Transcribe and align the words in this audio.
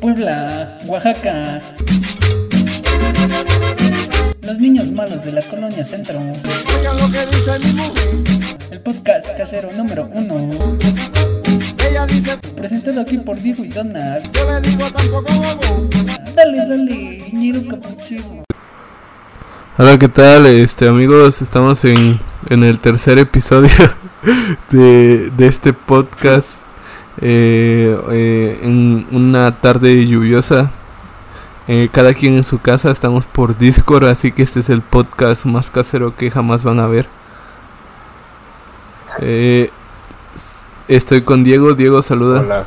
Puebla, 0.00 0.80
Oaxaca. 0.86 1.62
Los 4.40 4.58
niños 4.58 4.90
malos 4.90 5.24
de 5.24 5.32
la 5.32 5.42
colonia 5.42 5.84
Centro. 5.84 6.18
Oigan 6.18 6.98
lo 6.98 7.10
que 7.10 7.26
dice 7.26 7.58
mi 7.60 7.72
mujer. 7.72 8.08
El 8.70 8.80
podcast 8.80 9.28
casero 9.36 9.70
número 9.72 10.10
uno. 10.12 10.50
Ella 11.88 12.06
dice, 12.06 12.36
Presentado 12.56 13.02
aquí 13.02 13.18
por 13.18 13.40
Diego 13.40 13.64
y 13.64 13.68
Donald. 13.68 14.28
yo 14.32 14.60
le 14.60 14.68
digo 14.68 14.90
tampoco. 14.90 15.88
Dale, 16.34 16.58
dale, 16.58 17.24
ñero 17.32 17.62
capuchino. 17.68 18.44
Hola, 19.78 19.98
¿qué 19.98 20.08
tal? 20.08 20.46
Este, 20.46 20.88
amigos, 20.88 21.40
estamos 21.40 21.84
en, 21.84 22.18
en 22.50 22.64
el 22.64 22.80
tercer 22.80 23.18
episodio 23.18 23.70
de, 24.70 25.30
de 25.36 25.46
este 25.46 25.72
podcast 25.72 26.60
eh, 27.20 27.96
eh, 28.10 28.60
en 28.62 29.06
una 29.10 29.60
tarde 29.60 30.06
lluviosa. 30.06 30.70
Eh, 31.68 31.88
cada 31.92 32.12
quien 32.14 32.34
en 32.34 32.44
su 32.44 32.60
casa, 32.60 32.90
estamos 32.90 33.24
por 33.26 33.56
Discord, 33.56 34.06
así 34.06 34.32
que 34.32 34.42
este 34.42 34.60
es 34.60 34.68
el 34.68 34.80
podcast 34.82 35.44
más 35.44 35.70
casero 35.70 36.14
que 36.16 36.30
jamás 36.30 36.64
van 36.64 36.80
a 36.80 36.86
ver. 36.88 37.06
Eh, 39.20 39.70
estoy 40.88 41.22
con 41.22 41.44
Diego, 41.44 41.74
Diego 41.74 42.02
saluda. 42.02 42.40
Hola. 42.40 42.64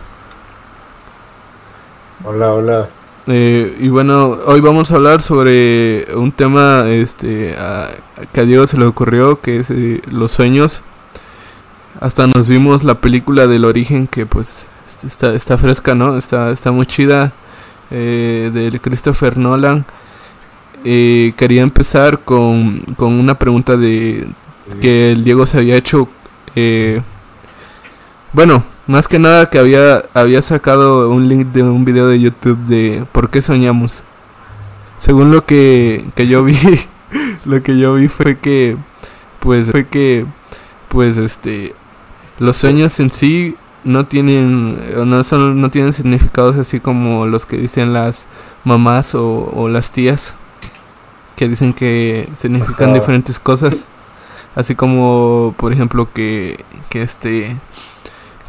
Hola, 2.23 2.53
hola. 2.53 2.90
Eh, 3.28 3.76
y 3.80 3.90
bueno, 3.90 4.38
hoy 4.45 4.62
vamos 4.62 4.92
a 4.92 4.95
hablar 4.95 5.22
sobre 5.22 6.08
un 6.16 6.31
tema 6.31 6.86
este, 6.88 7.56
a- 7.58 7.90
que 8.31 8.42
a 8.42 8.44
Diego 8.45 8.67
se 8.67 8.78
le 8.78 8.86
ocurrió, 8.86 9.42
que 9.42 9.59
es 9.59 9.70
eh, 9.72 10.02
los 10.09 10.31
sueños. 10.31 10.81
Hasta 12.02 12.27
nos 12.27 12.48
vimos 12.49 12.84
la 12.84 12.95
película 12.95 13.48
del 13.48 13.66
origen, 13.66 14.08
que 14.08 14.26
pues 14.26 14.67
est- 14.88 15.03
está, 15.05 15.34
está 15.34 15.58
fresca, 15.58 15.95
¿no? 15.95 16.17
Está, 16.17 16.52
está 16.52 16.72
muy 16.72 16.86
chida, 16.86 17.31
eh, 17.92 18.52
del 18.53 18.81
Christopher 18.81 19.38
Nolan. 19.38 19.86
Eh, 20.83 21.33
quería 21.38 21.61
empezar 21.61 22.20
con, 22.20 22.80
con 22.97 23.14
una 23.14 23.36
pregunta 23.36 23.75
de 23.78 24.28
Sí. 24.67 24.78
que 24.81 25.11
el 25.11 25.23
Diego 25.23 25.45
se 25.45 25.58
había 25.59 25.75
hecho. 25.78 26.08
eh, 26.55 27.02
bueno, 28.33 28.64
más 28.88 29.08
que 29.08 29.17
nada 29.20 29.50
que 29.50 29.59
había, 29.59 30.05
había 30.14 30.42
sacado 30.42 31.09
un 31.09 31.27
link 31.30 31.48
de 31.53 31.64
un 31.64 31.86
video 31.86 32.08
de 32.08 32.20
YouTube 32.20 32.58
de 32.66 33.05
¿Por 33.11 33.30
qué 33.30 33.42
soñamos? 33.42 34.03
Según 34.98 35.31
lo 35.31 35.45
que, 35.45 36.05
que 36.16 36.27
yo 36.27 36.44
vi, 36.44 36.58
lo 37.45 37.61
que 37.64 37.77
yo 37.77 37.94
vi 37.95 38.08
fue 38.08 38.38
que, 38.39 38.75
pues, 39.39 39.72
fue 39.72 39.88
que, 39.88 40.25
pues, 40.89 41.17
este, 41.17 41.73
los 42.39 42.58
sueños 42.58 43.00
en 43.00 43.11
sí 43.11 43.55
no 43.83 44.05
tienen, 44.08 44.78
no 45.09 45.23
son, 45.23 45.61
no 45.61 45.69
tienen 45.69 45.94
significados 45.94 46.58
así 46.58 46.80
como 46.80 47.25
los 47.27 47.45
que 47.45 47.58
dicen 47.58 47.94
las 47.94 48.25
mamás 48.64 49.16
o, 49.16 49.52
o 49.55 49.69
las 49.69 49.92
tías, 49.92 50.33
que 51.36 51.47
dicen 51.47 51.73
que 51.73 52.27
significan 52.36 52.89
Ajá. 52.89 53.00
diferentes 53.00 53.39
cosas. 53.39 53.86
Así 54.55 54.73
como, 54.75 55.53
por 55.58 55.73
ejemplo, 55.73 56.09
que, 56.14 56.64
que 56.89 57.02
este 57.02 57.55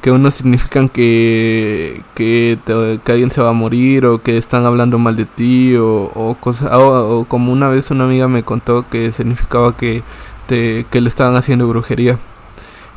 que 0.03 0.11
unos 0.13 0.35
significan 0.35 0.89
que 0.89 2.03
que, 2.15 2.59
te- 2.65 3.01
que 3.05 3.13
alguien 3.13 3.31
se 3.31 3.41
va 3.43 3.51
a 3.51 3.53
morir 3.53 4.07
o 4.07 4.23
que 4.23 4.37
están 4.39 4.65
hablando 4.67 4.99
mal 4.99 5.17
de 5.17 5.25
ti 5.25 5.75
o, 5.77 6.13
o 6.15 6.37
cosa 6.41 6.79
o, 6.79 7.21
o 7.21 7.25
como 7.25 7.53
una 7.53 7.69
vez 7.69 7.91
una 7.91 8.05
amiga 8.05 8.29
me 8.29 8.45
contó 8.45 8.89
que 8.89 9.11
significaba 9.13 9.77
que 9.77 10.03
te, 10.47 10.87
que 10.91 11.01
le 11.01 11.09
estaban 11.09 11.35
haciendo 11.37 11.67
brujería 11.69 12.19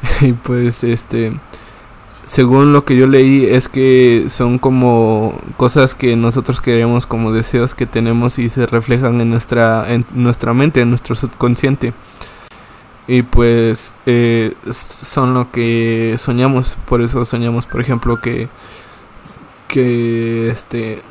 y 0.21 0.33
pues 0.33 0.83
este 0.83 1.33
según 2.29 2.73
lo 2.73 2.85
que 2.85 2.95
yo 2.95 3.07
leí 3.07 3.45
es 3.45 3.67
que 3.69 4.25
son 4.29 4.59
como 4.59 5.33
cosas 5.57 5.95
que 5.95 6.15
nosotros 6.15 6.61
queremos 6.61 7.07
como 7.07 7.31
deseos 7.31 7.73
que 7.73 7.87
tenemos 7.87 8.37
y 8.37 8.49
se 8.49 8.67
reflejan 8.67 9.19
en 9.19 9.31
nuestra 9.31 9.91
en 9.91 10.05
nuestra 10.13 10.53
mente 10.53 10.81
en 10.81 10.91
nuestro 10.91 11.15
subconsciente. 11.15 11.91
Y 13.07 13.23
pues 13.23 13.95
eh, 14.05 14.53
son 14.71 15.33
lo 15.33 15.51
que 15.51 16.15
soñamos. 16.19 16.77
Por 16.85 17.01
eso 17.01 17.25
soñamos 17.25 17.65
por 17.65 17.81
ejemplo 17.81 18.21
que 18.21 18.47
que 19.67 20.49
este 20.49 21.01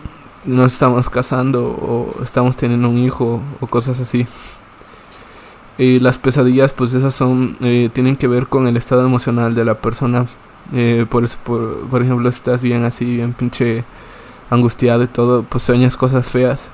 nos 0.45 0.73
estamos 0.73 1.11
casando 1.11 1.65
o 1.67 2.23
estamos 2.23 2.57
teniendo 2.57 2.89
un 2.89 2.99
hijo 2.99 3.43
o 3.61 3.67
cosas 3.67 3.99
así 3.99 4.27
y 5.79 6.01
las 6.01 6.19
pesadillas 6.19 6.73
pues 6.73 6.93
esas 6.93 7.15
son 7.15 7.57
eh, 7.61 7.89
tienen 7.93 8.17
que 8.17 8.29
ver 8.29 8.49
con 8.49 8.67
el 8.67 8.77
estado 8.77 9.05
emocional 9.05 9.55
de 9.55 9.65
la 9.65 9.75
persona 9.75 10.27
eh, 10.75 11.07
por 11.09 11.25
eso 11.25 11.39
por, 11.45 11.79
por 11.89 12.03
ejemplo 12.03 12.31
si 12.31 12.37
estás 12.37 12.63
bien 12.63 12.85
así 12.85 13.17
bien 13.17 13.33
pinche 13.33 13.85
angustiado 14.51 15.05
y 15.05 15.07
todo 15.07 15.45
pues 15.45 15.63
sueñas 15.63 15.97
cosas 15.97 16.29
feas 16.29 16.71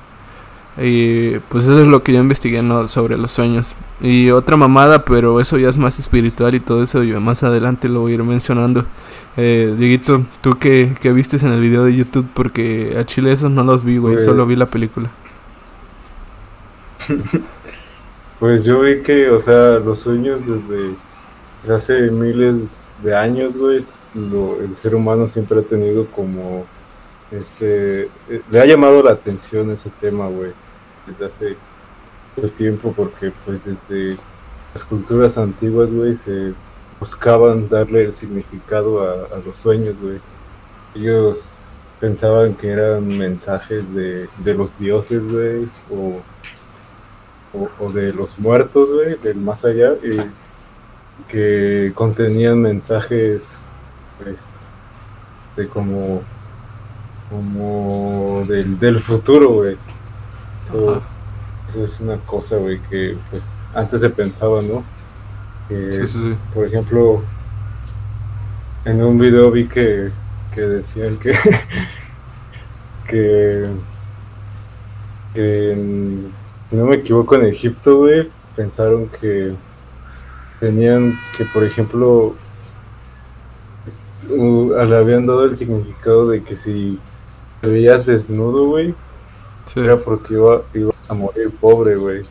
y 0.76 1.38
pues 1.50 1.64
eso 1.64 1.80
es 1.80 1.86
lo 1.86 2.02
que 2.02 2.12
yo 2.12 2.20
investigué 2.20 2.62
¿no? 2.62 2.88
sobre 2.88 3.16
los 3.16 3.30
sueños 3.30 3.74
y 4.00 4.30
otra 4.30 4.56
mamada, 4.56 5.04
pero 5.04 5.40
eso 5.40 5.56
ya 5.56 5.68
es 5.68 5.76
más 5.76 5.98
espiritual 5.98 6.54
y 6.54 6.60
todo 6.60 6.82
eso 6.82 7.04
yo 7.04 7.20
más 7.20 7.42
adelante 7.42 7.88
lo 7.88 8.00
voy 8.00 8.12
a 8.12 8.14
ir 8.16 8.24
mencionando. 8.24 8.84
Eh, 9.36 9.74
Dieguito, 9.78 10.24
¿tú 10.40 10.58
qué, 10.58 10.96
qué 11.00 11.12
vistes 11.12 11.42
en 11.44 11.52
el 11.52 11.60
video 11.60 11.84
de 11.84 11.94
YouTube? 11.94 12.28
Porque 12.34 12.96
a 12.98 13.04
Chile 13.04 13.32
esos 13.32 13.50
no 13.50 13.62
los 13.62 13.84
vi, 13.84 13.98
güey, 13.98 14.18
solo 14.18 14.46
vi 14.46 14.56
la 14.56 14.66
película. 14.66 15.10
Pues 18.44 18.62
yo 18.64 18.80
vi 18.80 19.00
que, 19.02 19.30
o 19.30 19.40
sea, 19.40 19.78
los 19.78 20.00
sueños 20.00 20.42
desde, 20.46 20.94
hace 21.74 22.10
miles 22.10 22.56
de 23.02 23.16
años, 23.16 23.56
güey, 23.56 23.82
lo- 24.12 24.60
el 24.60 24.76
ser 24.76 24.94
humano 24.94 25.26
siempre 25.26 25.60
ha 25.60 25.62
tenido 25.62 26.04
como 26.08 26.66
ese, 27.30 28.02
eh, 28.28 28.42
le 28.50 28.60
ha 28.60 28.66
llamado 28.66 29.02
la 29.02 29.12
atención 29.12 29.70
ese 29.70 29.88
tema, 29.98 30.28
güey, 30.28 30.52
desde 31.06 31.24
hace 31.24 31.56
mucho 32.36 32.50
tiempo, 32.50 32.92
porque 32.94 33.32
pues 33.46 33.62
desde 33.64 34.18
las 34.74 34.84
culturas 34.84 35.38
antiguas, 35.38 35.90
güey, 35.90 36.14
se 36.14 36.52
buscaban 37.00 37.66
darle 37.70 38.04
el 38.04 38.14
significado 38.14 39.00
a, 39.08 39.36
a 39.36 39.38
los 39.38 39.56
sueños, 39.56 39.94
güey. 40.02 40.18
Ellos 40.94 41.62
pensaban 41.98 42.52
que 42.56 42.68
eran 42.68 43.08
mensajes 43.08 43.94
de, 43.94 44.28
de 44.36 44.52
los 44.54 44.78
dioses, 44.78 45.22
güey, 45.32 45.66
o 45.90 46.20
o, 47.54 47.68
o 47.84 47.92
de 47.92 48.12
los 48.12 48.38
muertos, 48.38 48.90
güey, 48.92 49.16
del 49.22 49.36
más 49.36 49.64
allá, 49.64 49.92
y 50.02 50.18
que 51.28 51.92
contenían 51.94 52.60
mensajes, 52.60 53.56
pues, 54.22 54.36
de 55.56 55.68
como, 55.68 56.20
como 57.30 58.44
del, 58.48 58.78
del 58.78 59.00
futuro, 59.00 59.50
güey. 59.54 59.76
Eso, 60.66 61.02
eso 61.68 61.84
es 61.84 62.00
una 62.00 62.16
cosa, 62.18 62.56
güey, 62.56 62.80
que 62.90 63.16
pues 63.30 63.44
antes 63.74 64.00
se 64.00 64.10
pensaba, 64.10 64.60
¿no? 64.62 64.82
Que, 65.68 65.92
Sí, 65.92 66.06
sí, 66.06 66.30
sí. 66.30 66.36
por 66.52 66.66
ejemplo, 66.66 67.22
en 68.84 69.02
un 69.02 69.18
video 69.18 69.50
vi 69.50 69.66
que, 69.66 70.10
que 70.54 70.60
decían 70.60 71.16
que, 71.18 71.32
que, 73.08 73.68
que 75.34 75.72
en- 75.72 76.32
si 76.74 76.80
no 76.80 76.86
me 76.86 76.96
equivoco, 76.96 77.36
en 77.36 77.46
Egipto, 77.46 77.98
güey, 77.98 78.28
pensaron 78.56 79.06
que 79.06 79.52
tenían 80.58 81.16
que, 81.36 81.44
por 81.44 81.62
ejemplo, 81.62 82.34
le 84.28 84.96
habían 84.96 85.24
dado 85.24 85.44
el 85.44 85.56
significado 85.56 86.28
de 86.28 86.42
que 86.42 86.56
si 86.56 86.98
te 87.60 87.68
veías 87.68 88.06
desnudo, 88.06 88.66
güey, 88.66 88.92
Sí, 89.66 89.80
era 89.80 89.96
porque 89.96 90.34
iba, 90.34 90.62
ibas 90.74 90.96
a 91.08 91.14
morir 91.14 91.50
pobre, 91.60 91.94
güey. 91.94 92.24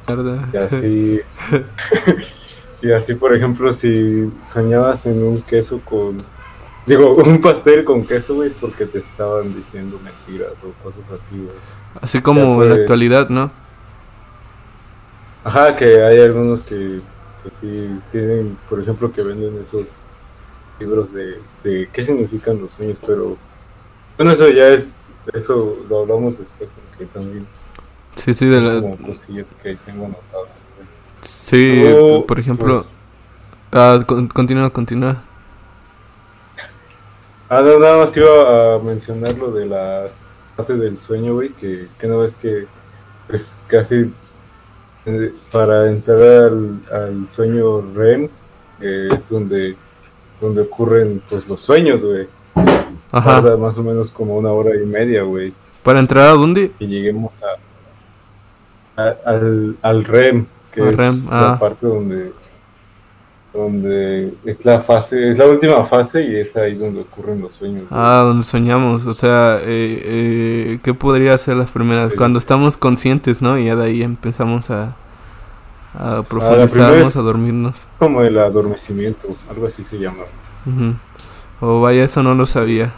Y 0.51 0.57
así, 0.57 1.21
y 2.81 2.91
así, 2.91 3.13
por 3.15 3.33
ejemplo, 3.33 3.71
si 3.71 4.29
soñabas 4.45 5.05
en 5.05 5.23
un 5.23 5.41
queso 5.41 5.79
con, 5.85 6.21
digo, 6.85 7.15
un 7.15 7.39
pastel 7.39 7.85
con 7.85 8.05
queso, 8.05 8.35
güey, 8.35 8.49
es 8.49 8.55
porque 8.59 8.87
te 8.87 8.99
estaban 8.99 9.55
diciendo 9.55 9.97
mentiras 10.03 10.51
o 10.63 10.83
cosas 10.83 11.09
así, 11.11 11.37
güey. 11.37 11.55
Así 12.01 12.21
como 12.21 12.61
en 12.61 12.69
la 12.69 12.75
actualidad, 12.75 13.29
¿no? 13.29 13.62
Ajá, 15.43 15.75
que 15.75 16.03
hay 16.03 16.19
algunos 16.21 16.63
que, 16.63 17.01
que 17.43 17.51
sí 17.51 17.99
tienen, 18.11 18.57
por 18.69 18.81
ejemplo, 18.81 19.11
que 19.11 19.21
venden 19.23 19.57
esos 19.61 19.97
libros 20.79 21.11
de, 21.13 21.39
de 21.63 21.89
qué 21.91 22.05
significan 22.05 22.59
los 22.61 22.73
sueños, 22.73 22.97
pero 23.05 23.37
bueno, 24.17 24.31
eso 24.33 24.49
ya 24.49 24.69
es, 24.69 24.87
eso 25.33 25.77
lo 25.89 26.01
hablamos 26.01 26.39
después, 26.39 26.69
porque 26.89 27.05
también 27.07 27.47
Sí, 28.15 28.33
sí, 28.33 28.45
de 28.45 28.61
la, 28.61 28.81
como 28.81 28.97
cosillas 28.97 29.47
que 29.61 29.75
tengo 29.77 30.09
sí, 31.21 31.81
Luego, 31.81 32.25
por 32.27 32.39
ejemplo, 32.39 32.85
pues, 32.85 32.95
ah, 33.71 34.03
con- 34.07 34.27
continúa, 34.27 34.69
continúa. 34.71 35.23
Ah, 37.49 37.61
no, 37.61 37.79
nada 37.79 37.97
más 37.99 38.15
iba 38.17 38.75
a 38.75 38.79
mencionar 38.79 39.35
lo 39.37 39.51
de 39.51 39.65
la 39.67 40.07
fase 40.55 40.75
del 40.75 40.97
sueño, 40.97 41.33
güey, 41.35 41.49
que, 41.53 41.87
que 41.99 42.07
no 42.07 42.19
ves 42.19 42.35
que 42.37 42.67
pues 43.27 43.57
casi 43.67 44.11
eh, 45.05 45.33
para 45.51 45.89
entrar 45.89 46.21
al, 46.21 46.79
al 46.91 47.27
sueño 47.29 47.81
REM, 47.93 48.29
es 48.79 49.29
donde 49.29 49.75
donde 50.41 50.61
ocurren 50.63 51.21
pues 51.29 51.47
los 51.47 51.61
sueños, 51.61 52.03
güey. 52.03 52.27
Ajá. 53.11 53.41
Tarda 53.41 53.55
más 53.57 53.77
o 53.77 53.83
menos 53.83 54.11
como 54.11 54.35
una 54.37 54.51
hora 54.51 54.75
y 54.75 54.85
media, 54.85 55.23
güey. 55.23 55.53
¿Para 55.83 55.99
entrar 55.99 56.27
a 56.27 56.31
dónde? 56.31 56.71
Y 56.79 56.87
lleguemos 56.87 57.31
a, 58.95 59.01
a- 59.01 59.15
al, 59.25 59.77
al 59.81 60.03
REM, 60.03 60.45
que 60.71 60.81
Al 60.81 60.89
es 60.89 60.97
REM, 60.97 61.15
ah. 61.29 61.41
la 61.51 61.59
parte 61.59 61.85
donde 61.87 62.33
donde 63.53 64.33
es 64.45 64.65
la 64.65 64.81
fase, 64.81 65.29
es 65.29 65.37
la 65.37 65.45
última 65.45 65.85
fase 65.85 66.23
y 66.23 66.35
es 66.35 66.55
ahí 66.57 66.75
donde 66.75 67.01
ocurren 67.01 67.41
los 67.41 67.53
sueños. 67.53 67.83
Ah, 67.91 68.23
donde 68.25 68.43
soñamos. 68.43 69.05
O 69.05 69.13
sea, 69.13 69.59
eh, 69.61 70.01
eh, 70.03 70.79
¿qué 70.81 70.93
podría 70.93 71.37
ser 71.37 71.57
las 71.57 71.71
primeras? 71.71 72.11
Sí. 72.11 72.17
Cuando 72.17 72.39
estamos 72.39 72.77
conscientes, 72.77 73.41
¿no? 73.41 73.59
Y 73.59 73.65
ya 73.65 73.75
de 73.75 73.85
ahí 73.85 74.01
empezamos 74.01 74.71
a, 74.71 74.95
a 75.93 76.23
primera 76.23 76.23
profundizarnos, 76.23 77.15
a 77.15 77.21
dormirnos. 77.21 77.85
Como 77.99 78.21
el 78.23 78.37
adormecimiento, 78.39 79.35
algo 79.49 79.67
así 79.67 79.83
se 79.83 79.99
llama. 79.99 80.23
O 81.59 81.81
vaya, 81.81 82.03
eso 82.03 82.23
no 82.23 82.33
lo 82.33 82.47
sabía. 82.47 82.91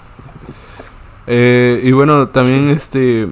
Eh, 1.27 1.81
y 1.83 1.91
bueno, 1.91 2.29
también 2.29 2.69
este 2.69 3.27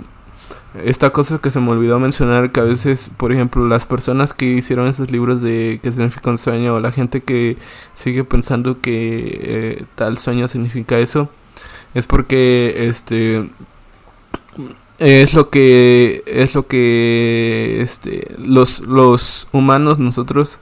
esta 0.76 1.12
cosa 1.12 1.40
que 1.40 1.52
se 1.52 1.60
me 1.60 1.70
olvidó 1.70 2.00
mencionar 2.00 2.52
que 2.52 2.60
a 2.60 2.64
veces, 2.64 3.10
por 3.16 3.32
ejemplo, 3.32 3.66
las 3.68 3.86
personas 3.86 4.34
que 4.34 4.46
hicieron 4.46 4.88
esos 4.88 5.12
libros 5.12 5.42
de 5.42 5.80
qué 5.84 5.92
significa 5.92 6.32
un 6.32 6.38
sueño 6.38 6.76
o 6.76 6.80
la 6.80 6.92
gente 6.92 7.22
que 7.22 7.58
sigue 7.94 8.24
pensando 8.24 8.82
que 8.82 9.40
eh, 9.44 9.86
tal 9.96 10.18
sueño 10.18 10.48
significa 10.48 10.98
eso, 10.98 11.30
es 11.94 12.08
porque 12.08 12.88
este 12.88 13.50
es 15.00 15.34
lo 15.34 15.50
que 15.50 16.24
es 16.26 16.56
lo 16.56 16.68
que 16.68 17.82
este 17.82 18.36
los 18.38 18.80
los 18.82 19.48
humanos 19.52 20.00
nosotros 20.00 20.60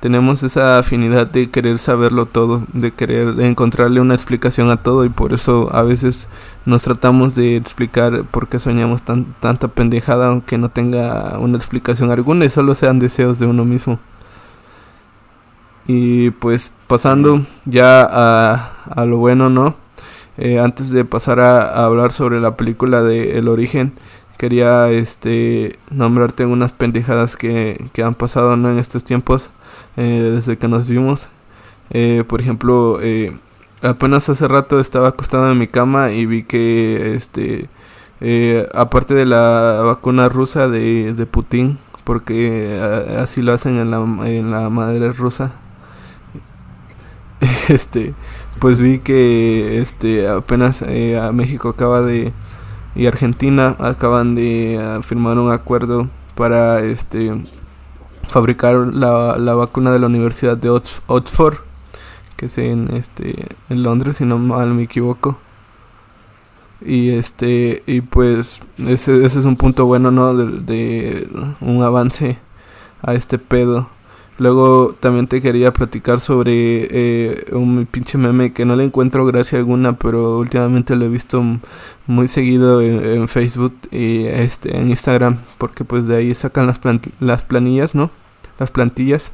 tenemos 0.00 0.42
esa 0.42 0.78
afinidad 0.78 1.26
de 1.26 1.50
querer 1.50 1.78
saberlo 1.78 2.26
todo, 2.26 2.64
de 2.72 2.90
querer 2.90 3.38
encontrarle 3.40 4.00
una 4.00 4.14
explicación 4.14 4.70
a 4.70 4.78
todo 4.78 5.04
y 5.04 5.10
por 5.10 5.34
eso 5.34 5.68
a 5.74 5.82
veces 5.82 6.28
nos 6.64 6.82
tratamos 6.82 7.34
de 7.34 7.56
explicar 7.56 8.24
por 8.24 8.48
qué 8.48 8.58
soñamos 8.58 9.02
tan, 9.02 9.26
tanta 9.40 9.68
pendejada 9.68 10.28
aunque 10.28 10.56
no 10.56 10.70
tenga 10.70 11.38
una 11.38 11.58
explicación 11.58 12.10
alguna 12.10 12.46
y 12.46 12.50
solo 12.50 12.74
sean 12.74 12.98
deseos 12.98 13.38
de 13.38 13.46
uno 13.46 13.64
mismo. 13.64 13.98
Y 15.86 16.30
pues 16.30 16.72
pasando 16.86 17.44
ya 17.64 18.02
a, 18.10 18.72
a 18.88 19.04
lo 19.04 19.18
bueno, 19.18 19.50
¿no? 19.50 19.74
Eh, 20.38 20.58
antes 20.60 20.90
de 20.90 21.04
pasar 21.04 21.40
a, 21.40 21.62
a 21.62 21.84
hablar 21.84 22.12
sobre 22.12 22.40
la 22.40 22.56
película 22.56 23.02
de 23.02 23.38
El 23.38 23.48
Origen, 23.48 23.92
quería 24.38 24.88
este 24.90 25.78
nombrarte 25.90 26.46
unas 26.46 26.72
pendejadas 26.72 27.36
que, 27.36 27.90
que 27.92 28.02
han 28.02 28.14
pasado 28.14 28.56
¿no? 28.56 28.70
en 28.70 28.78
estos 28.78 29.04
tiempos 29.04 29.50
eh, 30.00 30.32
desde 30.34 30.56
que 30.58 30.66
nos 30.68 30.88
vimos. 30.88 31.28
Eh, 31.90 32.24
por 32.26 32.40
ejemplo, 32.40 32.98
eh, 33.02 33.36
apenas 33.82 34.28
hace 34.28 34.48
rato 34.48 34.80
estaba 34.80 35.08
acostado 35.08 35.50
en 35.50 35.58
mi 35.58 35.66
cama 35.66 36.12
y 36.12 36.26
vi 36.26 36.44
que, 36.44 37.14
este, 37.14 37.68
eh, 38.20 38.66
aparte 38.74 39.14
de 39.14 39.26
la 39.26 39.82
vacuna 39.84 40.28
rusa 40.28 40.68
de, 40.68 41.14
de 41.14 41.26
Putin, 41.26 41.78
porque 42.04 42.78
eh, 42.78 43.18
así 43.20 43.42
lo 43.42 43.52
hacen 43.52 43.76
en 43.78 43.90
la, 43.90 43.98
en 44.26 44.50
la 44.50 44.70
madre 44.70 45.12
rusa, 45.12 45.52
este, 47.68 48.14
pues 48.58 48.80
vi 48.80 49.00
que, 49.00 49.80
este, 49.80 50.28
apenas 50.28 50.82
a 50.82 51.32
México 51.32 51.68
acaba 51.70 52.02
de 52.02 52.32
y 52.94 53.06
Argentina 53.06 53.76
acaban 53.78 54.34
de 54.34 55.00
firmar 55.02 55.38
un 55.38 55.52
acuerdo 55.52 56.08
para, 56.34 56.80
este, 56.80 57.32
fabricar 58.30 58.74
la, 58.76 59.36
la 59.36 59.54
vacuna 59.54 59.92
de 59.92 59.98
la 59.98 60.06
Universidad 60.06 60.56
de 60.56 60.70
Ox- 60.70 61.02
Oxford, 61.06 61.58
que 62.36 62.46
es 62.46 62.56
en 62.58 62.88
este 62.94 63.46
en 63.68 63.82
Londres, 63.82 64.16
si 64.18 64.24
no 64.24 64.38
mal 64.38 64.72
me 64.72 64.84
equivoco. 64.84 65.38
Y 66.82 67.10
este 67.10 67.82
y 67.86 68.00
pues 68.00 68.62
ese, 68.78 69.24
ese 69.26 69.38
es 69.40 69.44
un 69.44 69.56
punto 69.56 69.84
bueno, 69.84 70.10
¿no? 70.10 70.34
De 70.34 71.28
un 71.60 71.82
avance 71.82 72.38
a 73.02 73.12
este 73.14 73.38
pedo. 73.38 73.90
Luego 74.40 74.96
también 74.98 75.26
te 75.26 75.42
quería 75.42 75.70
platicar 75.70 76.18
sobre 76.18 76.88
eh, 76.90 77.44
un 77.52 77.84
pinche 77.84 78.16
meme 78.16 78.54
que 78.54 78.64
no 78.64 78.74
le 78.74 78.84
encuentro 78.84 79.26
gracia 79.26 79.58
alguna, 79.58 79.98
pero 79.98 80.38
últimamente 80.38 80.96
lo 80.96 81.04
he 81.04 81.08
visto 81.10 81.44
muy 82.06 82.26
seguido 82.26 82.80
en, 82.80 83.04
en 83.04 83.28
Facebook 83.28 83.74
y 83.90 84.24
este 84.24 84.78
en 84.78 84.88
Instagram, 84.88 85.36
porque 85.58 85.84
pues 85.84 86.06
de 86.06 86.16
ahí 86.16 86.34
sacan 86.34 86.66
las, 86.66 86.80
plant- 86.80 87.12
las 87.20 87.44
planillas, 87.44 87.94
¿no? 87.94 88.10
Las 88.58 88.70
plantillas 88.70 89.30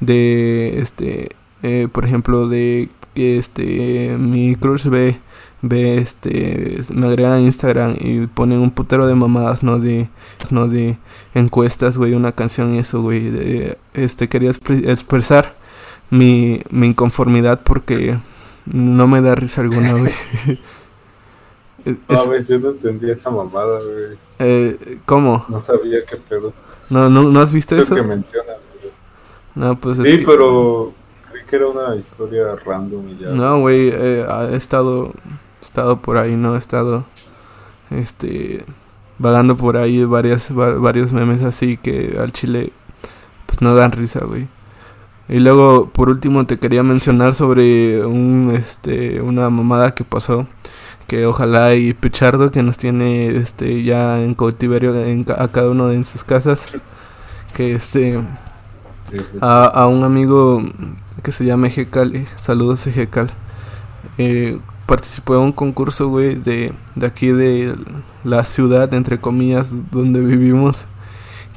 de 0.00 0.80
este, 0.80 1.30
eh, 1.62 1.88
por 1.90 2.04
ejemplo, 2.04 2.46
de 2.46 2.90
que 3.14 3.38
este 3.38 4.18
mi 4.18 4.54
crush 4.54 4.86
ve 4.88 5.18
ve 5.62 5.98
este 5.98 6.80
me 6.94 7.06
agrega 7.06 7.36
en 7.38 7.44
Instagram 7.44 7.94
y 7.98 8.26
ponen 8.26 8.60
un 8.60 8.70
putero 8.70 9.06
de 9.06 9.14
mamadas, 9.14 9.62
¿no? 9.62 9.78
De 9.78 10.08
no 10.50 10.68
de 10.68 10.98
encuestas, 11.34 11.96
güey, 11.98 12.14
una 12.14 12.32
canción 12.32 12.74
y 12.74 12.78
eso, 12.78 13.02
güey. 13.02 13.30
de- 13.30 13.78
Este 13.94 14.28
quería 14.28 14.50
expre- 14.50 14.88
expresar 14.88 15.54
mi, 16.10 16.62
mi 16.70 16.86
inconformidad 16.88 17.60
porque 17.62 18.16
no 18.66 19.06
me 19.08 19.20
da 19.22 19.34
risa 19.34 19.60
alguna, 19.60 19.92
güey. 19.94 20.12
No, 22.08 22.26
güey, 22.26 22.44
yo 22.44 22.58
no 22.58 22.70
entendía 22.70 23.14
esa 23.14 23.30
mamada, 23.30 23.80
güey. 23.80 24.18
eh, 24.38 24.98
¿Cómo? 25.06 25.46
No 25.48 25.58
sabía 25.58 26.04
qué 26.04 26.16
pedo. 26.16 26.52
¿No, 26.90 27.08
no, 27.08 27.22
¿No 27.22 27.40
has 27.40 27.52
visto 27.54 27.74
Eso 27.74 27.82
eso? 27.84 27.94
que 27.94 28.02
mencionas, 28.02 28.56
güey. 28.78 28.92
No, 29.54 29.80
pues 29.80 29.98
es 29.98 30.06
Sí, 30.06 30.18
que- 30.18 30.26
pero 30.26 30.92
creí 31.32 31.44
que 31.46 31.56
era 31.56 31.68
una 31.68 31.96
historia 31.96 32.54
random 32.66 33.08
y 33.10 33.18
ya. 33.22 33.28
No, 33.30 33.60
güey, 33.60 33.88
eh, 33.88 34.26
he 34.50 34.56
estado, 34.56 35.14
estado 35.70 36.00
por 36.02 36.16
ahí, 36.18 36.34
¿no? 36.36 36.56
He 36.56 36.58
estado, 36.58 37.04
este, 37.90 38.64
vagando 39.18 39.56
por 39.56 39.76
ahí 39.76 40.04
varias, 40.04 40.50
va- 40.56 40.78
varios 40.78 41.12
memes 41.12 41.42
así 41.42 41.76
que 41.76 42.16
al 42.20 42.32
chile, 42.32 42.72
pues 43.46 43.62
no 43.62 43.74
dan 43.74 43.92
risa, 43.92 44.20
güey. 44.24 44.48
Y 45.28 45.38
luego, 45.38 45.88
por 45.90 46.08
último, 46.08 46.44
te 46.44 46.58
quería 46.58 46.82
mencionar 46.82 47.34
sobre 47.36 48.04
un, 48.04 48.52
este, 48.54 49.20
una 49.22 49.48
mamada 49.48 49.94
que 49.94 50.02
pasó. 50.04 50.46
Que 51.06 51.26
ojalá 51.26 51.74
y 51.74 51.92
Pichardo, 51.94 52.50
que 52.52 52.62
nos 52.62 52.78
tiene, 52.78 53.28
este, 53.36 53.82
ya 53.84 54.20
en 54.22 54.34
cautiverio 54.34 54.94
en 54.94 55.24
a 55.38 55.48
cada 55.48 55.70
uno 55.70 55.88
de 55.88 55.96
en 55.96 56.04
sus 56.04 56.22
casas, 56.24 56.66
que 57.54 57.74
este, 57.74 58.20
Sí, 59.10 59.16
sí. 59.18 59.38
a, 59.40 59.64
a 59.66 59.86
un 59.88 60.04
amigo 60.04 60.62
que 61.22 61.32
se 61.32 61.44
llama 61.44 61.66
Ejecal, 61.68 62.14
eh, 62.14 62.26
saludos 62.36 62.86
Ejecal, 62.86 63.30
eh, 64.18 64.58
participó 64.90 65.36
en 65.36 65.42
un 65.42 65.52
concurso, 65.52 66.08
güey, 66.08 66.34
de, 66.34 66.72
de 66.96 67.06
aquí 67.06 67.28
de 67.28 67.76
la 68.24 68.44
ciudad, 68.44 68.92
entre 68.92 69.20
comillas, 69.20 69.88
donde 69.92 70.18
vivimos, 70.18 70.84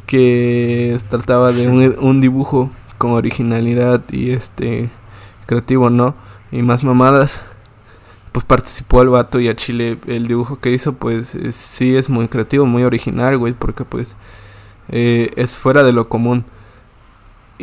que 0.05 0.99
trataba 1.09 1.51
de 1.51 1.67
un, 1.67 1.95
un 1.99 2.21
dibujo 2.21 2.69
con 2.99 3.13
originalidad 3.13 4.03
y 4.11 4.29
este 4.29 4.91
creativo, 5.47 5.89
¿no? 5.89 6.13
Y 6.51 6.61
más 6.61 6.83
mamadas. 6.83 7.41
Pues 8.31 8.45
participó 8.45 9.01
el 9.01 9.09
vato 9.09 9.39
y 9.39 9.47
a 9.47 9.55
Chile 9.55 9.97
el 10.05 10.27
dibujo 10.27 10.59
que 10.59 10.71
hizo, 10.71 10.93
pues 10.93 11.35
sí 11.53 11.95
es 11.95 12.11
muy 12.11 12.27
creativo, 12.27 12.67
muy 12.67 12.83
original, 12.83 13.39
güey, 13.39 13.53
porque 13.53 13.83
pues 13.83 14.15
eh, 14.89 15.31
es 15.37 15.57
fuera 15.57 15.81
de 15.81 15.91
lo 15.91 16.07
común. 16.07 16.45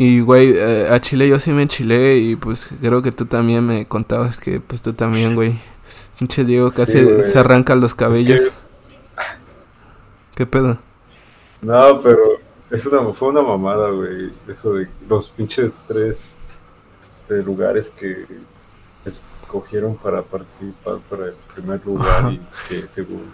Y, 0.02 0.20
güey, 0.20 0.54
eh, 0.56 0.88
a 0.90 0.98
Chile 1.02 1.28
yo 1.28 1.38
sí 1.38 1.52
me 1.52 1.60
enchilé 1.60 2.16
y 2.16 2.34
pues 2.34 2.66
creo 2.80 3.02
que 3.02 3.12
tú 3.12 3.26
también 3.26 3.66
me 3.66 3.86
contabas 3.86 4.38
que 4.38 4.58
pues 4.58 4.80
tú 4.80 4.94
también, 4.94 5.34
güey. 5.34 5.60
Pinche 6.18 6.42
Diego 6.42 6.70
casi 6.70 6.92
Sí, 7.00 7.22
se 7.30 7.38
arranca 7.38 7.74
los 7.74 7.94
cabellos. 7.94 8.40
Es 8.40 8.48
que- 8.48 8.54
¿Qué 10.36 10.46
pedo? 10.46 10.78
No, 11.60 12.00
pero 12.00 12.18
es 12.70 12.86
una, 12.86 13.12
fue 13.12 13.28
una 13.28 13.42
mamada, 13.42 13.90
güey. 13.90 14.32
Eso 14.48 14.72
de 14.72 14.88
los 15.06 15.28
pinches 15.28 15.74
tres 15.86 16.38
este, 17.02 17.42
lugares 17.42 17.90
que 17.90 18.24
escogieron 19.04 19.96
para 19.96 20.22
participar 20.22 20.96
para 21.10 21.26
el 21.26 21.34
primer 21.54 21.84
lugar 21.84 22.32
y 22.32 22.40
que 22.70 22.88
según 22.88 23.24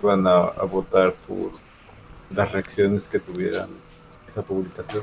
van 0.00 0.24
a, 0.28 0.42
a 0.44 0.62
votar 0.62 1.12
por 1.26 1.50
las 2.30 2.52
reacciones 2.52 3.08
que 3.08 3.18
tuvieran 3.18 3.68
esa 4.28 4.42
publicación. 4.42 5.02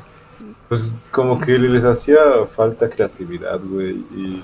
Pues 0.69 1.01
como 1.11 1.39
que 1.39 1.57
les 1.57 1.83
hacía 1.83 2.17
falta 2.55 2.89
creatividad, 2.89 3.59
güey. 3.63 3.91
Y, 4.15 4.43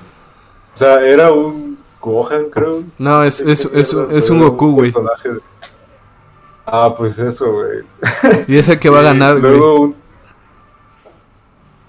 o 0.74 0.78
sea, 0.78 1.02
era 1.06 1.32
un 1.32 1.78
Gohan, 2.00 2.46
creo. 2.50 2.84
No, 2.98 3.24
es, 3.24 3.42
es, 3.42 3.68
¿Qué 3.68 3.80
es, 3.80 3.94
es 3.94 4.26
pero 4.26 4.34
un 4.34 4.40
Goku, 4.40 4.72
güey. 4.74 4.94
Ah, 6.66 6.94
pues 6.98 7.18
eso, 7.18 7.52
güey. 7.54 7.80
Y 8.48 8.58
es 8.58 8.70
el 8.70 8.80
que 8.80 8.90
va 8.90 9.00
a 9.00 9.04
ganar, 9.14 9.40
güey. 9.40 9.52
luego 9.58 9.80
un- 9.82 9.96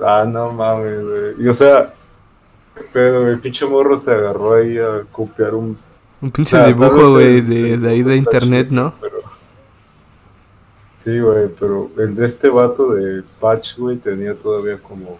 Ah, 0.04 0.24
no 0.26 0.50
mames, 0.52 1.04
güey. 1.04 1.34
Y 1.38 1.48
o 1.48 1.54
sea, 1.54 1.92
pedo, 2.92 3.28
el 3.28 3.38
pinche 3.38 3.64
morro 3.66 3.96
se 3.96 4.10
agarró 4.10 4.54
ahí 4.54 4.76
a 4.78 5.02
copiar 5.12 5.54
un. 5.54 5.76
Un 6.20 6.30
pinche 6.30 6.56
o 6.56 6.58
sea, 6.58 6.64
tal 6.66 6.74
dibujo, 6.74 7.10
güey, 7.12 7.40
de, 7.40 7.78
de 7.78 7.88
ahí 7.88 8.02
de 8.02 8.16
internet, 8.16 8.68
¿no? 8.70 8.94
Pero... 9.00 9.21
Sí, 11.02 11.18
güey, 11.18 11.48
pero 11.58 11.90
el 11.98 12.14
de 12.14 12.26
este 12.26 12.48
vato 12.48 12.92
de 12.92 13.24
Patch, 13.40 13.76
güey, 13.76 13.96
tenía 13.96 14.36
todavía 14.36 14.78
como 14.78 15.18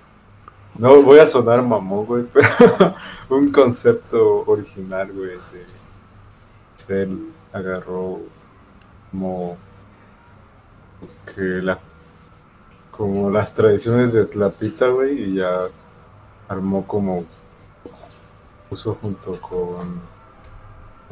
No 0.79 1.03
voy 1.03 1.19
a 1.19 1.27
sonar 1.27 1.61
mamón, 1.61 2.07
güey, 2.07 2.25
pero 2.33 2.95
un 3.31 3.51
concepto 3.51 4.45
original, 4.47 5.11
güey, 5.13 5.31
de 5.31 5.67
Cell 6.77 7.33
agarró 7.53 8.21
como 9.11 9.57
que 11.35 11.41
la 11.41 11.81
como 12.93 13.29
las 13.31 13.53
tradiciones 13.53 14.13
de 14.13 14.27
Tlapita, 14.27 14.87
güey, 14.87 15.21
y 15.21 15.35
ya 15.35 15.63
armó 16.49 16.87
como 16.87 17.25
puso 18.71 18.95
junto 19.03 19.41
con 19.41 20.01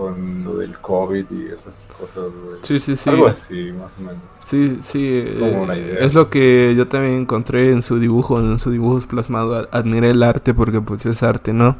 con 0.00 0.45
lo 0.45 0.57
del 0.57 0.78
COVID 0.78 1.26
y 1.30 1.47
esas 1.49 1.75
cosas, 1.99 2.33
güey. 2.42 2.59
Sí, 2.62 2.80
sí, 2.80 2.97
sí. 2.97 3.11
Algo 3.11 3.26
así, 3.26 3.71
más 3.78 3.92
o 3.99 4.00
menos. 4.00 4.23
Sí, 4.45 4.78
sí, 4.80 5.25
Como 5.38 5.50
eh, 5.50 5.61
una 5.61 5.76
idea. 5.76 5.99
es 6.00 6.14
lo 6.14 6.30
que 6.30 6.75
yo 6.75 6.88
también 6.88 7.14
encontré 7.14 7.71
en 7.71 7.83
su 7.83 7.99
dibujo, 7.99 8.40
en 8.40 8.59
sus 8.59 8.73
dibujos 8.73 9.07
plasmados. 9.07 9.69
Admiré 9.73 10.11
el 10.11 10.23
arte 10.23 10.54
porque 10.54 10.80
pues 10.80 11.04
es 11.04 11.23
arte, 11.23 11.52
¿no? 11.52 11.76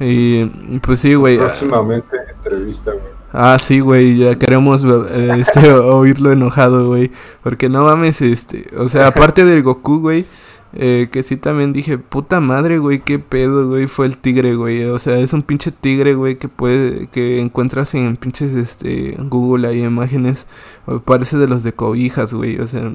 Y 0.00 0.46
pues 0.80 0.98
sí, 0.98 1.14
güey. 1.14 1.38
Próximamente 1.38 2.16
entrevista, 2.36 2.90
güey. 2.90 3.18
Ah, 3.32 3.58
sí, 3.60 3.80
güey, 3.80 4.16
ya 4.16 4.36
queremos 4.36 4.84
eh, 4.84 5.34
este, 5.38 5.70
oírlo 5.72 6.32
enojado, 6.32 6.88
güey. 6.88 7.12
Porque 7.44 7.68
no 7.68 7.84
mames, 7.84 8.20
este, 8.20 8.68
o 8.76 8.88
sea, 8.88 9.06
aparte 9.06 9.44
del 9.44 9.62
Goku, 9.62 10.00
güey, 10.00 10.26
eh, 10.74 11.08
que 11.10 11.22
sí 11.22 11.36
también 11.36 11.72
dije, 11.72 11.96
puta 11.98 12.40
madre, 12.40 12.78
güey, 12.78 13.00
qué 13.00 13.18
pedo, 13.18 13.68
güey, 13.68 13.86
fue 13.86 14.06
el 14.06 14.18
tigre, 14.18 14.54
güey. 14.54 14.84
O 14.84 14.98
sea, 14.98 15.18
es 15.18 15.32
un 15.32 15.42
pinche 15.42 15.72
tigre, 15.72 16.14
güey, 16.14 16.36
que 16.36 16.48
puede, 16.48 17.06
que 17.08 17.40
encuentras 17.40 17.94
en 17.94 18.16
pinches, 18.16 18.52
este, 18.52 19.16
Google 19.18 19.68
ahí 19.68 19.82
imágenes. 19.82 20.46
Parece 21.04 21.38
de 21.38 21.48
los 21.48 21.62
de 21.62 21.72
cobijas, 21.72 22.34
güey, 22.34 22.58
o 22.60 22.66
sea, 22.66 22.90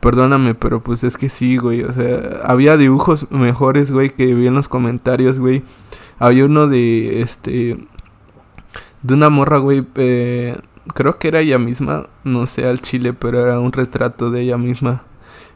perdóname, 0.00 0.54
pero 0.54 0.82
pues 0.82 1.04
es 1.04 1.16
que 1.16 1.28
sí, 1.28 1.56
güey. 1.56 1.82
O 1.82 1.92
sea, 1.92 2.42
había 2.44 2.76
dibujos 2.76 3.30
mejores, 3.30 3.90
güey, 3.90 4.10
que 4.10 4.34
vi 4.34 4.46
en 4.46 4.54
los 4.54 4.68
comentarios, 4.68 5.40
güey. 5.40 5.62
Había 6.18 6.44
uno 6.44 6.68
de, 6.68 7.22
este, 7.22 7.78
de 9.02 9.14
una 9.14 9.30
morra, 9.30 9.58
güey, 9.58 9.82
eh, 9.96 10.56
creo 10.94 11.18
que 11.18 11.28
era 11.28 11.40
ella 11.40 11.58
misma, 11.58 12.08
no 12.24 12.46
sé 12.46 12.66
al 12.66 12.80
chile, 12.80 13.12
pero 13.14 13.40
era 13.40 13.60
un 13.60 13.72
retrato 13.72 14.30
de 14.30 14.42
ella 14.42 14.58
misma. 14.58 15.04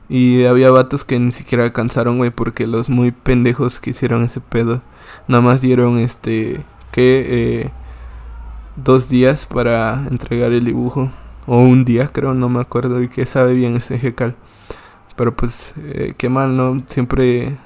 Y 0.09 0.45
había 0.47 0.71
vatos 0.71 1.05
que 1.05 1.19
ni 1.19 1.31
siquiera 1.33 1.65
alcanzaron, 1.65 2.19
güey, 2.19 2.31
porque 2.31 2.67
los 2.67 2.89
muy 2.89 3.11
pendejos 3.11 3.79
que 3.79 3.91
hicieron 3.91 4.25
ese 4.25 4.41
pedo, 4.41 4.83
nada 5.27 5.43
más 5.43 5.61
dieron, 5.61 5.99
este, 5.99 6.65
que, 6.93 7.27
eh, 7.29 7.71
dos 8.77 9.09
días 9.09 9.47
para 9.47 10.07
entregar 10.11 10.53
el 10.53 10.65
dibujo. 10.65 11.11
O 11.47 11.59
un 11.59 11.85
día, 11.85 12.09
creo, 12.09 12.35
no 12.35 12.49
me 12.49 12.61
acuerdo, 12.61 13.03
y 13.03 13.09
que 13.09 13.27
sabe 13.27 13.55
bien 13.55 13.77
ese 13.77 13.99
jecal. 13.99 14.37
Pero 15.17 15.35
pues, 15.37 15.75
eh, 15.79 16.15
qué 16.17 16.29
mal, 16.29 16.57
¿no? 16.57 16.83
Siempre 16.87 17.57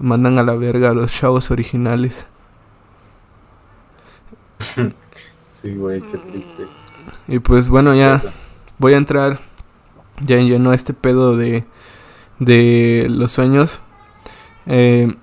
mandan 0.00 0.38
a 0.38 0.42
la 0.42 0.54
verga 0.54 0.90
a 0.90 0.94
los 0.94 1.12
chavos 1.12 1.50
originales. 1.50 2.26
Sí, 5.50 5.76
güey, 5.76 6.00
qué 6.00 6.18
triste. 6.18 6.66
Y 7.28 7.38
pues 7.38 7.68
bueno, 7.68 7.94
ya 7.94 8.20
voy 8.78 8.94
a 8.94 8.96
entrar 8.96 9.38
ya 10.20 10.36
en 10.36 10.46
lleno 10.48 10.70
a 10.70 10.74
este 10.74 10.94
pedo 10.94 11.36
de, 11.36 11.64
de 12.38 13.06
los 13.10 13.32
sueños. 13.32 13.80
Eh, 14.66 15.14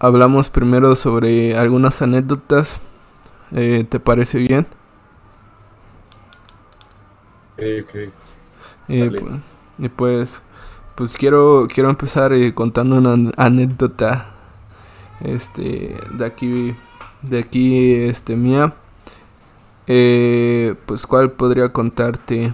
hablamos 0.00 0.48
primero 0.50 0.96
sobre 0.96 1.56
algunas 1.56 2.02
anécdotas. 2.02 2.78
Eh, 3.52 3.86
¿Te 3.88 4.00
parece 4.00 4.38
bien? 4.38 4.66
Ok, 7.56 7.64
ok. 7.82 7.94
Y, 8.88 9.00
Dale. 9.00 9.10
pu- 9.10 9.40
y 9.78 9.88
pues, 9.88 10.40
pues 10.94 11.14
quiero, 11.16 11.66
quiero 11.72 11.90
empezar 11.90 12.32
eh, 12.32 12.54
contando 12.54 12.96
una 12.96 13.12
an- 13.14 13.32
anécdota. 13.36 14.26
Este, 15.20 15.96
de 16.12 16.24
aquí, 16.26 16.74
de 17.22 17.38
aquí, 17.40 17.94
este, 17.94 18.36
mía. 18.36 18.74
Eh, 19.86 20.74
pues, 20.86 21.06
¿cuál 21.06 21.32
podría 21.32 21.68
contarte? 21.72 22.52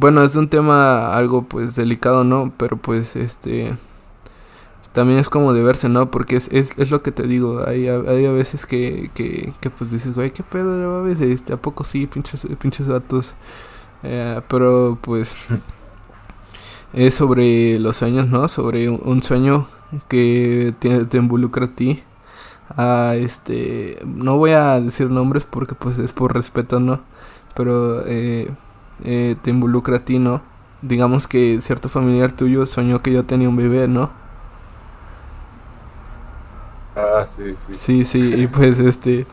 Bueno, 0.00 0.22
es 0.24 0.34
un 0.36 0.48
tema 0.48 1.14
algo, 1.14 1.42
pues, 1.44 1.76
delicado, 1.76 2.24
¿no? 2.24 2.52
Pero, 2.56 2.76
pues, 2.78 3.16
este, 3.16 3.76
también 4.92 5.20
es 5.20 5.28
como 5.28 5.52
de 5.52 5.62
verse, 5.62 5.88
¿no? 5.88 6.10
Porque 6.10 6.36
es, 6.36 6.48
es, 6.52 6.72
es 6.76 6.90
lo 6.90 7.02
que 7.02 7.12
te 7.12 7.24
digo. 7.24 7.64
Hay, 7.66 7.88
a- 7.88 8.00
hay 8.08 8.26
a 8.26 8.32
veces 8.32 8.66
que, 8.66 9.10
que, 9.14 9.52
que, 9.60 9.70
pues, 9.70 9.90
dices, 9.92 10.14
güey, 10.14 10.30
¿qué 10.32 10.42
pedo? 10.42 10.74
no 10.76 11.00
mames? 11.02 11.20
Este, 11.20 11.52
¿A 11.52 11.56
poco 11.56 11.84
sí? 11.84 12.06
Pinches, 12.06 12.46
pinches 12.60 12.88
vatos. 12.88 13.34
Eh, 14.02 14.40
pero 14.48 14.98
pues 15.02 15.34
es 16.92 17.14
sobre 17.14 17.78
los 17.78 17.96
sueños, 17.96 18.28
¿no? 18.28 18.48
Sobre 18.48 18.88
un, 18.88 19.00
un 19.04 19.22
sueño 19.22 19.68
que 20.08 20.74
te, 20.78 21.04
te 21.04 21.18
involucra 21.18 21.66
a 21.66 21.68
ti. 21.68 22.02
A 22.76 23.14
este, 23.16 23.98
no 24.06 24.36
voy 24.38 24.52
a 24.52 24.80
decir 24.80 25.10
nombres 25.10 25.44
porque 25.44 25.74
pues 25.74 25.98
es 25.98 26.12
por 26.12 26.34
respeto, 26.34 26.80
¿no? 26.80 27.00
Pero 27.54 28.04
eh, 28.06 28.50
eh, 29.04 29.36
te 29.42 29.50
involucra 29.50 29.98
a 29.98 30.04
ti, 30.04 30.18
¿no? 30.18 30.42
Digamos 30.82 31.26
que 31.28 31.60
cierto 31.60 31.88
familiar 31.88 32.32
tuyo 32.32 32.66
soñó 32.66 33.00
que 33.02 33.12
yo 33.12 33.24
tenía 33.26 33.48
un 33.48 33.56
bebé, 33.56 33.88
¿no? 33.88 34.10
Ah, 36.94 37.24
sí, 37.26 37.56
sí. 37.66 37.74
Sí, 37.74 38.04
sí, 38.04 38.34
y 38.42 38.46
pues 38.48 38.78
este, 38.80 39.26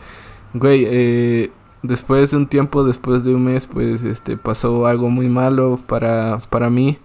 güey, 0.54 0.86
eh, 0.88 1.52
después 1.82 2.32
de 2.32 2.38
un 2.38 2.48
tiempo, 2.48 2.84
después 2.84 3.24
de 3.24 3.36
un 3.36 3.46
mes, 3.46 3.66
pues 3.66 4.04
este, 4.04 4.38
pasó 4.38 4.88
algo 4.88 5.10
muy 5.10 5.30
malo 5.30 5.80
para, 5.88 6.40
para 6.50 6.70
mí 6.70 7.00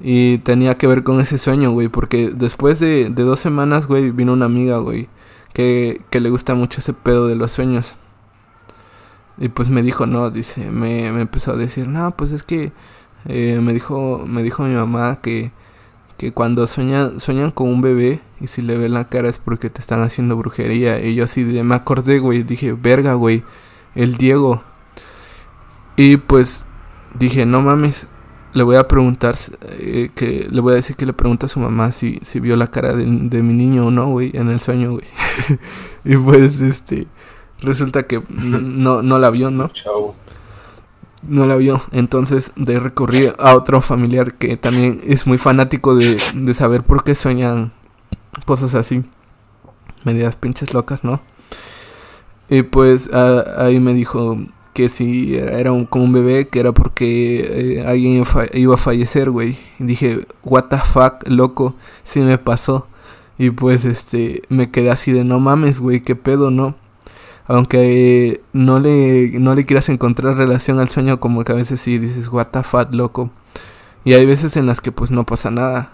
y 0.00 0.38
tenía 0.40 0.76
que 0.76 0.86
ver 0.88 1.04
con 1.04 1.20
ese 1.20 1.38
sueño, 1.38 1.72
güey, 1.72 1.88
porque 1.88 2.30
después 2.34 2.80
de, 2.80 3.10
de 3.10 3.22
dos 3.24 3.40
semanas, 3.40 3.86
güey, 3.86 4.10
vino 4.12 4.32
una 4.34 4.46
amiga, 4.46 4.78
güey, 4.78 5.08
que, 5.54 6.02
que 6.10 6.20
le 6.20 6.30
gusta 6.30 6.54
mucho 6.54 6.80
ese 6.80 6.94
pedo 6.94 7.28
de 7.28 7.36
los 7.36 7.52
sueños. 7.52 7.96
Y 9.40 9.48
pues 9.48 9.68
me 9.68 9.82
dijo, 9.82 10.06
no, 10.06 10.30
dice, 10.30 10.70
me, 10.70 11.12
me 11.12 11.22
empezó 11.22 11.52
a 11.52 11.56
decir, 11.56 11.88
no, 11.88 12.10
pues 12.16 12.32
es 12.32 12.42
que 12.42 12.72
eh, 13.26 13.60
me 13.62 13.72
dijo, 13.72 14.24
me 14.26 14.42
dijo 14.42 14.64
mi 14.64 14.74
mamá 14.74 15.20
que, 15.22 15.52
que 16.16 16.32
cuando 16.32 16.66
sueñan, 16.66 17.20
sueñan 17.20 17.50
con 17.52 17.68
un 17.68 17.80
bebé 17.80 18.20
y 18.40 18.48
si 18.48 18.62
le 18.62 18.76
ven 18.76 18.94
la 18.94 19.08
cara 19.08 19.28
es 19.28 19.38
porque 19.38 19.70
te 19.70 19.80
están 19.80 20.02
haciendo 20.02 20.36
brujería. 20.36 21.00
Y 21.00 21.14
yo 21.14 21.24
así 21.24 21.44
de, 21.44 21.62
me 21.62 21.74
acordé, 21.76 22.18
güey, 22.18 22.42
dije, 22.42 22.72
verga, 22.72 23.14
güey, 23.14 23.44
el 23.94 24.16
Diego. 24.16 24.62
Y 25.96 26.16
pues 26.16 26.64
dije, 27.18 27.46
no 27.46 27.62
mames, 27.62 28.08
le 28.54 28.62
voy 28.62 28.76
a 28.76 28.88
preguntar, 28.88 29.36
eh, 29.62 30.10
que 30.14 30.48
le 30.50 30.60
voy 30.60 30.72
a 30.72 30.76
decir 30.76 30.96
que 30.96 31.06
le 31.06 31.12
pregunta 31.12 31.46
a 31.46 31.48
su 31.48 31.60
mamá 31.60 31.92
si, 31.92 32.18
si 32.22 32.40
vio 32.40 32.56
la 32.56 32.68
cara 32.68 32.92
de, 32.92 33.04
de 33.04 33.42
mi 33.42 33.54
niño 33.54 33.86
o 33.86 33.90
no, 33.90 34.08
güey, 34.08 34.30
en 34.34 34.48
el 34.48 34.60
sueño, 34.60 34.92
güey. 34.92 35.06
y 36.04 36.16
pues, 36.16 36.60
este, 36.60 37.06
resulta 37.60 38.04
que 38.04 38.22
no, 38.28 39.02
no 39.02 39.18
la 39.18 39.30
vio, 39.30 39.50
¿no? 39.50 39.68
Chao. 39.68 40.14
No 41.26 41.46
la 41.46 41.56
vio. 41.56 41.82
Entonces 41.92 42.52
de 42.56 42.78
recurrir 42.78 43.34
a 43.38 43.54
otro 43.54 43.80
familiar 43.80 44.34
que 44.34 44.56
también 44.56 45.00
es 45.04 45.26
muy 45.26 45.38
fanático 45.38 45.94
de, 45.96 46.18
de 46.34 46.54
saber 46.54 46.82
por 46.84 47.02
qué 47.04 47.14
sueñan 47.14 47.72
cosas 48.46 48.74
así. 48.74 49.02
Medidas 50.04 50.36
pinches 50.36 50.72
locas, 50.74 51.02
¿no? 51.02 51.20
Y 52.48 52.62
pues 52.62 53.12
a- 53.12 53.64
ahí 53.64 53.80
me 53.80 53.92
dijo 53.94 54.38
que 54.74 54.88
si 54.88 55.34
era, 55.36 55.58
era 55.58 55.72
un, 55.72 55.84
como 55.86 56.04
un 56.04 56.12
bebé, 56.12 56.48
que 56.48 56.60
era 56.60 56.70
porque 56.72 57.78
eh, 57.80 57.84
alguien 57.86 58.24
iba 58.54 58.74
a 58.74 58.78
fallecer, 58.78 59.30
güey. 59.30 59.58
Y 59.80 59.84
dije, 59.84 60.24
what 60.44 60.66
the 60.70 60.78
fuck, 60.78 61.26
loco, 61.28 61.74
sí 62.04 62.20
me 62.20 62.38
pasó. 62.38 62.86
Y 63.38 63.50
pues 63.50 63.84
este, 63.84 64.42
me 64.48 64.70
quedé 64.70 64.90
así 64.90 65.10
de 65.12 65.24
no 65.24 65.40
mames, 65.40 65.78
güey, 65.80 66.00
qué 66.00 66.14
pedo, 66.16 66.50
¿no? 66.50 66.76
Aunque 67.48 68.42
no 68.52 68.78
le, 68.78 69.38
no 69.40 69.54
le 69.54 69.64
quieras 69.64 69.88
encontrar 69.88 70.36
relación 70.36 70.78
al 70.78 70.88
sueño, 70.88 71.18
como 71.18 71.44
que 71.44 71.52
a 71.52 71.56
veces 71.56 71.80
sí 71.80 71.98
dices, 71.98 72.28
what 72.28 72.48
the 72.48 72.62
fuck, 72.62 72.92
loco. 72.94 73.30
Y 74.04 74.14
hay 74.14 74.26
veces 74.26 74.56
en 74.56 74.66
las 74.66 74.80
que 74.80 74.92
pues 74.92 75.10
no 75.10 75.24
pasa 75.24 75.50
nada. 75.50 75.90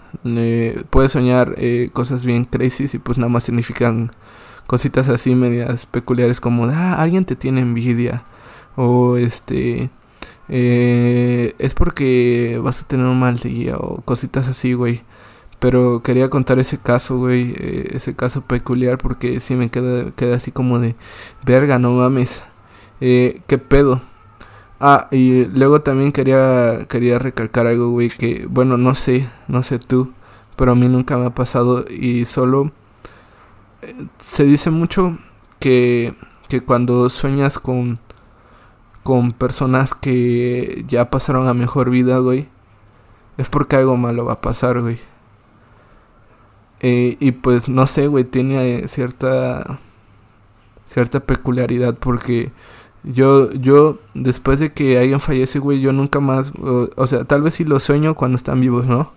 Puedes 0.89 1.11
soñar 1.11 1.55
eh, 1.57 1.89
cosas 1.93 2.25
bien 2.25 2.45
crazy 2.45 2.85
y 2.93 2.97
pues 2.99 3.17
nada 3.17 3.29
más 3.29 3.45
significan 3.45 4.11
cositas 4.67 5.09
así 5.09 5.35
medias 5.35 5.85
peculiares 5.85 6.39
como, 6.39 6.65
ah, 6.65 6.95
alguien 6.95 7.25
te 7.25 7.35
tiene 7.35 7.61
envidia. 7.61 8.23
O 8.75 9.17
este, 9.17 9.89
eh, 10.49 11.55
es 11.57 11.73
porque 11.73 12.59
vas 12.63 12.81
a 12.81 12.87
tener 12.87 13.05
un 13.05 13.19
mal 13.19 13.37
día 13.37 13.77
o 13.77 14.01
cositas 14.01 14.47
así, 14.47 14.73
güey. 14.73 15.03
Pero 15.65 16.03
quería 16.03 16.29
contar 16.29 16.59
ese 16.59 16.77
caso, 16.77 17.17
güey, 17.17 17.55
eh, 17.57 17.87
ese 17.93 18.15
caso 18.15 18.41
peculiar 18.41 18.99
porque 18.99 19.39
sí 19.39 19.55
me 19.55 19.71
queda, 19.71 20.11
queda 20.11 20.35
así 20.35 20.51
como 20.51 20.77
de, 20.77 20.95
verga, 21.43 21.79
no 21.79 21.89
mames, 21.89 22.43
eh, 23.01 23.41
qué 23.47 23.57
pedo. 23.57 23.99
Ah, 24.79 25.07
y 25.09 25.45
luego 25.45 25.81
también 25.81 26.11
quería, 26.11 26.85
quería 26.87 27.17
recalcar 27.17 27.65
algo, 27.65 27.89
güey, 27.89 28.09
que, 28.09 28.45
bueno, 28.47 28.77
no 28.77 28.93
sé, 28.93 29.27
no 29.47 29.63
sé 29.63 29.79
tú, 29.79 30.13
pero 30.55 30.73
a 30.73 30.75
mí 30.75 30.87
nunca 30.87 31.17
me 31.17 31.25
ha 31.25 31.31
pasado 31.31 31.83
y 31.89 32.25
solo 32.25 32.71
eh, 33.81 34.05
se 34.19 34.45
dice 34.45 34.69
mucho 34.69 35.17
que, 35.59 36.13
que 36.47 36.61
cuando 36.61 37.09
sueñas 37.09 37.57
con, 37.57 37.97
con 39.01 39.33
personas 39.33 39.95
que 39.95 40.85
ya 40.87 41.09
pasaron 41.09 41.47
a 41.47 41.55
mejor 41.55 41.89
vida, 41.89 42.19
güey, 42.19 42.49
es 43.39 43.49
porque 43.49 43.77
algo 43.77 43.97
malo 43.97 44.25
va 44.25 44.33
a 44.33 44.41
pasar, 44.41 44.79
güey. 44.81 44.99
Eh, 46.87 47.17
y 47.19 47.31
pues 47.31 47.67
no 47.67 47.87
sé, 47.87 48.05
güey, 48.07 48.25
tiene 48.25 48.77
eh, 48.77 48.87
cierta 48.87 49.79
cierta 50.85 51.19
peculiaridad 51.19 51.95
porque 51.95 52.51
yo 53.03 53.51
yo 53.53 53.97
después 54.13 54.59
de 54.59 54.71
que 54.73 54.99
alguien 54.99 55.19
fallece, 55.19 55.57
güey, 55.59 55.79
yo 55.81 55.93
nunca 55.93 56.19
más, 56.19 56.51
o, 56.95 57.07
sea, 57.07 57.25
tal 57.25 57.41
vez 57.41 57.55
sí 57.55 57.65
lo 57.65 57.79
sueño 57.79 58.13
cuando 58.15 58.37
están 58.37 58.61
vivos, 58.61 58.85
¿no? 58.85 59.11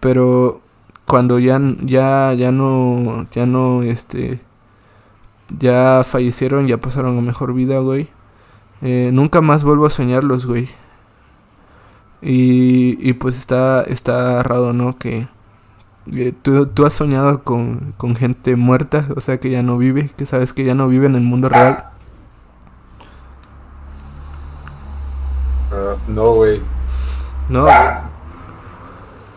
Pero 0.00 0.60
cuando 1.06 1.38
ya 1.38 1.60
ya 1.82 2.34
ya 2.34 2.52
no 2.52 3.26
ya 3.32 3.46
no 3.46 3.82
este 3.82 4.40
ya 5.58 6.02
fallecieron, 6.04 6.66
ya 6.66 6.78
pasaron 6.78 7.18
a 7.18 7.22
mejor 7.22 7.54
vida, 7.54 7.78
güey. 7.80 8.08
Eh, 8.82 9.10
nunca 9.12 9.40
más 9.40 9.64
vuelvo 9.64 9.86
a 9.86 9.90
soñarlos, 9.90 10.46
güey. 10.46 10.68
Y, 12.22 12.98
y 13.08 13.12
pues 13.14 13.38
está, 13.38 13.82
está 13.82 14.42
raro, 14.42 14.72
¿no? 14.72 14.98
Que 14.98 15.28
tú, 16.42 16.66
tú 16.66 16.86
has 16.86 16.94
soñado 16.94 17.42
con, 17.44 17.94
con 17.96 18.16
gente 18.16 18.56
muerta, 18.56 19.06
o 19.16 19.20
sea, 19.20 19.38
que 19.38 19.50
ya 19.50 19.62
no 19.62 19.78
vive, 19.78 20.10
que 20.16 20.26
sabes 20.26 20.52
que 20.52 20.64
ya 20.64 20.74
no 20.74 20.88
vive 20.88 21.06
en 21.06 21.14
el 21.14 21.22
mundo 21.22 21.48
real. 21.48 21.84
Ah, 25.72 25.96
no, 26.08 26.34
güey. 26.34 26.60
No, 27.48 27.66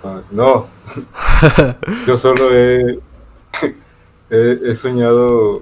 Ah, 0.03 0.21
no. 0.31 0.65
Yo 2.07 2.17
solo 2.17 2.51
he, 2.51 2.99
he, 4.29 4.59
he 4.71 4.75
soñado. 4.75 5.61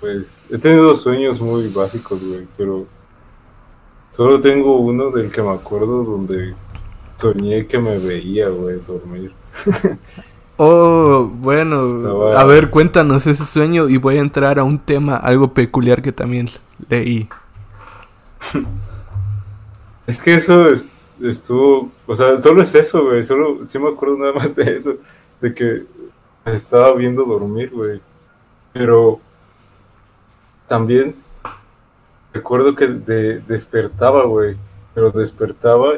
Pues 0.00 0.42
he 0.50 0.58
tenido 0.58 0.96
sueños 0.96 1.40
muy 1.40 1.68
básicos, 1.68 2.22
güey, 2.24 2.46
pero 2.56 2.86
solo 4.10 4.40
tengo 4.40 4.76
uno 4.78 5.10
del 5.10 5.30
que 5.30 5.42
me 5.42 5.50
acuerdo 5.50 6.04
donde 6.04 6.54
soñé 7.18 7.66
que 7.66 7.78
me 7.78 7.98
veía, 7.98 8.48
güey, 8.48 8.80
dormir. 8.86 9.32
Oh, 10.60 11.30
bueno, 11.34 11.82
Estaba- 11.82 12.40
a 12.40 12.44
ver, 12.44 12.68
cuéntanos 12.70 13.28
ese 13.28 13.46
sueño 13.46 13.88
y 13.88 13.96
voy 13.96 14.16
a 14.16 14.20
entrar 14.20 14.58
a 14.58 14.64
un 14.64 14.76
tema 14.80 15.16
algo 15.16 15.54
peculiar 15.54 16.02
que 16.02 16.10
también 16.10 16.48
leí. 16.88 17.28
Es 20.08 20.20
que 20.20 20.34
eso 20.34 20.68
es- 20.70 20.88
estuvo, 21.22 21.90
o 22.06 22.16
sea, 22.16 22.40
solo 22.40 22.62
es 22.62 22.74
eso, 22.74 23.04
güey, 23.04 23.24
solo, 23.24 23.58
sí 23.68 23.78
me 23.78 23.88
acuerdo 23.88 24.18
nada 24.18 24.32
más 24.32 24.54
de 24.56 24.74
eso, 24.74 24.94
de 25.40 25.54
que 25.54 25.82
me 26.44 26.54
estaba 26.56 26.92
viendo 26.94 27.24
dormir, 27.24 27.70
güey, 27.72 28.00
pero 28.72 29.20
también 30.66 31.14
recuerdo 32.32 32.74
que 32.74 32.86
de- 32.88 33.40
despertaba, 33.40 34.24
güey, 34.24 34.56
pero 34.94 35.10
despertaba 35.10 35.94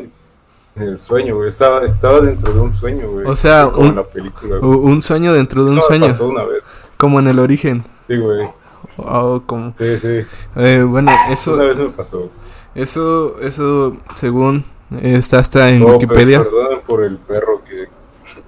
en 0.83 0.89
el 0.89 0.99
sueño, 0.99 1.37
güey, 1.37 1.49
estaba, 1.49 1.85
estaba 1.85 2.21
dentro 2.21 2.53
de 2.53 2.61
un 2.61 2.73
sueño, 2.73 3.09
güey. 3.11 3.27
O 3.27 3.37
sea, 3.37 3.67
como 3.67 3.81
un- 3.83 3.87
en 3.89 3.97
la 3.97 4.05
película, 4.05 4.59
güey. 4.59 4.79
Un 4.79 5.03
sueño 5.03 5.33
dentro 5.33 5.65
de 5.65 5.73
un 5.73 5.79
Eso 5.79 5.87
sueño, 5.87 6.07
pasó 6.09 6.29
una 6.29 6.45
vez, 6.45 6.63
como 6.97 7.19
en 7.21 7.29
el 7.29 7.39
origen. 7.39 7.85
sí, 8.09 8.17
güey, 8.17 8.49
Oh, 8.97 9.43
como... 9.47 9.73
sí, 9.79 9.99
sí, 9.99 10.21
Eh, 10.57 10.85
bueno, 10.87 11.11
eso... 11.31 11.55
una 11.55 11.65
vez 11.65 11.79
me 11.79 11.89
pasó. 11.91 12.29
Eso, 12.75 13.37
eso, 13.41 13.97
según 14.15 14.65
eh, 15.01 15.15
está 15.19 15.39
hasta 15.39 15.71
en 15.71 15.81
No, 15.81 15.87
pues, 15.87 15.95
Wikipedia. 16.03 16.43
Perdonen 16.43 16.81
por 16.87 17.03
el 17.05 17.17
perro 17.17 17.63
que 17.69 17.89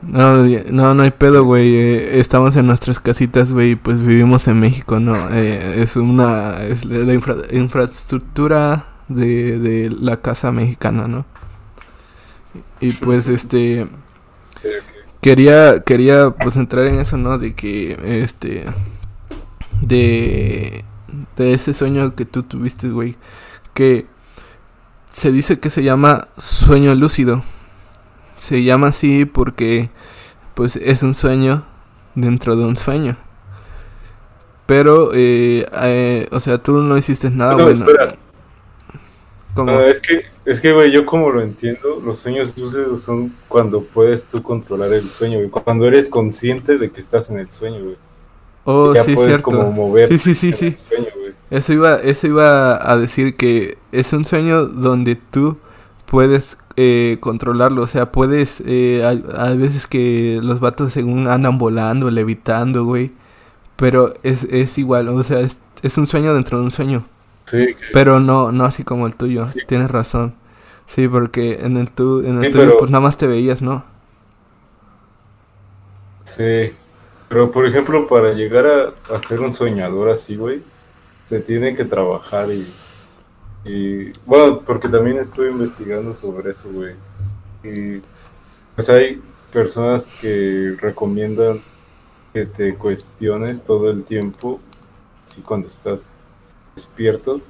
No, 0.02 0.44
no, 0.70 0.94
no 0.94 1.02
hay 1.04 1.10
pedo, 1.12 1.44
güey. 1.44 1.74
eh, 1.76 2.18
estamos 2.20 2.54
en 2.56 2.66
nuestras 2.66 3.00
casitas, 3.00 3.50
güey. 3.52 3.70
y 3.72 3.76
Pues 3.76 4.04
vivimos 4.04 4.46
en 4.48 4.60
México, 4.60 5.00
¿no? 5.00 5.14
Eh, 5.32 5.80
es 5.82 5.96
una, 5.96 6.62
es 6.62 6.84
la 6.84 6.98
la 6.98 7.14
infra- 7.14 7.36
infraestructura 7.50 8.84
de, 9.08 9.58
de 9.58 9.90
la 9.90 10.18
casa 10.18 10.52
mexicana, 10.52 11.08
¿no? 11.08 11.24
Y 12.82 12.92
pues, 12.92 13.28
este, 13.28 13.86
que- 14.60 14.80
quería, 15.22 15.80
quería, 15.80 16.30
pues 16.30 16.56
entrar 16.56 16.84
en 16.86 16.98
eso, 17.00 17.16
¿no? 17.16 17.38
De 17.38 17.54
que, 17.54 17.96
este, 18.22 18.64
de, 19.80 20.84
de 21.36 21.54
ese 21.54 21.72
sueño 21.74 22.14
que 22.14 22.24
tú 22.24 22.42
tuviste, 22.42 22.88
güey. 22.90 23.16
Que 23.74 24.07
se 25.11 25.33
dice 25.33 25.59
que 25.61 25.70
se 25.70 25.83
llama 25.83 26.28
sueño 26.37 26.94
lúcido. 26.94 27.42
Se 28.37 28.62
llama 28.64 28.88
así 28.88 29.24
porque 29.24 29.90
pues 30.54 30.76
es 30.76 31.02
un 31.02 31.14
sueño 31.14 31.64
dentro 32.14 32.57
de 32.57 32.64
un 32.64 32.76
sueño. 32.76 33.16
Pero, 34.66 35.11
eh, 35.14 35.66
eh, 35.83 36.28
o 36.30 36.40
sea, 36.40 36.59
tú 36.62 36.78
no 36.83 36.96
hiciste 36.96 37.30
nada 37.30 37.52
No, 37.57 37.64
bueno. 37.64 37.85
espera. 37.87 38.14
¿Cómo? 39.54 39.72
No, 39.72 39.80
es 39.80 40.00
que, 40.00 40.24
es 40.44 40.61
que, 40.61 40.72
güey, 40.72 40.90
yo 40.90 41.07
como 41.07 41.31
lo 41.31 41.40
entiendo, 41.40 42.00
los 42.05 42.18
sueños 42.18 42.52
lúcidos 42.57 43.02
son 43.02 43.33
cuando 43.48 43.83
puedes 43.83 44.26
tú 44.26 44.42
controlar 44.42 44.92
el 44.92 45.02
sueño, 45.02 45.38
güey. 45.38 45.50
Cuando 45.50 45.87
eres 45.87 46.09
consciente 46.09 46.78
de 46.78 46.90
que 46.90 47.00
estás 47.00 47.31
en 47.31 47.38
el 47.38 47.50
sueño, 47.50 47.85
güey. 47.85 47.96
oh, 48.64 48.94
ya 48.94 49.05
sí, 49.05 49.14
puedes 49.14 49.40
cierto. 49.40 49.44
como 49.44 49.70
mover 49.70 50.09
Sí, 50.09 50.18
sí, 50.18 50.35
sí, 50.35 50.48
en 50.48 50.55
sí. 50.55 50.66
el 50.66 50.76
sueño, 50.76 51.07
güey. 51.16 51.33
Eso 51.50 51.72
iba, 51.72 51.96
eso 51.96 52.26
iba 52.26 52.90
a 52.90 52.96
decir 52.96 53.37
que 53.37 53.78
es 53.92 54.12
un 54.12 54.24
sueño 54.24 54.66
donde 54.66 55.16
tú 55.16 55.59
puedes 56.07 56.57
eh, 56.76 57.18
controlarlo. 57.20 57.83
O 57.83 57.87
sea, 57.87 58.11
puedes. 58.11 58.62
Eh, 58.66 59.05
hay 59.37 59.57
veces 59.57 59.87
que 59.87 60.40
los 60.42 60.61
vatos 60.61 60.92
según 60.92 61.28
andan 61.28 61.59
volando, 61.59 62.11
levitando, 62.11 62.85
güey. 62.85 63.12
Pero 63.76 64.14
es, 64.22 64.44
es 64.44 64.78
igual, 64.78 65.09
o 65.09 65.22
sea, 65.22 65.40
es, 65.40 65.59
es 65.83 65.98
un 65.98 66.07
sueño 66.07 66.35
dentro 66.35 66.59
de 66.59 66.64
un 66.64 66.70
sueño. 66.70 67.05
Sí, 67.46 67.74
que- 67.74 67.85
Pero 67.92 68.20
no, 68.20 68.52
no 68.52 68.64
así 68.64 68.85
como 68.85 69.07
el 69.07 69.16
tuyo. 69.16 69.44
Sí. 69.44 69.61
Tienes 69.66 69.90
razón. 69.90 70.35
Sí, 70.87 71.09
porque 71.09 71.61
en 71.62 71.76
el, 71.76 71.90
tu, 71.90 72.20
en 72.20 72.38
el 72.38 72.46
Sí, 72.46 72.50
tuyo, 72.52 72.64
pero- 72.66 72.78
pues 72.78 72.90
nada 72.90 73.02
más 73.02 73.16
te 73.16 73.26
veías, 73.26 73.62
¿no? 73.62 73.85
sí. 76.24 76.72
Pero, 77.28 77.50
por 77.50 77.66
ejemplo, 77.66 78.07
para 78.09 78.33
llegar 78.33 78.66
a, 78.66 79.14
a 79.16 79.22
ser 79.26 79.40
un 79.40 79.52
soñador 79.52 80.11
así, 80.11 80.37
güey, 80.37 80.62
se 81.26 81.40
tiene 81.40 81.74
que 81.74 81.85
trabajar 81.87 82.48
y, 82.50 82.66
y... 83.64 84.12
Bueno, 84.26 84.61
porque 84.61 84.87
también 84.88 85.16
estoy 85.16 85.48
investigando 85.48 86.14
sobre 86.14 86.50
eso, 86.50 86.68
güey. 86.70 86.94
Y 87.64 88.02
pues 88.74 88.90
hay 88.90 89.22
personas 89.50 90.07
que 90.20 90.76
recomiendan 90.78 91.61
que 92.35 92.44
te 92.44 92.74
cuestiones 92.74 93.64
todo 93.64 93.90
el 93.90 94.05
tiempo, 94.05 94.61
así 95.24 95.40
cuando 95.40 95.68
estás 95.68 96.00
despierto, 96.74 97.40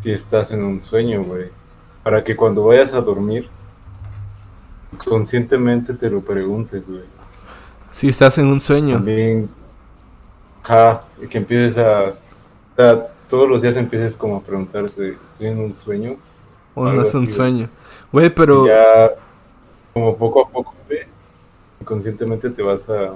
si 0.00 0.12
estás 0.12 0.50
en 0.50 0.62
un 0.62 0.80
sueño, 0.80 1.22
güey. 1.24 1.46
Para 2.02 2.22
que 2.22 2.36
cuando 2.36 2.64
vayas 2.64 2.92
a 2.92 3.00
dormir, 3.00 3.48
conscientemente 5.04 5.94
te 5.94 6.10
lo 6.10 6.20
preguntes, 6.20 6.88
güey. 6.88 7.04
Si 7.90 8.08
estás 8.08 8.38
en 8.38 8.46
un 8.46 8.60
sueño. 8.60 8.96
También, 8.96 9.48
y 11.22 11.26
que 11.28 11.38
empieces 11.38 11.78
a, 11.78 12.14
todos 13.28 13.48
los 13.48 13.62
días 13.62 13.76
empieces 13.76 14.16
como 14.16 14.36
a 14.36 14.42
preguntarte, 14.42 15.16
¿estoy 15.24 15.48
en 15.48 15.58
un 15.58 15.74
sueño? 15.74 16.16
O 16.74 16.84
no 16.84 17.02
es 17.02 17.14
un 17.14 17.24
así, 17.24 17.32
sueño. 17.32 17.68
Güey, 18.12 18.30
pero. 18.30 18.66
Ya, 18.66 19.10
como 19.92 20.16
poco 20.16 20.44
a 20.44 20.50
poco, 20.50 20.74
güey, 20.88 21.00
inconscientemente 21.80 22.50
te 22.50 22.62
vas 22.62 22.90
a, 22.90 23.14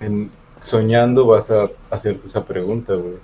en, 0.00 0.30
soñando 0.60 1.26
vas 1.26 1.50
a 1.50 1.68
hacerte 1.90 2.26
esa 2.26 2.44
pregunta, 2.44 2.94
güey. 2.94 3.16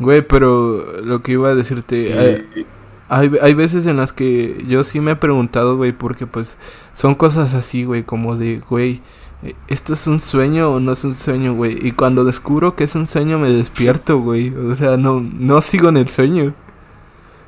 Güey, 0.00 0.22
pero 0.26 1.02
lo 1.02 1.22
que 1.22 1.32
iba 1.32 1.50
a 1.50 1.54
decirte. 1.54 2.12
eh, 2.36 2.66
Hay, 3.08 3.30
hay 3.42 3.54
veces 3.54 3.86
en 3.86 3.96
las 3.98 4.12
que 4.12 4.64
yo 4.68 4.84
sí 4.84 5.00
me 5.00 5.12
he 5.12 5.16
preguntado, 5.16 5.76
güey, 5.76 5.92
porque 5.92 6.26
pues 6.26 6.56
son 6.94 7.14
cosas 7.16 7.54
así, 7.54 7.84
güey, 7.84 8.04
como 8.04 8.36
de, 8.36 8.60
güey, 8.70 9.02
eh, 9.42 9.56
¿esto 9.68 9.94
es 9.94 10.06
un 10.06 10.20
sueño 10.20 10.72
o 10.72 10.80
no 10.80 10.92
es 10.92 11.04
un 11.04 11.14
sueño, 11.14 11.54
güey? 11.54 11.78
Y 11.86 11.92
cuando 11.92 12.24
descubro 12.24 12.76
que 12.76 12.84
es 12.84 12.94
un 12.96 13.06
sueño 13.08 13.38
me 13.38 13.50
despierto, 13.50 14.18
güey. 14.20 14.50
O 14.54 14.76
sea, 14.76 14.96
no, 14.96 15.20
no 15.20 15.60
sigo 15.62 15.88
en 15.90 15.98
el 15.98 16.08
sueño. 16.08 16.54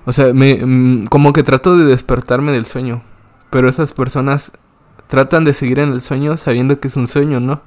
O 0.05 0.13
sea, 0.13 0.33
me, 0.35 0.57
mm, 0.65 1.07
como 1.07 1.33
que 1.33 1.43
trato 1.45 1.77
de 1.77 1.85
despertarme 1.87 2.53
del 2.53 2.67
sueño. 2.67 3.03
Pero 3.51 3.69
esas 3.69 3.93
personas 3.93 4.53
tratan 5.09 5.45
de 5.45 5.55
seguir 5.55 5.79
en 5.81 5.93
el 5.93 6.01
sueño 6.01 6.37
sabiendo 6.39 6.81
que 6.81 6.89
es 6.89 6.97
un 6.97 7.07
sueño, 7.09 7.41
¿no? 7.41 7.63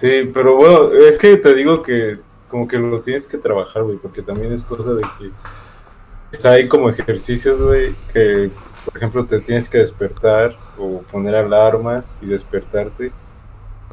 Sí, 0.00 0.30
pero 0.32 0.56
bueno, 0.56 0.92
es 0.92 1.18
que 1.18 1.36
te 1.36 1.54
digo 1.54 1.82
que 1.82 2.18
como 2.48 2.66
que 2.66 2.78
lo 2.78 3.00
tienes 3.00 3.28
que 3.28 3.38
trabajar, 3.38 3.82
güey, 3.82 3.98
porque 3.98 4.22
también 4.22 4.52
es 4.52 4.64
cosa 4.64 4.94
de 4.94 5.02
que 5.02 5.30
o 6.36 6.40
sea, 6.40 6.52
hay 6.52 6.68
como 6.68 6.88
ejercicios, 6.90 7.60
güey, 7.60 7.94
que 8.12 8.50
por 8.84 8.96
ejemplo 8.96 9.24
te 9.24 9.40
tienes 9.40 9.68
que 9.68 9.78
despertar 9.78 10.56
o 10.78 11.02
poner 11.02 11.34
alarmas 11.34 12.18
y 12.22 12.26
despertarte 12.26 13.12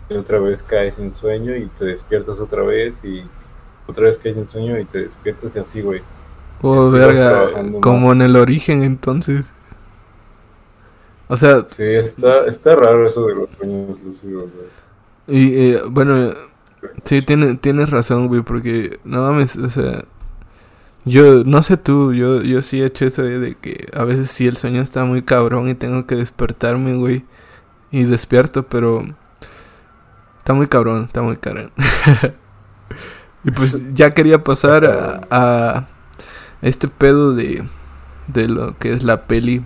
y 0.10 0.14
otra 0.14 0.40
vez 0.40 0.64
caes 0.64 1.00
en 1.00 1.14
sueño 1.14 1.56
y 1.56 1.66
te 1.66 1.86
despiertas 1.86 2.40
otra 2.40 2.64
vez 2.64 3.04
y 3.04 3.24
otra 3.88 4.06
vez 4.06 4.20
caes 4.20 4.38
en 4.38 4.48
sueño 4.48 4.80
y 4.80 4.86
te 4.86 5.04
despiertas 5.04 5.56
y 5.56 5.60
así, 5.60 5.82
güey. 5.82 6.02
Oh, 6.62 6.90
verga, 6.90 7.50
como 7.82 8.08
más. 8.08 8.16
en 8.16 8.22
el 8.22 8.36
origen 8.36 8.84
entonces. 8.84 9.52
O 11.28 11.36
sea, 11.36 11.66
Sí, 11.68 11.84
está, 11.84 12.46
está 12.46 12.76
raro 12.76 13.06
eso 13.06 13.26
de 13.28 13.36
los 13.36 13.52
sueños 13.52 14.00
lúcidos, 14.02 14.50
güey. 14.54 14.87
Y 15.28 15.54
eh, 15.56 15.82
bueno, 15.90 16.34
sí, 17.04 17.22
tiene, 17.22 17.56
tienes 17.56 17.90
razón, 17.90 18.28
güey, 18.28 18.42
porque 18.42 19.00
no 19.04 19.24
mames, 19.24 19.58
o 19.58 19.70
sea, 19.70 20.04
Yo, 21.06 21.44
no 21.46 21.64
sé 21.64 21.78
tú, 21.78 22.14
yo, 22.14 22.42
yo 22.44 22.62
sí 22.62 22.82
he 22.82 22.86
hecho 22.86 23.06
eso 23.06 23.24
de, 23.24 23.56
que 23.56 23.88
a 23.94 24.04
veces 24.04 24.30
sí 24.30 24.48
el 24.48 24.58
sueño 24.58 24.82
está 24.82 25.06
muy 25.06 25.22
cabrón 25.22 25.70
y 25.70 25.76
tengo 25.76 26.06
que 26.06 26.16
despertarme, 26.16 26.96
güey. 26.96 27.26
Y 27.92 28.04
despierto, 28.04 28.64
pero... 28.68 29.06
Está 30.40 30.54
muy 30.54 30.68
cabrón, 30.68 31.06
está 31.06 31.22
muy 31.22 31.38
cabrón. 31.38 31.72
y 33.44 33.52
pues 33.52 33.94
ya 33.94 34.12
quería 34.12 34.44
pasar 34.44 34.86
a, 34.86 35.22
a 35.32 35.88
este 36.62 36.88
pedo 36.90 37.34
de, 37.36 37.64
de 38.28 38.48
lo 38.50 38.78
que 38.78 38.94
es 38.94 39.04
la 39.04 39.28
peli. 39.28 39.66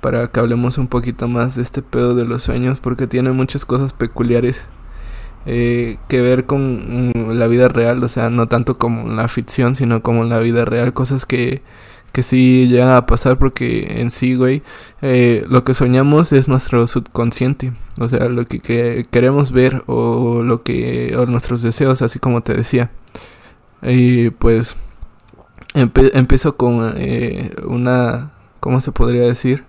Para 0.00 0.28
que 0.28 0.40
hablemos 0.40 0.78
un 0.78 0.88
poquito 0.88 1.28
más 1.28 1.56
de 1.56 1.62
este 1.62 1.82
pedo 1.82 2.14
de 2.14 2.24
los 2.24 2.42
sueños. 2.42 2.80
Porque 2.80 3.06
tiene 3.06 3.32
muchas 3.32 3.64
cosas 3.66 3.92
peculiares 3.92 4.66
eh, 5.46 5.98
que 6.08 6.20
ver 6.20 6.46
con 6.46 7.10
mm, 7.14 7.30
la 7.32 7.46
vida 7.46 7.68
real, 7.68 8.02
o 8.02 8.08
sea, 8.08 8.30
no 8.30 8.48
tanto 8.48 8.78
como 8.78 9.08
la 9.12 9.28
ficción, 9.28 9.74
sino 9.74 10.02
como 10.02 10.24
la 10.24 10.38
vida 10.40 10.64
real, 10.64 10.92
cosas 10.94 11.26
que, 11.26 11.62
que 12.12 12.22
sí 12.22 12.66
llegan 12.68 12.90
a 12.90 13.06
pasar 13.06 13.38
porque 13.38 14.00
en 14.00 14.10
sí, 14.10 14.34
güey, 14.36 14.62
eh, 15.02 15.44
lo 15.48 15.64
que 15.64 15.74
soñamos 15.74 16.32
es 16.32 16.48
nuestro 16.48 16.86
subconsciente, 16.86 17.72
o 17.98 18.08
sea, 18.08 18.28
lo 18.28 18.46
que, 18.46 18.60
que 18.60 19.06
queremos 19.10 19.52
ver 19.52 19.82
o 19.86 20.42
lo 20.42 20.62
que, 20.62 21.14
o 21.18 21.26
nuestros 21.26 21.62
deseos, 21.62 22.02
así 22.02 22.18
como 22.18 22.40
te 22.42 22.54
decía. 22.54 22.90
Y 23.82 24.30
pues 24.30 24.76
empe- 25.74 26.10
empiezo 26.14 26.56
con 26.56 26.94
eh, 26.96 27.52
una, 27.66 28.32
¿cómo 28.60 28.80
se 28.80 28.92
podría 28.92 29.22
decir? 29.22 29.64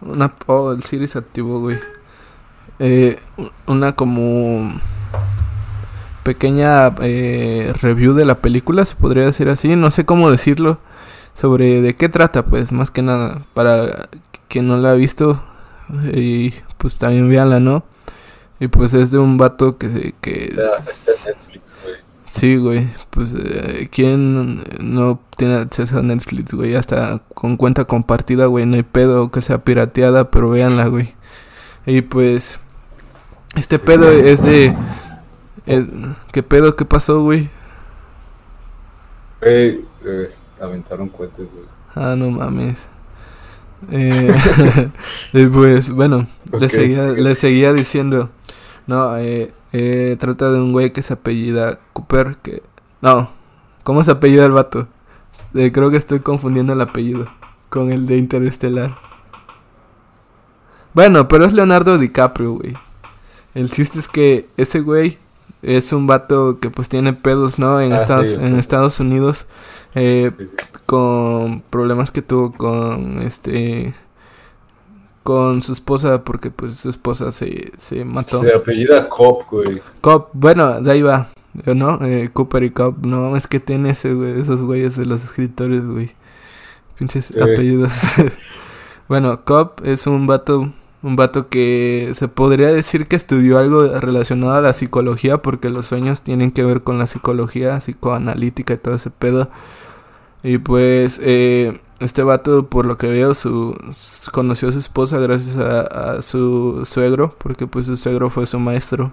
Una, 0.00 0.34
oh, 0.46 0.72
el 0.72 0.82
Siri 0.82 1.06
se 1.06 1.18
activó, 1.18 1.60
güey 1.60 1.78
eh, 2.78 3.18
una 3.66 3.94
como 3.94 4.80
pequeña 6.22 6.94
eh, 7.00 7.72
review 7.80 8.14
de 8.14 8.24
la 8.24 8.36
película, 8.36 8.84
se 8.84 8.96
podría 8.96 9.24
decir 9.24 9.48
así, 9.48 9.76
no 9.76 9.90
sé 9.90 10.04
cómo 10.04 10.30
decirlo, 10.30 10.78
sobre 11.34 11.82
de 11.82 11.96
qué 11.96 12.08
trata, 12.08 12.44
pues 12.44 12.72
más 12.72 12.90
que 12.90 13.02
nada, 13.02 13.42
para 13.52 14.08
quien 14.48 14.68
no 14.68 14.76
la 14.76 14.92
ha 14.92 14.94
visto, 14.94 15.42
y 16.12 16.54
pues 16.78 16.96
también 16.96 17.28
véanla, 17.28 17.60
¿no? 17.60 17.84
Y 18.60 18.68
pues 18.68 18.94
es 18.94 19.10
de 19.10 19.18
un 19.18 19.36
vato 19.36 19.76
que 19.76 19.88
se... 19.90 20.14
Que 20.20 20.44
está 20.46 21.30
en 21.30 21.36
Netflix, 21.36 21.76
güey. 21.82 21.96
Sí, 22.24 22.56
güey, 22.56 22.88
pues 23.10 23.34
eh, 23.36 23.88
¿quién 23.92 24.64
no 24.80 25.20
tiene 25.36 25.56
acceso 25.56 25.98
a 25.98 26.02
Netflix, 26.02 26.54
güey? 26.54 26.74
Hasta 26.74 27.20
con 27.34 27.56
cuenta 27.56 27.84
compartida, 27.84 28.46
güey, 28.46 28.64
no 28.64 28.76
hay 28.76 28.82
pedo 28.82 29.30
que 29.30 29.42
sea 29.42 29.64
pirateada, 29.64 30.30
pero 30.30 30.50
véanla, 30.50 30.86
güey. 30.86 31.14
Y 31.86 32.00
pues 32.02 32.58
este 33.56 33.78
pedo 33.78 34.10
es 34.10 34.42
de 34.42 34.74
¿Qué 36.32 36.42
pedo? 36.42 36.76
¿Qué 36.76 36.84
pasó, 36.84 37.22
güey? 37.22 37.48
Güey, 39.40 39.84
eh, 40.04 40.30
aventaron 40.60 41.08
cohetes, 41.08 41.46
güey. 41.50 41.64
Ah, 41.94 42.14
no 42.16 42.30
mames. 42.30 42.78
Eh, 43.90 44.32
pues, 45.52 45.90
bueno, 45.90 46.26
le, 46.58 46.68
seguía, 46.68 47.04
le 47.08 47.34
seguía 47.34 47.72
diciendo, 47.72 48.30
no, 48.86 49.16
eh, 49.18 49.52
eh, 49.72 50.16
trata 50.18 50.50
de 50.50 50.58
un 50.58 50.72
güey 50.72 50.92
que 50.92 51.02
se 51.02 51.14
apellida 51.14 51.78
Cooper, 51.92 52.36
que... 52.42 52.62
No, 53.00 53.30
¿cómo 53.82 54.02
se 54.04 54.10
apellida 54.10 54.46
el 54.46 54.52
vato? 54.52 54.88
Eh, 55.54 55.72
creo 55.72 55.90
que 55.90 55.96
estoy 55.96 56.20
confundiendo 56.20 56.72
el 56.72 56.80
apellido 56.80 57.26
con 57.68 57.90
el 57.90 58.06
de 58.06 58.16
Interestelar. 58.16 58.92
Bueno, 60.94 61.28
pero 61.28 61.44
es 61.44 61.52
Leonardo 61.52 61.98
DiCaprio, 61.98 62.52
güey. 62.52 62.74
El 63.54 63.70
chiste 63.70 63.98
es 63.98 64.08
que 64.08 64.48
ese 64.56 64.80
güey 64.80 65.18
es 65.62 65.92
un 65.92 66.06
vato 66.06 66.58
que 66.60 66.70
pues 66.70 66.88
tiene 66.88 67.12
pedos, 67.12 67.58
¿no? 67.58 67.80
En, 67.80 67.92
Ah, 67.92 67.98
Estados, 67.98 68.28
sí, 68.28 68.34
en. 68.40 68.56
Estados 68.56 69.00
Unidos. 69.00 69.46
Eh, 69.94 70.32
Sí, 70.36 70.46
con 70.86 71.62
problemas 71.70 72.10
que 72.10 72.20
tuvo 72.22 72.52
con 72.52 73.22
este 73.22 73.94
con 75.22 75.62
su 75.62 75.72
esposa 75.72 76.22
porque 76.22 76.50
pues 76.50 76.76
su 76.78 76.90
esposa 76.90 77.32
se, 77.32 77.72
se 77.78 78.04
mató. 78.04 78.40
Se 78.42 78.52
apellida 78.54 79.08
Cop, 79.08 79.44
güey. 79.50 79.80
Cobb, 80.02 80.28
bueno, 80.34 80.80
de 80.82 80.90
ahí 80.92 81.00
va, 81.02 81.28
¿no? 81.64 81.98
Eh, 82.04 82.28
Cooper 82.32 82.62
y 82.64 82.70
Cobb, 82.70 83.06
no, 83.06 83.34
es 83.36 83.46
que 83.46 83.58
tiene 83.60 83.90
ese 83.90 84.12
güey, 84.12 84.38
esos 84.38 84.60
güeyes 84.60 84.96
de 84.96 85.06
los 85.06 85.24
escritores, 85.24 85.86
güey. 85.86 86.12
Pinches 86.98 87.30
apellidos. 87.40 87.94
bueno, 89.08 89.44
Cobb 89.44 89.72
es 89.84 90.06
un 90.06 90.26
vato, 90.26 90.70
un 91.04 91.16
vato 91.16 91.48
que 91.50 92.12
se 92.14 92.28
podría 92.28 92.68
decir 92.68 93.06
que 93.08 93.16
estudió 93.16 93.58
algo 93.58 93.86
relacionado 94.00 94.54
a 94.54 94.62
la 94.62 94.72
psicología 94.72 95.42
porque 95.42 95.68
los 95.68 95.84
sueños 95.86 96.22
tienen 96.22 96.50
que 96.50 96.64
ver 96.64 96.82
con 96.82 96.98
la 96.98 97.06
psicología, 97.06 97.78
psicoanalítica 97.78 98.72
y 98.72 98.78
todo 98.78 98.94
ese 98.94 99.10
pedo. 99.10 99.50
Y 100.42 100.56
pues 100.58 101.20
eh, 101.22 101.78
este 102.00 102.22
vato, 102.22 102.68
por 102.70 102.86
lo 102.86 102.96
que 102.96 103.08
veo, 103.08 103.34
su, 103.34 103.76
conoció 104.32 104.70
a 104.70 104.72
su 104.72 104.78
esposa 104.78 105.18
gracias 105.18 105.58
a, 105.58 106.22
su 106.22 106.80
suegro, 106.86 107.36
porque 107.38 107.66
pues 107.66 107.84
su 107.84 107.98
suegro 107.98 108.30
fue 108.30 108.46
su 108.46 108.58
maestro. 108.58 109.12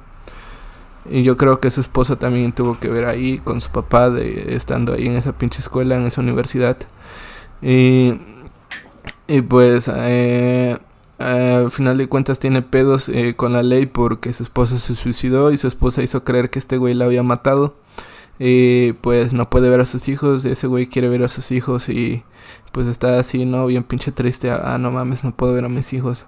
Y 1.09 1.23
yo 1.23 1.35
creo 1.35 1.59
que 1.59 1.71
su 1.71 1.81
esposa 1.81 2.15
también 2.15 2.53
tuvo 2.53 2.79
que 2.79 2.87
ver 2.87 3.05
ahí 3.05 3.37
con 3.39 3.59
su 3.59 3.69
papá, 3.69 4.09
estando 4.17 4.93
ahí 4.93 5.07
en 5.07 5.17
esa 5.17 5.37
pinche 5.37 5.59
escuela, 5.59 5.95
en 5.95 6.05
esa 6.05 6.21
universidad. 6.21 6.77
Y, 7.61 8.13
y 9.27 9.41
pues 9.41 9.89
eh, 9.93 10.77
al 11.21 11.71
final 11.71 11.97
de 11.97 12.07
cuentas 12.07 12.39
tiene 12.39 12.61
pedos 12.61 13.09
eh, 13.09 13.35
con 13.35 13.53
la 13.53 13.63
ley 13.63 13.85
porque 13.85 14.33
su 14.33 14.43
esposa 14.43 14.79
se 14.79 14.95
suicidó 14.95 15.51
y 15.51 15.57
su 15.57 15.67
esposa 15.67 16.03
hizo 16.03 16.23
creer 16.23 16.49
que 16.49 16.59
este 16.59 16.77
güey 16.77 16.93
la 16.93 17.05
había 17.05 17.23
matado. 17.23 17.75
Y 18.39 18.93
pues 18.93 19.33
no 19.33 19.49
puede 19.49 19.69
ver 19.69 19.81
a 19.81 19.85
sus 19.85 20.07
hijos, 20.07 20.45
ese 20.45 20.65
güey 20.67 20.87
quiere 20.87 21.09
ver 21.09 21.23
a 21.23 21.27
sus 21.27 21.51
hijos 21.51 21.89
y 21.89 22.23
pues 22.71 22.87
está 22.87 23.19
así, 23.19 23.45
¿no? 23.45 23.67
Bien 23.67 23.83
pinche 23.83 24.11
triste, 24.11 24.49
ah, 24.51 24.77
no 24.79 24.91
mames, 24.91 25.23
no 25.23 25.35
puedo 25.35 25.53
ver 25.53 25.65
a 25.65 25.69
mis 25.69 25.93
hijos. 25.93 26.25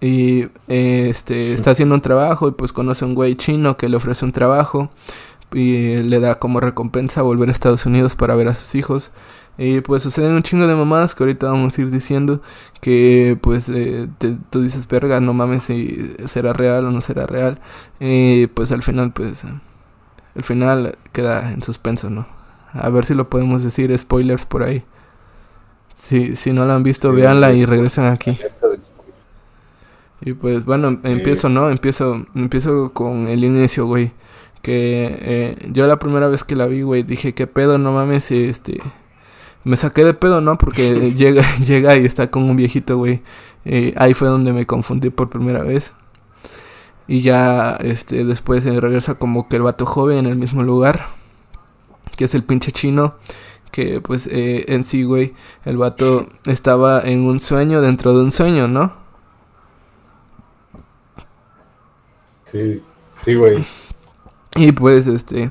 Y 0.00 0.44
eh, 0.68 1.08
este 1.10 1.52
está 1.52 1.72
haciendo 1.72 1.94
un 1.94 2.00
trabajo 2.00 2.48
y 2.48 2.52
pues 2.52 2.72
conoce 2.72 3.04
a 3.04 3.08
un 3.08 3.14
güey 3.14 3.36
chino 3.36 3.76
que 3.76 3.88
le 3.88 3.96
ofrece 3.96 4.24
un 4.24 4.32
trabajo 4.32 4.90
y 5.52 5.94
le 5.94 6.20
da 6.20 6.38
como 6.38 6.60
recompensa 6.60 7.22
volver 7.22 7.48
a 7.48 7.52
Estados 7.52 7.84
Unidos 7.86 8.16
para 8.16 8.34
ver 8.34 8.48
a 8.48 8.54
sus 8.54 8.74
hijos. 8.74 9.10
Y 9.62 9.82
pues 9.82 10.02
suceden 10.02 10.32
un 10.32 10.42
chingo 10.42 10.66
de 10.66 10.74
mamadas 10.74 11.14
que 11.14 11.22
ahorita 11.22 11.46
vamos 11.48 11.76
a 11.76 11.80
ir 11.82 11.90
diciendo 11.90 12.40
que 12.80 13.38
pues 13.42 13.68
eh, 13.68 14.08
te- 14.16 14.38
tú 14.48 14.62
dices, 14.62 14.88
verga, 14.88 15.20
no 15.20 15.34
mames 15.34 15.64
si 15.64 16.14
será 16.24 16.54
real 16.54 16.86
o 16.86 16.90
no 16.90 17.02
será 17.02 17.26
real. 17.26 17.60
Y 18.00 18.46
pues 18.46 18.72
al 18.72 18.82
final 18.82 19.12
pues 19.12 19.44
el 20.34 20.44
final 20.44 20.96
queda 21.12 21.52
en 21.52 21.62
suspenso, 21.62 22.08
¿no? 22.08 22.26
A 22.72 22.88
ver 22.88 23.04
si 23.04 23.12
lo 23.14 23.28
podemos 23.28 23.62
decir, 23.62 23.96
spoilers 23.98 24.46
por 24.46 24.62
ahí. 24.62 24.82
Si, 25.94 26.36
si 26.36 26.52
no 26.54 26.64
la 26.64 26.76
han 26.76 26.82
visto, 26.82 27.10
Sí, 27.10 27.16
véanla 27.16 27.52
y 27.52 27.66
regresan 27.66 28.06
aquí. 28.10 28.38
Y 30.22 30.32
pues 30.34 30.64
bueno, 30.64 30.98
empiezo, 31.02 31.48
¿no? 31.50 31.68
Empiezo, 31.70 32.24
empiezo 32.34 32.92
con 32.94 33.28
el 33.28 33.44
inicio, 33.44 33.86
güey. 33.86 34.12
Que 34.62 35.18
eh, 35.20 35.68
yo 35.72 35.86
la 35.86 35.98
primera 35.98 36.28
vez 36.28 36.44
que 36.44 36.54
la 36.56 36.66
vi, 36.66 36.82
güey, 36.82 37.02
dije, 37.02 37.34
¿qué 37.34 37.46
pedo? 37.46 37.76
No 37.78 37.92
mames, 37.92 38.30
este... 38.30 38.80
Me 39.64 39.76
saqué 39.76 40.04
de 40.04 40.14
pedo, 40.14 40.40
¿no? 40.40 40.58
Porque 40.58 41.12
llega, 41.16 41.44
llega 41.64 41.96
y 41.96 42.04
está 42.04 42.30
con 42.30 42.44
un 42.44 42.56
viejito, 42.56 42.96
güey. 42.96 43.22
Eh, 43.64 43.94
ahí 43.96 44.14
fue 44.14 44.28
donde 44.28 44.52
me 44.52 44.66
confundí 44.66 45.10
por 45.10 45.28
primera 45.28 45.62
vez. 45.62 45.92
Y 47.06 47.22
ya, 47.22 47.76
este, 47.80 48.24
después 48.24 48.64
eh, 48.66 48.80
regresa 48.80 49.16
como 49.16 49.48
que 49.48 49.56
el 49.56 49.62
vato 49.62 49.84
joven 49.84 50.18
en 50.18 50.26
el 50.26 50.36
mismo 50.36 50.62
lugar. 50.62 51.06
Que 52.16 52.24
es 52.24 52.34
el 52.34 52.44
pinche 52.44 52.72
chino. 52.72 53.16
Que 53.72 54.00
pues 54.00 54.26
eh, 54.26 54.64
en 54.68 54.84
sí, 54.84 55.04
güey, 55.04 55.34
el 55.64 55.76
vato 55.76 56.28
estaba 56.44 57.00
en 57.00 57.24
un 57.24 57.38
sueño 57.38 57.80
dentro 57.80 58.16
de 58.16 58.24
un 58.24 58.32
sueño, 58.32 58.66
¿no? 58.66 58.94
Sí, 62.44 62.82
sí, 63.12 63.34
güey. 63.36 63.64
Y 64.56 64.72
pues 64.72 65.06
este 65.06 65.50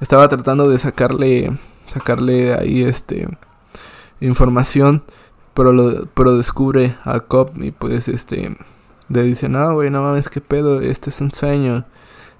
estaba 0.00 0.28
tratando 0.28 0.68
de 0.68 0.78
sacarle 0.78 1.56
sacarle 1.86 2.54
ahí 2.54 2.82
este 2.82 3.28
información, 4.20 5.04
pero 5.54 5.72
lo 5.72 6.06
pero 6.14 6.36
descubre 6.36 6.96
a 7.04 7.20
Cop 7.20 7.56
y 7.62 7.70
pues 7.72 8.08
este 8.08 8.56
le 9.08 9.22
dice, 9.22 9.48
"No, 9.48 9.74
güey, 9.74 9.90
no 9.90 10.02
mames, 10.02 10.28
qué 10.28 10.40
pedo, 10.40 10.80
este 10.80 11.10
es 11.10 11.20
un 11.20 11.32
sueño." 11.32 11.84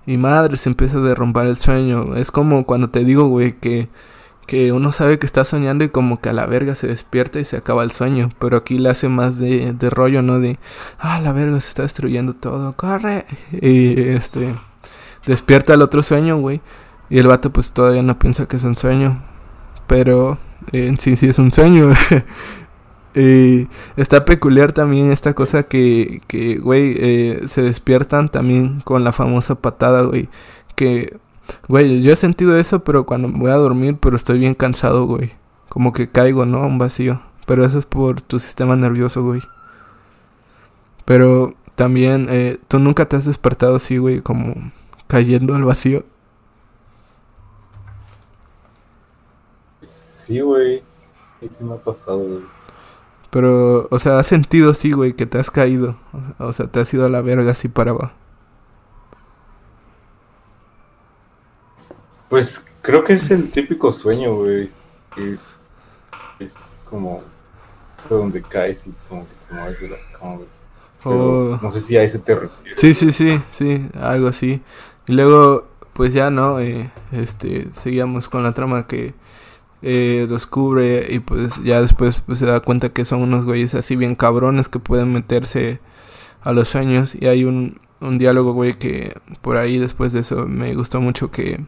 Y 0.06 0.16
madre, 0.18 0.56
se 0.56 0.70
empieza 0.70 0.98
a 0.98 1.02
derrumbar 1.02 1.46
el 1.46 1.56
sueño. 1.56 2.16
Es 2.16 2.30
como 2.30 2.64
cuando 2.66 2.90
te 2.90 3.04
digo, 3.04 3.28
güey, 3.28 3.52
que 3.58 3.88
que 4.50 4.72
uno 4.72 4.90
sabe 4.90 5.20
que 5.20 5.26
está 5.26 5.44
soñando 5.44 5.84
y 5.84 5.90
como 5.90 6.20
que 6.20 6.28
a 6.28 6.32
la 6.32 6.44
verga 6.44 6.74
se 6.74 6.88
despierta 6.88 7.38
y 7.38 7.44
se 7.44 7.56
acaba 7.56 7.84
el 7.84 7.92
sueño, 7.92 8.30
pero 8.40 8.56
aquí 8.56 8.78
le 8.78 8.88
hace 8.90 9.08
más 9.08 9.38
de, 9.38 9.72
de 9.74 9.90
rollo, 9.90 10.22
¿no? 10.22 10.40
De, 10.40 10.58
ah, 10.98 11.20
la 11.20 11.32
verga 11.32 11.60
se 11.60 11.68
está 11.68 11.82
destruyendo 11.82 12.34
todo, 12.34 12.72
corre. 12.76 13.26
Y 13.52 14.08
este 14.08 14.56
despierta 15.24 15.74
el 15.74 15.82
otro 15.82 16.02
sueño, 16.02 16.38
güey. 16.38 16.60
Y 17.08 17.18
el 17.20 17.28
vato 17.28 17.50
pues 17.52 17.70
todavía 17.70 18.02
no 18.02 18.18
piensa 18.18 18.46
que 18.46 18.56
es 18.56 18.64
un 18.64 18.74
sueño. 18.74 19.22
Pero 19.86 20.38
sí 20.98 21.16
sí 21.16 21.28
es 21.28 21.38
un 21.38 21.50
sueño. 21.50 21.92
está 23.96 24.24
peculiar 24.24 24.72
también 24.72 25.10
esta 25.10 25.34
cosa 25.34 25.64
que, 25.64 26.22
que 26.26 26.58
güey, 26.58 26.94
eh, 26.98 27.42
se 27.46 27.62
despiertan 27.62 28.28
también 28.28 28.80
con 28.82 29.04
la 29.04 29.12
famosa 29.12 29.56
patada, 29.56 30.02
güey. 30.02 30.28
Que 30.76 31.18
Güey, 31.68 32.02
yo 32.02 32.12
he 32.12 32.16
sentido 32.16 32.56
eso, 32.58 32.84
pero 32.84 33.06
cuando 33.06 33.28
voy 33.28 33.50
a 33.50 33.54
dormir, 33.54 33.96
pero 34.00 34.16
estoy 34.16 34.38
bien 34.38 34.54
cansado, 34.54 35.06
güey. 35.06 35.32
Como 35.68 35.92
que 35.92 36.10
caigo, 36.10 36.46
¿no? 36.46 36.62
A 36.62 36.66
un 36.66 36.78
vacío. 36.78 37.20
Pero 37.46 37.64
eso 37.64 37.78
es 37.78 37.86
por 37.86 38.20
tu 38.20 38.38
sistema 38.38 38.76
nervioso, 38.76 39.22
güey. 39.22 39.40
Pero 41.04 41.54
también, 41.74 42.26
eh, 42.30 42.58
¿tú 42.68 42.78
nunca 42.78 43.06
te 43.08 43.16
has 43.16 43.24
despertado 43.24 43.76
así, 43.76 43.98
güey? 43.98 44.20
Como 44.20 44.54
cayendo 45.06 45.54
al 45.54 45.64
vacío. 45.64 46.04
Sí, 50.30 50.38
güey. 50.40 50.80
Sí, 51.40 51.50
sí 51.58 51.64
me 51.64 51.74
ha 51.74 51.78
pasado, 51.78 52.18
güey. 52.18 52.42
Pero, 53.30 53.88
o 53.90 53.98
sea, 53.98 54.20
has 54.20 54.28
sentido 54.28 54.70
así, 54.70 54.92
güey, 54.92 55.14
que 55.14 55.26
te 55.26 55.38
has 55.38 55.50
caído. 55.50 55.96
O 56.38 56.52
sea, 56.52 56.68
te 56.68 56.78
has 56.78 56.94
ido 56.94 57.04
a 57.04 57.08
la 57.08 57.20
verga 57.20 57.50
así 57.50 57.66
para 57.66 57.90
abajo. 57.90 58.12
Pues 62.28 62.64
creo 62.82 63.02
que 63.02 63.14
es 63.14 63.28
el 63.32 63.50
típico 63.50 63.92
sueño, 63.92 64.34
güey. 64.36 64.70
Que 65.16 65.36
es 66.38 66.54
como 66.88 67.22
donde 68.08 68.40
caes 68.40 68.86
y 68.86 68.94
como 69.08 69.22
que 69.26 69.34
te 69.48 69.54
mueves 69.54 69.80
de 69.80 69.88
la 69.88 69.96
cama, 70.16 70.34
güey. 70.36 70.48
Pero 71.02 71.52
Oh. 71.54 71.58
no 71.60 71.70
sé 71.72 71.80
si 71.80 71.96
a 71.96 72.04
ese 72.04 72.20
te 72.20 72.34
refieres. 72.36 72.80
Sí, 72.80 72.94
sí, 72.94 73.10
sí, 73.12 73.40
sí, 73.50 73.88
algo 74.00 74.28
así. 74.28 74.62
Y 75.08 75.12
luego, 75.12 75.66
pues 75.92 76.12
ya, 76.12 76.30
¿no? 76.30 76.60
Eh, 76.60 76.88
este, 77.10 77.68
seguíamos 77.72 78.28
con 78.28 78.44
la 78.44 78.52
trama 78.54 78.86
que 78.86 79.14
eh, 79.82 80.26
descubre 80.28 81.06
y 81.10 81.20
pues 81.20 81.62
ya 81.62 81.80
después 81.80 82.22
pues, 82.26 82.38
se 82.38 82.46
da 82.46 82.60
cuenta 82.60 82.90
que 82.90 83.04
son 83.04 83.22
unos 83.22 83.44
güeyes 83.44 83.74
así 83.74 83.96
bien 83.96 84.14
cabrones 84.14 84.68
que 84.68 84.78
pueden 84.78 85.12
meterse 85.12 85.80
a 86.42 86.52
los 86.52 86.68
sueños. 86.68 87.14
Y 87.14 87.26
hay 87.26 87.44
un, 87.44 87.80
un 88.00 88.18
diálogo, 88.18 88.52
güey, 88.52 88.74
que 88.74 89.16
por 89.40 89.56
ahí 89.56 89.78
después 89.78 90.12
de 90.12 90.20
eso 90.20 90.46
me 90.46 90.74
gustó 90.74 91.00
mucho 91.00 91.30
que 91.30 91.60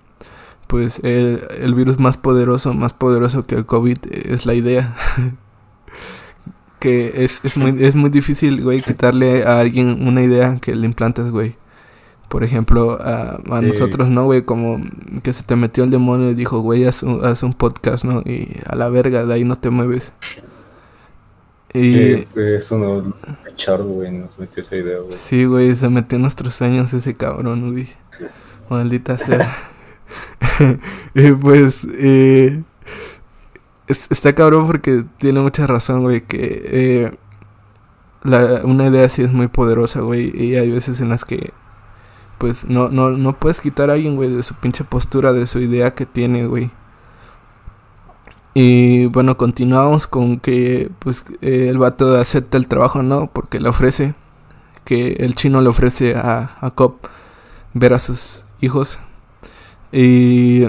pues 0.66 1.00
el, 1.04 1.46
el 1.58 1.74
virus 1.74 1.98
más 1.98 2.16
poderoso, 2.16 2.74
más 2.74 2.94
poderoso 2.94 3.42
que 3.42 3.56
el 3.56 3.66
COVID 3.66 3.98
es 4.10 4.46
la 4.46 4.54
idea. 4.54 4.94
que 6.82 7.24
es, 7.24 7.40
es, 7.44 7.56
muy, 7.56 7.76
es 7.84 7.94
muy 7.94 8.10
difícil, 8.10 8.62
güey, 8.62 8.82
quitarle 8.82 9.44
a 9.44 9.60
alguien 9.60 10.04
una 10.04 10.20
idea 10.22 10.58
que 10.60 10.74
le 10.74 10.84
implantas, 10.84 11.30
güey. 11.30 11.54
Por 12.32 12.44
ejemplo, 12.44 12.98
a, 12.98 13.32
a 13.50 13.60
Sí. 13.60 13.66
nosotros, 13.66 14.08
¿no, 14.08 14.24
güey? 14.24 14.40
Como 14.42 14.80
que 15.22 15.34
se 15.34 15.42
te 15.44 15.54
metió 15.54 15.84
el 15.84 15.90
demonio 15.90 16.30
y 16.30 16.34
dijo, 16.34 16.60
güey, 16.60 16.86
haz 16.86 17.02
un, 17.02 17.22
haz 17.22 17.42
un 17.42 17.52
podcast, 17.52 18.04
¿no? 18.04 18.22
Y 18.22 18.56
a 18.66 18.74
la 18.74 18.88
verga, 18.88 19.26
de 19.26 19.34
ahí 19.34 19.44
no 19.44 19.58
te 19.58 19.68
mueves. 19.68 20.14
Y 21.74 21.94
Eh, 21.94 22.26
eso 22.56 22.78
no. 22.78 23.14
Richard, 23.44 23.82
güey, 23.82 24.10
nos 24.12 24.38
metió 24.38 24.62
esa 24.62 24.76
idea, 24.76 24.98
güey. 25.00 25.12
sí, 25.12 25.44
güey, 25.44 25.74
se 25.74 25.90
metió 25.90 26.16
en 26.16 26.22
nuestros 26.22 26.54
sueños 26.54 26.94
ese 26.94 27.14
cabrón, 27.14 27.70
güey. 27.72 27.88
Maldita 28.70 29.18
sea. 29.18 29.54
y 31.14 31.32
pues, 31.32 31.86
eh, 31.98 32.62
es- 33.88 34.10
está 34.10 34.34
cabrón 34.34 34.66
porque 34.66 35.04
tiene 35.18 35.40
mucha 35.40 35.66
razón, 35.66 36.02
güey, 36.02 36.22
que 36.22 36.62
eh, 36.64 37.12
la, 38.22 38.62
una 38.64 38.86
idea 38.88 39.06
sí 39.10 39.22
es 39.22 39.32
muy 39.32 39.48
poderosa, 39.48 40.00
güey, 40.00 40.30
y 40.34 40.56
hay 40.56 40.70
veces 40.70 41.00
en 41.02 41.08
las 41.10 41.24
que, 41.26 41.52
pues, 42.42 42.64
no, 42.64 42.88
no, 42.88 43.10
no 43.10 43.38
puedes 43.38 43.60
quitar 43.60 43.88
a 43.88 43.92
alguien, 43.92 44.16
güey, 44.16 44.28
de 44.28 44.42
su 44.42 44.56
pinche 44.56 44.82
postura, 44.82 45.32
de 45.32 45.46
su 45.46 45.60
idea 45.60 45.94
que 45.94 46.06
tiene, 46.06 46.48
güey. 46.48 46.72
Y 48.52 49.06
bueno, 49.06 49.36
continuamos 49.36 50.08
con 50.08 50.40
que, 50.40 50.90
pues, 50.98 51.22
eh, 51.40 51.68
el 51.68 51.78
vato 51.78 52.16
acepta 52.18 52.58
el 52.58 52.66
trabajo, 52.66 53.04
¿no? 53.04 53.30
Porque 53.32 53.60
le 53.60 53.68
ofrece, 53.68 54.16
que 54.84 55.12
el 55.20 55.36
chino 55.36 55.60
le 55.60 55.68
ofrece 55.68 56.16
a, 56.16 56.56
a 56.60 56.72
Cop 56.72 57.06
ver 57.74 57.94
a 57.94 58.00
sus 58.00 58.44
hijos. 58.60 58.98
Y 59.92 60.64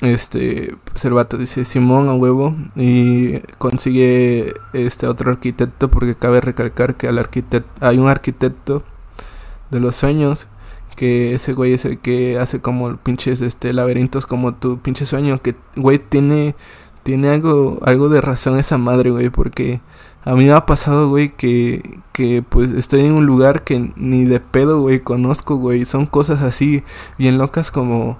este, 0.00 0.74
pues 0.84 1.04
el 1.04 1.12
vato 1.12 1.38
dice 1.38 1.64
Simón 1.64 2.08
a 2.08 2.14
huevo 2.14 2.56
y 2.74 3.38
consigue 3.58 4.54
este 4.72 5.06
otro 5.06 5.30
arquitecto 5.30 5.88
porque 5.92 6.16
cabe 6.16 6.40
recalcar 6.40 6.96
que 6.96 7.06
al 7.06 7.18
arquitecto 7.20 7.70
hay 7.78 7.98
un 7.98 8.08
arquitecto 8.08 8.82
de 9.70 9.78
los 9.78 9.94
sueños 9.94 10.48
que 10.94 11.34
ese 11.34 11.52
güey 11.52 11.72
es 11.72 11.84
el 11.84 11.98
que 11.98 12.38
hace 12.38 12.60
como 12.60 12.96
pinches 12.96 13.40
este 13.42 13.72
laberintos 13.72 14.26
como 14.26 14.54
tu 14.54 14.78
pinche 14.78 15.06
sueño 15.06 15.40
que 15.42 15.54
güey 15.76 15.98
tiene 15.98 16.54
tiene 17.02 17.28
algo 17.28 17.78
algo 17.84 18.08
de 18.08 18.20
razón 18.20 18.58
esa 18.58 18.78
madre 18.78 19.10
güey 19.10 19.30
porque 19.30 19.80
a 20.24 20.34
mí 20.34 20.46
me 20.46 20.52
ha 20.52 20.66
pasado 20.66 21.08
güey 21.08 21.30
que 21.30 22.00
que 22.12 22.42
pues 22.48 22.70
estoy 22.70 23.00
en 23.00 23.12
un 23.12 23.26
lugar 23.26 23.64
que 23.64 23.92
ni 23.96 24.24
de 24.24 24.40
pedo 24.40 24.80
güey 24.80 25.00
conozco 25.00 25.56
güey 25.56 25.84
son 25.84 26.06
cosas 26.06 26.42
así 26.42 26.82
bien 27.18 27.38
locas 27.38 27.70
como 27.70 28.18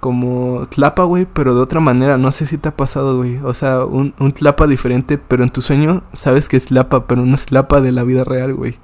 como 0.00 0.66
Tlapa, 0.66 1.04
güey, 1.04 1.26
pero 1.26 1.54
de 1.54 1.60
otra 1.60 1.80
manera. 1.80 2.16
No 2.16 2.32
sé 2.32 2.46
si 2.46 2.58
te 2.58 2.70
ha 2.70 2.76
pasado, 2.76 3.18
güey. 3.18 3.38
O 3.44 3.54
sea, 3.54 3.84
un, 3.84 4.14
un 4.18 4.32
Tlapa 4.32 4.66
diferente, 4.66 5.18
pero 5.18 5.44
en 5.44 5.50
tu 5.50 5.60
sueño 5.60 6.02
sabes 6.14 6.48
que 6.48 6.56
es 6.56 6.66
Tlapa, 6.66 7.06
pero 7.06 7.24
no 7.24 7.34
es 7.34 7.46
Tlapa 7.46 7.80
de 7.80 7.92
la 7.92 8.02
vida 8.02 8.24
real, 8.24 8.54
güey. 8.54 8.78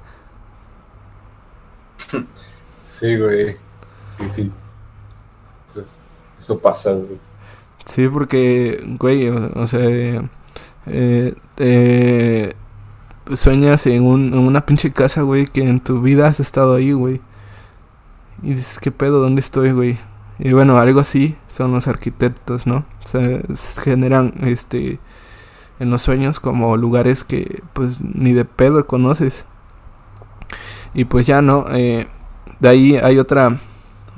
Sí, 2.99 3.15
güey. 3.15 3.55
Sí, 4.17 4.29
sí. 4.31 4.51
Eso, 5.69 5.81
es- 5.81 6.09
eso 6.39 6.59
pasa, 6.59 6.91
güey. 6.93 7.19
Sí, 7.85 8.07
porque, 8.07 8.83
güey, 8.99 9.29
o, 9.29 9.67
sea, 9.67 9.81
eh, 9.83 10.21
eh, 10.87 11.35
eh, 11.57 12.53
sueñas 13.33 13.85
en, 13.87 14.03
un, 14.03 14.33
en 14.33 14.39
una 14.39 14.65
pinche 14.65 14.91
casa, 14.91 15.21
güey, 15.21 15.45
que 15.45 15.61
en 15.67 15.79
tu 15.79 16.01
vida 16.01 16.27
has 16.27 16.39
estado 16.39 16.75
ahí, 16.75 16.91
güey. 16.91 17.21
Y 18.41 18.49
dices, 18.55 18.79
¿qué 18.79 18.91
pedo? 18.91 19.19
¿Dónde 19.21 19.41
estoy, 19.41 19.71
güey? 19.71 19.99
Y 20.39 20.53
bueno, 20.53 20.77
algo 20.79 20.99
así 20.99 21.35
son 21.47 21.71
los 21.73 21.87
arquitectos, 21.87 22.67
¿no? 22.67 22.85
O 23.03 23.07
sea, 23.07 23.41
generan, 23.83 24.33
este, 24.41 24.99
en 25.79 25.89
los 25.91 26.01
sueños 26.01 26.39
como 26.39 26.77
lugares 26.77 27.23
que, 27.23 27.61
pues, 27.73 27.99
ni 28.01 28.33
de 28.33 28.45
pedo 28.45 28.87
conoces. 28.87 29.45
Y 30.93 31.05
pues 31.05 31.27
ya, 31.27 31.41
¿no? 31.41 31.65
Eh, 31.69 32.07
de 32.59 32.69
ahí 32.69 32.95
hay 32.97 33.17
otra, 33.19 33.59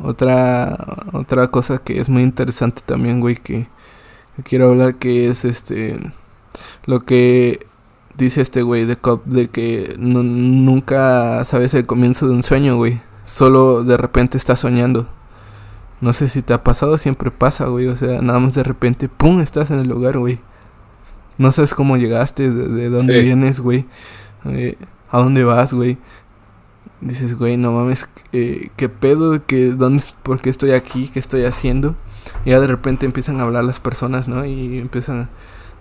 otra, 0.02 0.78
otra 1.13 1.47
cosa 1.49 1.78
que 1.80 1.99
es 1.99 2.10
muy 2.10 2.23
interesante 2.23 2.82
también, 2.86 3.19
güey, 3.19 3.36
que, 3.36 3.67
que 4.36 4.43
quiero 4.43 4.69
hablar, 4.69 4.95
que 4.95 5.30
es, 5.30 5.45
este, 5.45 5.99
lo 6.86 7.02
que 7.02 7.65
dice 8.17 8.41
este 8.41 8.62
güey 8.62 8.86
de 8.86 8.95
Cop, 8.95 9.25
de 9.25 9.49
que 9.49 9.95
nu- 9.97 10.23
nunca 10.23 11.43
sabes 11.45 11.73
el 11.73 11.86
comienzo 11.86 12.28
de 12.28 12.34
un 12.34 12.43
sueño, 12.43 12.75
güey. 12.78 13.02
Solo 13.25 13.84
de 13.84 13.95
repente 13.97 14.38
estás 14.38 14.60
soñando. 14.60 15.08
No 16.02 16.13
sé 16.13 16.30
si 16.30 16.41
te 16.41 16.54
ha 16.54 16.63
pasado, 16.63 16.97
siempre 16.97 17.30
pasa, 17.32 17.65
güey. 17.67 17.88
O 17.88 17.95
sea, 17.95 18.21
nada 18.21 18.39
más 18.39 18.56
de 18.56 18.63
repente, 18.63 19.08
¡pum! 19.10 19.39
Estás 19.41 19.69
en 19.71 19.80
el 19.80 19.88
lugar, 19.89 20.17
güey. 20.17 20.39
No 21.38 21.52
sabes 21.52 21.73
cómo 21.73 21.95
llegaste, 21.97 22.49
de, 22.52 22.67
de 22.67 22.89
dónde 22.89 23.13
Sí. 23.13 23.21
vienes, 23.21 23.60
güey. 23.60 23.86
eh, 24.45 24.78
a 25.12 25.17
dónde 25.19 25.43
vas, 25.43 25.73
güey. 25.73 25.97
Dices, 27.02 27.38
güey, 27.38 27.56
no 27.58 27.72
mames, 27.72 28.10
eh, 28.34 28.72
¿qué 28.76 28.90
pedo? 28.90 29.46
¿Qué, 29.46 29.68
dónde, 29.72 30.04
¿Por 30.24 30.42
qué 30.42 30.50
estoy 30.50 30.72
aquí? 30.72 31.10
¿Qué 31.10 31.20
estoy 31.20 31.46
haciendo? 31.46 31.96
Y 32.46 32.50
ya 32.52 32.60
de 32.60 32.68
repente 32.68 33.06
empiezan 33.06 33.40
a 33.40 33.44
hablar 33.44 33.64
las 33.64 33.80
personas, 33.80 34.28
¿no? 34.28 34.46
Y 34.46 34.78
empiezan... 34.80 35.30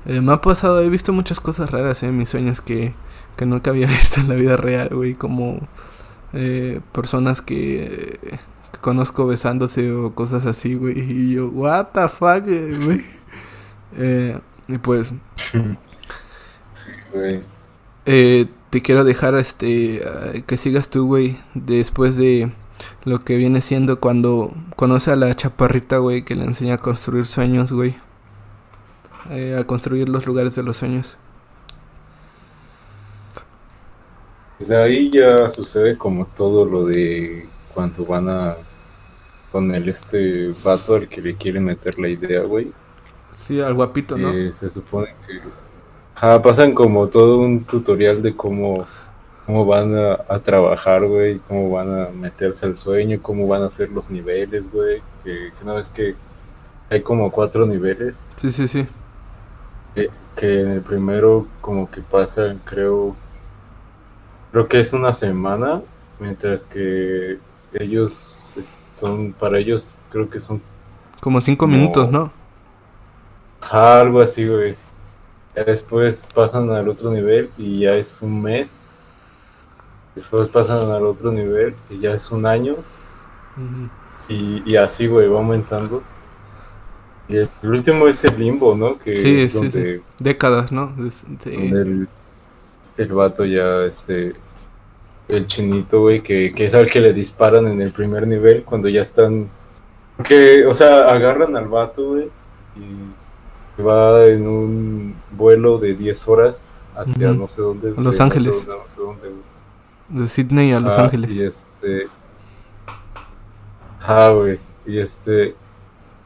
eh, 0.07 0.21
me 0.21 0.33
ha 0.33 0.41
pasado, 0.41 0.81
he 0.83 0.89
visto 0.89 1.13
muchas 1.13 1.41
cosas 1.41 1.71
raras 1.71 2.03
eh, 2.03 2.09
en 2.09 2.17
mis 2.19 2.29
sueños 2.31 2.61
que, 2.61 2.95
que 3.37 3.47
nunca 3.47 3.71
había 3.71 3.87
visto 3.89 4.21
en 4.21 4.29
la 4.29 4.35
vida 4.37 4.57
real, 4.57 4.91
güey. 4.93 5.15
Como 5.17 5.69
eh, 6.33 6.81
personas 6.93 7.43
que, 7.43 8.19
que 8.73 8.79
conozco 8.81 9.27
besándose 9.27 9.93
o 9.93 10.15
cosas 10.15 10.47
así, 10.47 10.75
güey. 10.75 10.99
Y 11.01 11.33
yo, 11.35 11.49
what 11.51 11.89
the 11.95 12.09
fuck, 12.09 12.47
eh, 12.49 12.79
güey. 12.85 13.03
Eh, 13.93 14.39
y 14.69 14.79
pues, 14.79 15.13
Sí, 16.73 16.91
güey. 17.13 17.43
Eh, 18.69 18.71
te 18.71 18.83
quiero 18.83 19.05
dejar 19.05 19.35
este 19.35 19.97
eh, 19.97 20.43
que 20.47 20.57
sigas 20.57 20.91
tú, 20.91 21.07
güey, 21.07 21.39
después 21.55 22.17
de 22.17 22.53
lo 23.05 23.25
que 23.25 23.37
viene 23.37 23.61
siendo 23.61 24.01
cuando 24.01 24.53
conoce 24.77 25.11
a 25.11 25.17
la 25.17 25.35
chaparrita, 25.35 25.99
güey, 25.99 26.25
que 26.25 26.35
le 26.35 26.45
enseña 26.45 26.75
a 26.75 26.79
construir 26.79 27.27
sueños, 27.27 27.73
güey. 27.73 27.97
Eh, 29.31 29.57
a 29.59 29.65
construir 29.65 30.09
los 30.09 30.27
lugares 30.27 30.55
de 30.55 30.63
los 30.63 30.79
sueños. 30.79 31.17
Desde 34.59 34.77
ahí 34.77 35.11
ya 35.11 35.49
sucede 35.51 35.97
como 35.97 36.27
todo 36.27 36.65
lo 36.65 36.87
de 36.87 37.47
cuando 37.75 38.05
van 38.05 38.29
a 38.29 38.57
con 39.53 39.75
el 39.75 39.89
este 39.89 40.53
vato 40.63 40.97
al 40.97 41.09
que 41.09 41.23
le 41.23 41.35
quiere 41.37 41.61
meter 41.61 41.99
la 41.99 42.09
idea, 42.09 42.43
güey. 42.43 42.73
Sí, 43.33 43.61
al 43.61 43.75
guapito, 43.75 44.19
¿no? 44.19 44.33
que 44.33 44.53
se 44.53 44.71
supone 44.71 45.15
que 45.27 45.41
ajá, 46.21 46.43
pasan 46.43 46.75
como 46.75 47.09
todo 47.09 47.39
un 47.39 47.65
tutorial 47.65 48.23
de 48.23 48.37
cómo, 48.37 48.87
cómo 49.47 49.67
van 49.67 49.95
a, 49.97 50.19
a 50.29 50.41
trabajar, 50.43 51.07
güey, 51.07 51.41
cómo 51.41 51.71
van 51.71 52.01
a 52.03 52.11
meterse 52.11 52.67
al 52.67 52.77
sueño, 52.77 53.21
cómo 53.23 53.47
van 53.49 53.63
a 53.63 53.67
hacer 53.67 53.91
los 53.91 54.11
niveles, 54.11 54.71
güey. 54.73 55.03
Que, 55.25 55.53
que 55.57 55.65
una 55.65 55.75
vez 55.75 55.91
que 55.91 56.17
hay 56.91 57.03
como 57.03 57.31
cuatro 57.33 57.67
niveles, 57.67 58.21
Sí, 58.37 58.51
sí, 58.53 58.69
sí. 58.69 58.87
que, 59.95 60.11
que 60.37 60.61
en 60.61 60.71
el 60.71 60.83
primero 60.83 61.47
como 61.61 61.91
que 61.91 62.01
pasan, 62.03 62.61
creo, 62.65 63.17
creo 64.51 64.69
que 64.69 64.81
es 64.81 64.93
una 64.93 65.15
semana, 65.15 65.83
mientras 66.19 66.67
que 66.67 67.39
ellos 67.73 68.57
son, 68.95 69.33
para 69.35 69.59
ellos 69.59 69.99
creo 70.11 70.29
que 70.31 70.41
son 70.41 70.61
Como 71.21 71.41
cinco 71.41 71.67
minutos, 71.67 72.11
¿no? 72.11 72.33
Algo 73.71 74.21
así, 74.21 74.47
güey. 74.47 74.77
Ya 75.57 75.65
después 75.65 76.25
pasan 76.35 76.71
al 76.71 76.89
otro 76.89 77.11
nivel 77.11 77.51
y 77.59 77.81
ya 77.81 77.95
es 77.97 78.21
un 78.23 78.43
mes. 78.43 78.69
Después 80.15 80.49
pasan 80.49 80.91
al 80.91 81.05
otro 81.05 81.33
nivel 81.33 81.75
y 81.91 82.01
ya 82.01 82.15
es 82.15 82.31
un 82.31 82.47
año. 82.47 82.77
Y, 84.29 84.63
y 84.71 84.77
así, 84.77 85.07
güey, 85.07 85.29
va 85.29 85.39
aumentando. 85.39 86.03
Y 87.29 87.37
el, 87.37 87.49
el 87.63 87.71
último 87.71 88.09
es 88.09 88.25
el 88.25 88.39
limbo, 88.39 88.75
¿no? 88.75 88.99
Que 88.99 89.15
Sí, 89.15 89.43
es 89.43 89.53
sí, 89.53 89.59
donde, 89.59 89.99
sí. 89.99 90.03
Décadas, 90.19 90.73
¿no? 90.73 90.95
Es- 91.07 91.27
sí. 91.43 91.51
donde 91.51 91.83
el, 91.83 92.09
el 92.97 93.13
vato 93.13 93.45
ya, 93.45 93.85
este, 93.85 94.33
el 95.29 95.47
chinito, 95.47 96.01
güey, 96.03 96.23
que, 96.23 96.53
que 96.55 96.67
es 96.67 96.75
al 96.75 96.91
que 96.91 97.01
le 97.01 97.13
disparan 97.13 97.67
en 97.69 97.81
el 97.83 97.93
primer 97.93 98.27
nivel 98.27 98.65
cuando 98.65 98.89
ya 98.89 99.03
están... 99.03 99.49
Que, 100.25 100.67
o 100.67 100.75
sea, 100.75 101.11
agarran 101.13 101.57
al 101.57 101.69
vato, 101.69 102.09
güey, 102.11 102.25
y 102.77 103.18
va 103.83 104.27
en 104.27 104.47
un 104.47 105.14
vuelo 105.33 105.79
de 105.79 105.95
10 105.95 106.29
horas 106.29 106.71
hacia 106.97 107.33
no 107.33 107.47
sé 107.49 107.62
dónde. 107.62 107.95
A 107.97 108.01
Los 108.01 108.17
sé 108.17 108.23
Ángeles. 108.23 108.67
dónde, 108.67 108.83
no 108.83 108.88
sé 108.95 109.01
dónde, 109.01 109.29
güey. 109.29 110.23
De 110.23 110.29
Sydney 110.29 110.73
a 110.73 110.81
Los 110.81 110.97
Ah, 110.97 111.03
Ángeles. 111.05 111.37
Y 111.37 111.45
este. 111.45 112.09
Ah, 114.01 114.31
güey. 114.35 114.59
Y 114.87 114.99
este. 114.99 115.55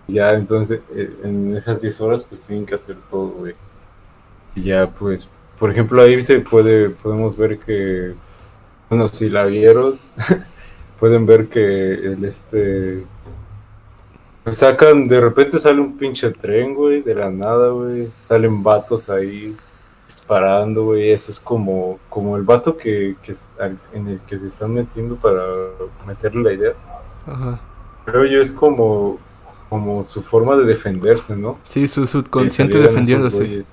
Ya, 0.08 0.34
entonces, 0.34 0.80
eh, 0.94 1.10
en 1.24 1.56
esas 1.56 1.80
10 1.80 2.00
horas, 2.00 2.24
pues 2.24 2.42
tienen 2.42 2.66
que 2.66 2.74
hacer 2.74 2.96
todo, 3.10 3.28
güey. 3.28 3.54
Y 4.54 4.64
ya, 4.64 4.88
pues, 4.88 5.30
por 5.58 5.70
ejemplo, 5.70 6.02
ahí 6.02 6.20
se 6.22 6.40
puede, 6.40 6.90
podemos 6.90 7.36
ver 7.36 7.58
que. 7.58 8.14
Bueno, 8.88 9.08
si 9.08 9.30
la 9.30 9.46
vieron, 9.46 9.98
pueden 11.00 11.26
ver 11.26 11.48
que 11.48 11.94
el 11.94 12.24
este. 12.24 13.04
Sacan, 14.50 15.06
de 15.06 15.20
repente 15.20 15.60
sale 15.60 15.80
un 15.80 15.96
pinche 15.96 16.30
tren, 16.30 16.74
güey, 16.74 17.00
de 17.02 17.14
la 17.14 17.30
nada, 17.30 17.68
güey. 17.68 18.10
Salen 18.26 18.62
vatos 18.62 19.08
ahí 19.08 19.56
disparando, 20.06 20.84
güey. 20.86 21.10
Eso 21.10 21.30
es 21.30 21.38
como, 21.38 22.00
como 22.08 22.36
el 22.36 22.42
vato 22.42 22.76
que, 22.76 23.16
que 23.22 23.34
en 23.92 24.08
el 24.08 24.20
que 24.20 24.38
se 24.38 24.48
están 24.48 24.74
metiendo 24.74 25.14
para 25.16 25.42
meterle 26.06 26.42
la 26.42 26.52
idea. 26.52 26.72
Ajá. 27.26 27.60
Creo 28.04 28.24
yo 28.24 28.40
es 28.40 28.52
como, 28.52 29.18
como 29.68 30.02
su 30.02 30.22
forma 30.22 30.56
de 30.56 30.64
defenderse, 30.64 31.36
¿no? 31.36 31.58
Sí, 31.62 31.86
su 31.86 32.06
subconsciente 32.06 32.78
defendiéndose. 32.78 33.64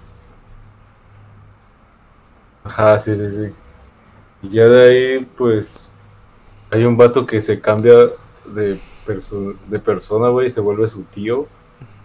Ajá, 2.63 2.99
sí, 2.99 3.15
sí, 3.15 3.27
sí. 3.27 3.53
Y 4.43 4.49
ya 4.49 4.65
de 4.65 4.87
ahí, 4.87 5.27
pues, 5.35 5.89
hay 6.69 6.85
un 6.85 6.95
vato 6.95 7.25
que 7.25 7.41
se 7.41 7.59
cambia 7.59 7.95
de, 8.45 8.79
perso- 9.13 9.55
de 9.67 9.79
persona, 9.79 10.29
güey, 10.29 10.49
se 10.49 10.61
vuelve 10.61 10.87
su 10.87 11.03
tío. 11.03 11.47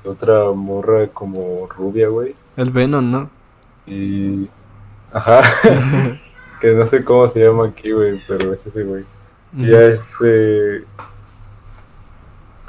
Otra 0.05 0.51
morra 0.53 1.07
como 1.09 1.67
rubia, 1.69 2.09
güey. 2.09 2.35
El 2.57 2.71
Venom, 2.71 3.11
¿no? 3.11 3.31
Y. 3.87 4.49
Ajá. 5.13 5.43
que 6.61 6.73
no 6.73 6.87
sé 6.87 7.05
cómo 7.05 7.29
se 7.29 7.45
llama 7.45 7.67
aquí, 7.69 7.93
güey, 7.93 8.21
pero 8.29 8.53
es 8.53 8.67
ese, 8.67 8.83
güey. 8.85 9.05
Y 9.57 9.71
ya 9.71 9.81
este. 9.83 10.85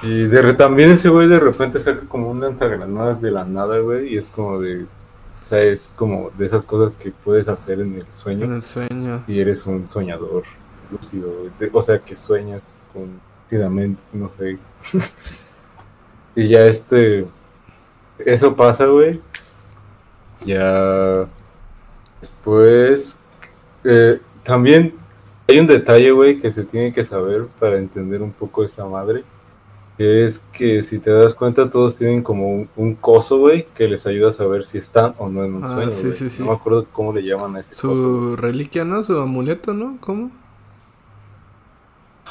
Y 0.02 0.24
de 0.26 0.54
también 0.54 0.92
ese 0.92 1.10
güey 1.10 1.28
de 1.28 1.40
repente 1.40 1.80
saca 1.80 2.02
como 2.08 2.30
un 2.30 2.42
lanzagranadas 2.42 3.22
de 3.22 3.32
la 3.32 3.46
nada, 3.46 3.80
güey, 3.80 4.14
y 4.14 4.18
es 4.18 4.30
como 4.30 4.60
de. 4.60 4.84
O 4.84 5.48
sea, 5.48 5.62
es 5.62 5.92
como 5.96 6.32
de 6.38 6.46
esas 6.46 6.66
cosas 6.66 6.98
que 6.98 7.12
puedes 7.12 7.48
hacer 7.48 7.80
en 7.80 7.94
el 7.96 8.00
En 8.02 8.14
sueño 8.14 8.46
el 8.56 8.62
sueño. 8.62 9.24
si 9.28 9.40
eres 9.40 9.66
un 9.68 9.88
soñador 9.88 10.44
lúcido, 10.92 11.32
o 11.72 11.84
sea, 11.84 12.00
que 12.00 12.16
sueñas 12.16 12.80
con 12.94 13.20
lúcidamente, 13.46 14.02
no 14.14 14.30
sé. 14.30 14.58
y 16.36 16.50
ya 16.50 16.60
este. 16.64 17.26
Eso 18.20 18.56
pasa, 18.56 18.86
güey. 18.88 19.20
Ya. 20.46 21.26
Después. 22.22 23.20
eh, 23.84 24.20
también 24.44 24.94
hay 25.48 25.60
un 25.60 25.68
detalle, 25.68 26.12
güey, 26.12 26.40
que 26.40 26.50
se 26.52 26.64
tiene 26.64 26.94
que 26.94 27.04
saber 27.04 27.46
para 27.60 27.78
entender 27.78 28.22
un 28.22 28.32
poco 28.32 28.64
esa 28.64 28.86
madre. 28.86 29.24
Que 29.98 30.26
es 30.26 30.40
que 30.52 30.84
si 30.84 31.00
te 31.00 31.10
das 31.10 31.36
cuenta, 31.36 31.70
todos 31.70 31.96
tienen 31.96 32.22
como 32.22 32.50
un, 32.50 32.70
un 32.76 32.96
coso, 32.96 33.38
güey, 33.40 33.66
que 33.76 33.88
les 33.88 34.06
ayuda 34.06 34.30
a 34.30 34.34
saber 34.34 34.66
si 34.66 34.78
están 34.78 35.16
o 35.18 35.30
no 35.30 35.46
en 35.46 35.54
un 35.56 35.64
Ah, 35.64 35.70
sueño. 35.70 35.92
sí, 35.92 36.02
güey. 36.08 36.14
sí, 36.14 36.30
sí. 36.30 36.44
No 36.44 36.50
me 36.50 36.56
acuerdo 36.56 36.86
cómo 36.92 37.14
le 37.14 37.24
llaman 37.24 37.56
a 37.56 37.60
ese 37.62 37.72
coso. 37.72 37.96
Su 37.96 38.36
reliquia, 38.36 38.84
¿no? 38.84 39.02
Su 39.04 39.18
amuleto, 39.20 39.74
¿no? 39.74 39.98
¿Cómo? 40.02 40.32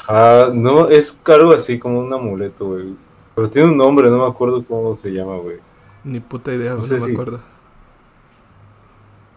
Ah, 0.07 0.49
no, 0.53 0.87
es 0.89 1.19
algo 1.25 1.53
así 1.53 1.79
como 1.79 1.99
un 1.99 2.13
amuleto, 2.13 2.65
güey. 2.67 2.93
Pero 3.35 3.49
tiene 3.49 3.69
un 3.69 3.77
nombre, 3.77 4.09
no 4.09 4.17
me 4.19 4.27
acuerdo 4.31 4.63
cómo 4.63 4.95
se 4.95 5.09
llama, 5.11 5.37
güey. 5.37 5.57
Ni 6.03 6.19
puta 6.19 6.53
idea, 6.53 6.71
No 6.71 6.77
güey, 6.77 6.87
sé 6.87 6.99
no 6.99 7.05
me 7.07 7.13
acuerdo. 7.13 7.39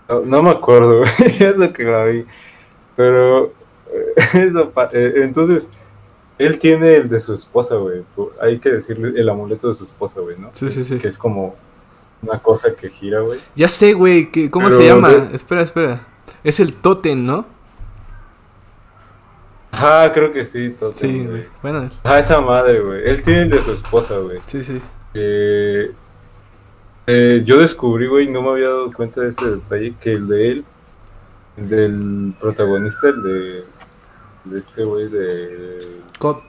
No, 0.09 0.21
no 0.21 0.43
me 0.43 0.51
acuerdo, 0.51 0.99
güey. 0.99 1.11
Eso 1.41 1.73
que 1.73 1.85
la 1.85 2.05
vi. 2.05 2.25
Pero, 2.97 3.47
eh, 3.93 4.15
eso, 4.35 4.73
eh, 4.93 5.13
entonces, 5.17 5.69
él 6.39 6.59
tiene 6.59 6.95
el 6.97 7.09
de 7.09 7.21
su 7.21 7.35
esposa, 7.35 7.77
güey. 7.77 8.03
Hay 8.41 8.59
que 8.59 8.71
decirle 8.71 9.19
el 9.21 9.29
amuleto 9.29 9.69
de 9.69 9.75
su 9.75 9.85
esposa, 9.85 10.21
güey, 10.21 10.39
¿no? 10.39 10.51
Sí, 10.53 10.71
sí, 10.71 10.85
sí. 10.85 10.99
Que 10.99 11.09
es 11.09 11.19
como 11.19 11.57
una 12.23 12.39
cosa 12.41 12.75
que 12.75 12.89
gira, 12.91 13.21
güey. 13.21 13.39
Ya 13.57 13.69
sé, 13.69 13.93
güey, 13.93 14.31
que- 14.31 14.51
¿cómo 14.51 14.69
Pero 14.69 14.81
se 14.81 14.87
llama? 14.87 15.09
de- 15.11 15.37
Espera, 15.37 15.63
espera. 15.63 16.07
Es 16.45 16.61
el 16.61 16.73
Totem, 16.75 17.25
¿no? 17.25 17.47
Ah, 19.73 20.11
creo 20.13 20.33
que 20.33 20.45
sí, 20.45 20.71
total, 20.71 20.97
Sí, 20.99 21.25
güey. 21.27 21.45
Bueno, 21.63 21.89
Ah, 22.03 22.19
esa 22.19 22.41
madre, 22.41 22.81
güey. 22.81 23.09
Él 23.09 23.23
tiene 23.23 23.43
el 23.43 23.51
de 23.51 23.61
su 23.61 23.73
esposa, 23.73 24.17
güey. 24.19 24.41
sí, 24.47 24.65
sí. 24.65 24.81
eh, 27.07 27.43
yo 27.45 27.59
descubrí, 27.59 28.07
güey, 28.07 28.29
no 28.29 28.43
me 28.43 28.51
había 28.51 28.69
dado 28.69 28.93
cuenta 28.93 29.21
de 29.23 29.31
ese 29.31 29.51
detalle, 29.57 29.95
que 30.01 30.13
el 30.13 30.29
de 30.29 30.51
él, 30.51 30.65
el 31.57 31.69
del 31.69 32.35
protagonista, 32.41 33.09
el 33.09 33.23
de, 33.23 33.65
de 34.45 34.59
este 34.59 34.85
güey, 34.85 35.09
de... 35.09 36.01
Co- 36.19 36.43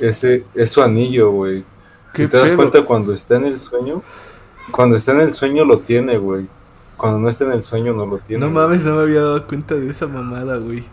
Ese 0.00 0.44
es 0.54 0.70
su 0.72 0.82
anillo, 0.82 1.30
güey. 1.30 1.64
¿Qué 2.12 2.24
Si 2.24 2.28
te 2.30 2.36
das 2.36 2.46
pedo? 2.48 2.56
cuenta 2.56 2.82
cuando 2.82 3.12
está 3.14 3.36
en 3.36 3.46
el 3.46 3.60
sueño, 3.60 4.02
cuando 4.70 4.96
está 4.96 5.12
en 5.12 5.20
el 5.20 5.34
sueño 5.34 5.64
lo 5.64 5.78
tiene, 5.80 6.18
güey. 6.18 6.46
Cuando 6.96 7.18
no 7.18 7.28
está 7.28 7.44
en 7.44 7.52
el 7.52 7.64
sueño 7.64 7.92
no 7.92 8.06
lo 8.06 8.18
tiene. 8.18 8.44
No 8.46 8.52
güey. 8.52 8.64
mames, 8.66 8.84
no 8.84 8.94
me 8.96 9.02
había 9.02 9.20
dado 9.20 9.46
cuenta 9.46 9.74
de 9.74 9.90
esa 9.90 10.06
mamada, 10.06 10.56
güey. 10.56 10.84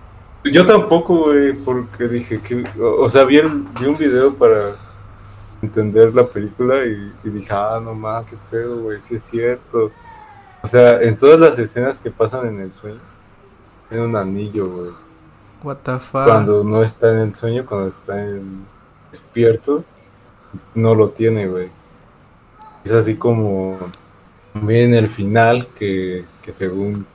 Yo 0.52 0.66
tampoco, 0.66 1.26
güey, 1.26 1.54
porque 1.54 2.08
dije 2.08 2.40
que, 2.42 2.66
o, 2.80 3.04
o 3.06 3.10
sea, 3.10 3.24
vi, 3.24 3.38
el- 3.38 3.64
vi 3.80 3.86
un 3.86 3.98
video 3.98 4.34
para 4.34 4.76
entender 5.62 6.14
la 6.14 6.26
película 6.28 6.86
y, 6.86 7.12
y 7.24 7.30
dije, 7.30 7.54
ah, 7.54 7.80
no 7.82 7.94
mames, 7.96 8.28
qué 8.30 8.38
pedo, 8.52 8.82
güey, 8.82 9.02
sí 9.02 9.16
es 9.16 9.24
cierto. 9.24 9.92
O 10.62 10.68
sea, 10.68 11.02
en 11.02 11.18
todas 11.18 11.40
las 11.40 11.58
escenas 11.60 11.98
que 12.00 12.12
pasan 12.12 12.48
en 12.48 12.60
el 12.60 12.74
sueño, 12.74 13.00
tiene 13.90 14.06
un 14.06 14.16
anillo, 14.16 14.68
güey. 14.68 14.92
What 15.64 15.78
the 15.84 16.00
fuck. 16.00 16.26
Cuando 16.26 16.64
no 16.64 16.84
está 16.84 17.14
en 17.14 17.20
el 17.20 17.36
sueño, 17.36 17.66
cuando 17.66 17.88
está 17.88 18.22
en 18.22 18.66
despierto, 19.12 19.84
no 20.76 20.94
lo 20.94 21.10
tiene, 21.10 21.48
güey. 21.48 21.70
Es 22.84 22.92
así 22.92 23.16
como 23.16 23.78
también 24.52 24.94
el 24.94 25.08
final, 25.08 25.68
que, 25.80 26.26
que 26.42 26.52
según 26.52 27.06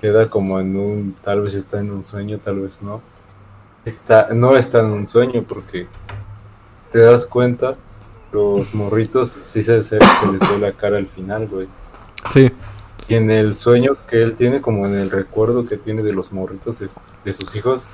queda 0.00 0.28
como 0.30 0.58
en 0.60 0.76
un, 0.76 1.14
tal 1.22 1.42
vez 1.42 1.54
está 1.54 1.80
en 1.80 1.90
un 1.92 2.04
sueño, 2.04 2.38
tal 2.38 2.60
vez 2.60 2.82
no. 2.82 3.00
Está, 3.84 4.28
no 4.32 4.56
está 4.56 4.80
en 4.80 4.86
un 4.86 5.08
sueño 5.08 5.44
porque 5.46 5.86
te 6.92 6.98
das 7.00 7.26
cuenta, 7.26 7.76
los 8.32 8.74
morritos 8.74 9.38
sí 9.44 9.62
se, 9.62 9.82
se, 9.82 9.96
les 9.98 10.40
ve 10.50 10.58
la 10.60 10.72
cara 10.72 10.98
al 10.98 11.06
final, 11.06 11.46
güey. 11.48 11.68
Sí. 12.30 12.50
Y 13.08 13.14
en 13.14 13.30
el 13.30 13.54
sueño 13.54 13.96
que 14.08 14.22
él 14.22 14.36
tiene, 14.36 14.60
como 14.60 14.86
en 14.86 14.94
el 14.94 15.10
recuerdo 15.10 15.66
que 15.66 15.76
tiene 15.76 16.02
de 16.02 16.12
los 16.12 16.32
morritos, 16.32 16.80
es- 16.80 17.00
de 17.24 17.32
sus 17.32 17.54
hijos, 17.56 17.86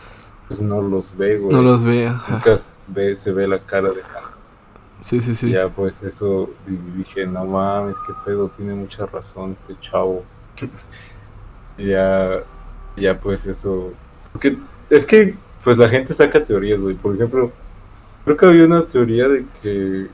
pues 0.49 0.61
no 0.61 0.83
los 0.83 1.17
ve, 1.17 1.39
güey. 1.39 1.53
No 1.55 1.63
los 1.63 1.85
ve, 1.85 2.07
ajá. 2.09 2.33
Nunca 2.35 2.57
ve, 2.89 3.17
se 3.17 3.33
ve 3.33 3.49
la 3.49 3.59
cara 3.61 3.89
de 3.91 4.03
Hannah. 4.03 4.31
Sí, 5.03 5.21
sí, 5.21 5.35
sí. 5.35 5.51
Ya, 5.51 5.69
pues 5.69 6.03
eso, 6.03 6.51
dije, 6.97 7.27
no 7.27 7.45
mames, 7.45 7.97
qué 8.07 8.13
pedo, 8.25 8.49
tiene 8.49 8.75
mucha 8.75 9.07
razón 9.07 9.53
este 9.53 9.75
chavo. 9.81 10.25
Ya, 11.79 12.41
ya, 12.97 13.19
pues 13.21 13.47
eso. 13.47 13.93
Porque 14.33 14.57
es 14.91 15.07
que, 15.07 15.35
pues 15.65 15.79
la 15.79 15.89
gente 15.89 16.15
saca 16.15 16.45
teorías, 16.45 16.81
güey. 16.81 16.95
Por 16.95 17.15
ejemplo, 17.15 17.53
creo 18.25 18.37
que 18.37 18.47
había 18.47 18.65
una 18.67 18.85
teoría 18.87 19.29
de 19.29 19.45
que, 19.63 20.07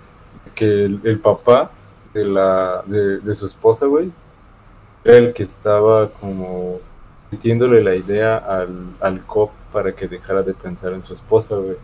que 0.55 0.85
el, 0.85 1.01
el 1.05 1.19
papá 1.21 1.71
de, 2.15 2.25
la, 2.25 2.83
de, 2.87 3.19
de 3.21 3.35
su 3.35 3.47
esposa, 3.47 3.87
güey, 3.87 4.11
era 5.05 5.19
el 5.19 5.33
que 5.35 5.45
estaba 5.45 6.09
como 6.11 6.81
metiéndole 7.31 7.83
la 7.83 7.95
idea 7.95 8.37
al, 8.37 8.97
al 9.01 9.23
cop 9.25 9.51
para 9.73 9.93
que 9.95 10.09
dejara 10.09 10.43
de 10.43 10.55
pensar 10.55 10.93
en 10.93 11.05
su 11.05 11.15
esposa, 11.15 11.57
güey. 11.57 11.77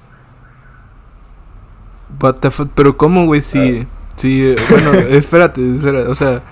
What 2.20 2.36
the 2.40 2.50
fuck, 2.50 2.68
Pero 2.74 2.96
¿cómo, 2.96 3.26
güey? 3.26 3.40
Si... 3.40 3.86
Si... 4.16 4.50
eh, 4.50 4.56
Bueno, 4.70 4.92
espérate, 5.10 5.74
espérate. 5.74 6.08
O 6.08 6.14
sea... 6.14 6.42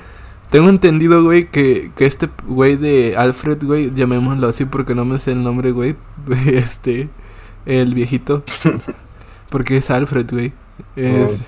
Tengo 0.51 0.69
entendido, 0.69 1.23
güey, 1.25 1.51
que, 1.51 1.91
que 1.97 2.07
este 2.07 2.29
güey 2.47 2.77
de 2.77 3.17
Alfred, 3.17 3.59
güey, 3.65 3.93
llamémoslo 3.95 4.47
así 4.49 4.65
porque 4.65 4.95
no 4.95 5.05
me 5.05 5.19
sé 5.19 5.33
el 5.33 5.43
nombre, 5.43 5.73
güey. 5.73 5.97
Este, 6.47 7.09
el 7.67 7.95
viejito. 7.95 8.43
Porque 9.51 9.77
es 9.77 9.91
Alfred, 9.91 10.27
güey. 10.31 10.53
Es, 10.97 11.39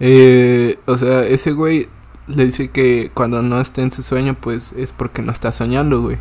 Eh, 0.00 0.78
o 0.86 0.96
sea, 0.96 1.24
ese 1.24 1.52
güey 1.52 1.88
le 2.26 2.46
dice 2.46 2.70
que 2.70 3.10
cuando 3.14 3.42
no 3.42 3.60
esté 3.60 3.82
en 3.82 3.92
su 3.92 4.02
sueño, 4.02 4.34
pues 4.40 4.72
es 4.72 4.92
porque 4.92 5.22
no 5.22 5.30
está 5.30 5.52
soñando, 5.52 6.00
güey. 6.02 6.16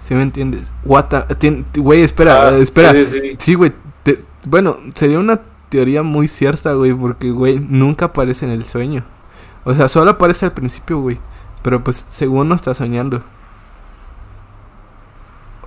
¿Sí 0.00 0.14
me 0.14 0.22
entiendes? 0.22 0.70
What 0.84 1.04
the- 1.38 1.64
Güey, 1.80 2.02
espera, 2.02 2.48
Ah, 2.48 2.56
espera. 2.58 2.92
sí, 2.92 3.04
sí. 3.06 3.36
Sí, 3.38 3.54
güey. 3.54 3.72
te- 4.02 4.18
Bueno, 4.48 4.78
sería 4.94 5.18
una 5.20 5.40
teoría 5.68 6.02
muy 6.02 6.26
cierta, 6.28 6.72
güey, 6.72 6.92
porque, 6.92 7.30
güey, 7.30 7.60
nunca 7.60 8.06
aparece 8.06 8.46
en 8.46 8.52
el 8.52 8.64
sueño. 8.64 9.04
O 9.64 9.74
sea, 9.74 9.88
solo 9.88 10.10
aparece 10.12 10.46
al 10.46 10.52
principio, 10.52 11.00
güey. 11.00 11.18
Pero 11.62 11.82
pues, 11.84 12.04
según 12.08 12.48
no 12.48 12.54
está 12.54 12.74
soñando. 12.74 13.22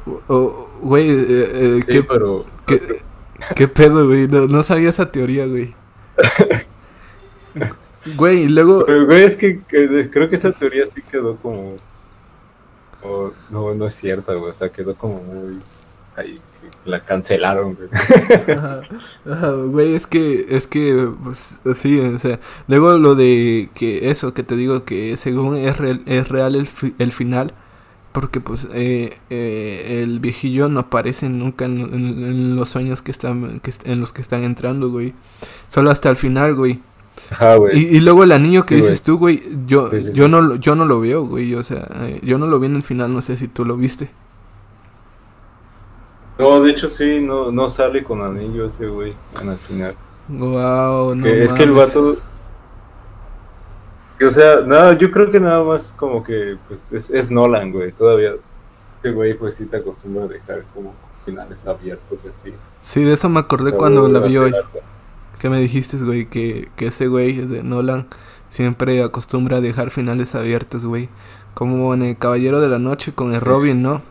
O- 0.06 0.22
O, 0.28 0.70
güey, 0.82 1.10
eh, 1.10 1.26
eh, 1.30 1.80
Sí, 1.86 1.92
¿qué, 1.92 2.04
pero. 2.04 2.46
qué, 2.68 3.02
qué 3.56 3.68
pedo, 3.68 4.06
güey? 4.08 4.28
No, 4.28 4.48
no 4.48 4.64
sabía 4.64 4.90
esa 4.90 5.12
teoría, 5.12 5.46
güey. 5.48 5.74
Güey, 8.18 8.44
y 8.44 8.48
luego... 8.50 8.86
Pero, 8.86 9.08
güey, 9.08 9.24
es 9.24 9.36
que, 9.36 9.62
que- 9.64 10.10
creo 10.12 10.30
que 10.30 10.36
esa 10.36 10.52
teoría 10.52 10.86
sí 10.94 11.02
quedó 11.02 11.38
como. 11.38 11.74
como- 13.02 13.32
no, 13.50 13.74
no 13.74 13.88
es 13.88 13.96
cierta, 13.96 14.34
güey. 14.36 14.52
O 14.52 14.54
sea, 14.54 14.70
quedó 14.70 14.94
como 14.96 15.22
muy. 15.24 15.60
Ahí, 16.16 16.36
la 16.86 17.04
cancelaron, 17.04 17.76
güey. 17.76 17.90
Ajá, 18.58 18.82
ajá, 19.30 19.52
Güey, 19.52 19.96
es 19.96 20.08
que, 20.08 20.46
es 20.50 20.68
que, 20.68 21.10
pues, 21.24 21.58
sí, 21.82 22.00
o 22.00 22.18
sea, 22.20 22.40
luego 22.68 22.98
lo 22.98 23.16
de 23.16 23.70
que 23.74 24.10
eso, 24.12 24.34
que 24.34 24.44
te 24.44 24.56
digo 24.56 24.86
que 24.86 25.18
según 25.18 25.56
es 25.58 25.78
real, 25.78 26.02
es 26.06 26.30
real 26.30 26.56
el, 26.56 26.68
fi- 26.68 26.94
el 27.00 27.12
final, 27.12 27.54
porque 28.12 28.40
pues 28.40 28.70
eh, 28.74 29.18
eh, 29.30 30.02
el 30.04 30.20
viejillo 30.20 30.70
no 30.70 30.80
aparece 30.82 31.28
nunca 31.28 31.66
en, 31.66 31.80
en- 31.82 32.24
en 32.24 32.56
los 32.56 32.70
sueños 32.70 33.02
que 33.02 33.12
están, 33.12 33.60
que, 33.60 33.74
en 33.84 34.00
los 34.00 34.14
que 34.14 34.22
están 34.22 34.44
entrando, 34.44 34.90
güey, 34.90 35.14
solo 35.68 35.92
hasta 35.92 36.10
el 36.10 36.16
final, 36.16 36.56
güey. 36.56 36.80
Ajá, 37.32 37.56
güey. 37.56 37.78
Y, 37.80 37.98
y 37.98 38.00
luego 38.02 38.24
el 38.24 38.32
anillo 38.32 38.66
que 38.66 38.76
Sí, 38.76 38.82
dices 38.82 39.02
tú, 39.02 39.18
güey, 39.18 39.42
yo, 39.66 39.90
Sí, 39.92 40.02
sí, 40.02 40.12
yo 40.14 40.28
no, 40.28 40.42
lo- 40.42 40.56
yo 40.58 40.76
no 40.76 40.86
lo 40.86 41.00
veo, 41.00 41.26
güey, 41.26 41.56
o 41.56 41.64
sea, 41.64 41.88
eh, 42.02 42.20
yo 42.24 42.38
no 42.38 42.46
lo 42.48 42.60
vi 42.60 42.68
en 42.68 42.76
el 42.76 42.84
final, 42.84 43.12
no 43.14 43.22
sé 43.22 43.38
si 43.38 43.48
tú 43.48 43.66
lo 43.66 43.76
viste. 43.76 44.10
No, 46.38 46.62
de 46.62 46.72
hecho, 46.72 46.90
sí, 46.90 47.22
no, 47.22 47.52
no 47.52 47.70
sale 47.70 48.04
con 48.04 48.22
anillo 48.22 48.66
ese 48.66 48.88
güey 48.88 49.16
en 49.42 49.50
el 49.50 49.58
final. 49.58 49.96
Wow, 50.28 51.16
no 51.16 51.24
Que 51.24 51.44
es 51.44 51.54
que 51.54 51.64
el 51.64 51.72
vato. 51.72 52.18
o 54.26 54.32
sea, 54.32 54.62
nada, 54.62 54.94
yo 54.98 55.12
creo 55.12 55.32
que 55.32 55.40
nada 55.40 55.64
más 55.64 55.94
como 55.94 56.24
que 56.24 56.58
pues 56.68 56.92
es, 56.92 57.10
es 57.10 57.32
Nolan, 57.32 57.72
güey. 57.72 57.92
Todavía 57.94 58.32
ese 59.02 59.12
güey 59.14 59.34
pues 59.38 59.56
sí 59.56 59.68
te 59.68 59.78
acostumbra 59.78 60.26
a 60.26 60.28
dejar 60.28 60.64
como 60.74 60.94
finales 61.26 61.68
abiertos 61.68 62.26
y 62.26 62.28
así. 62.30 62.54
Sí, 62.80 63.04
de 63.04 63.14
eso 63.14 63.30
me 63.30 63.40
acordé 63.40 63.72
O 63.72 63.78
sea, 63.80 63.80
cuando 63.80 64.08
la 64.08 64.20
vi 64.20 64.38
hoy. 64.38 64.54
Que 65.40 65.50
me 65.50 65.60
dijiste, 65.60 65.98
güey, 65.98 66.28
que, 66.28 66.70
que 66.76 66.88
ese 66.88 67.08
güey 67.08 67.34
de 67.46 67.62
Nolan 67.64 68.08
siempre 68.50 69.04
acostumbra 69.04 69.58
a 69.58 69.62
dejar 69.62 69.92
finales 69.92 70.34
abiertos, 70.36 70.86
güey. 70.86 71.10
Como 71.54 71.94
en 71.94 72.04
El 72.04 72.18
Caballero 72.18 72.62
de 72.62 72.68
la 72.70 72.80
Noche 72.80 73.14
con 73.14 73.34
el 73.34 73.42
Sí. 73.42 73.46
Robin, 73.46 73.82
¿no? 73.82 74.02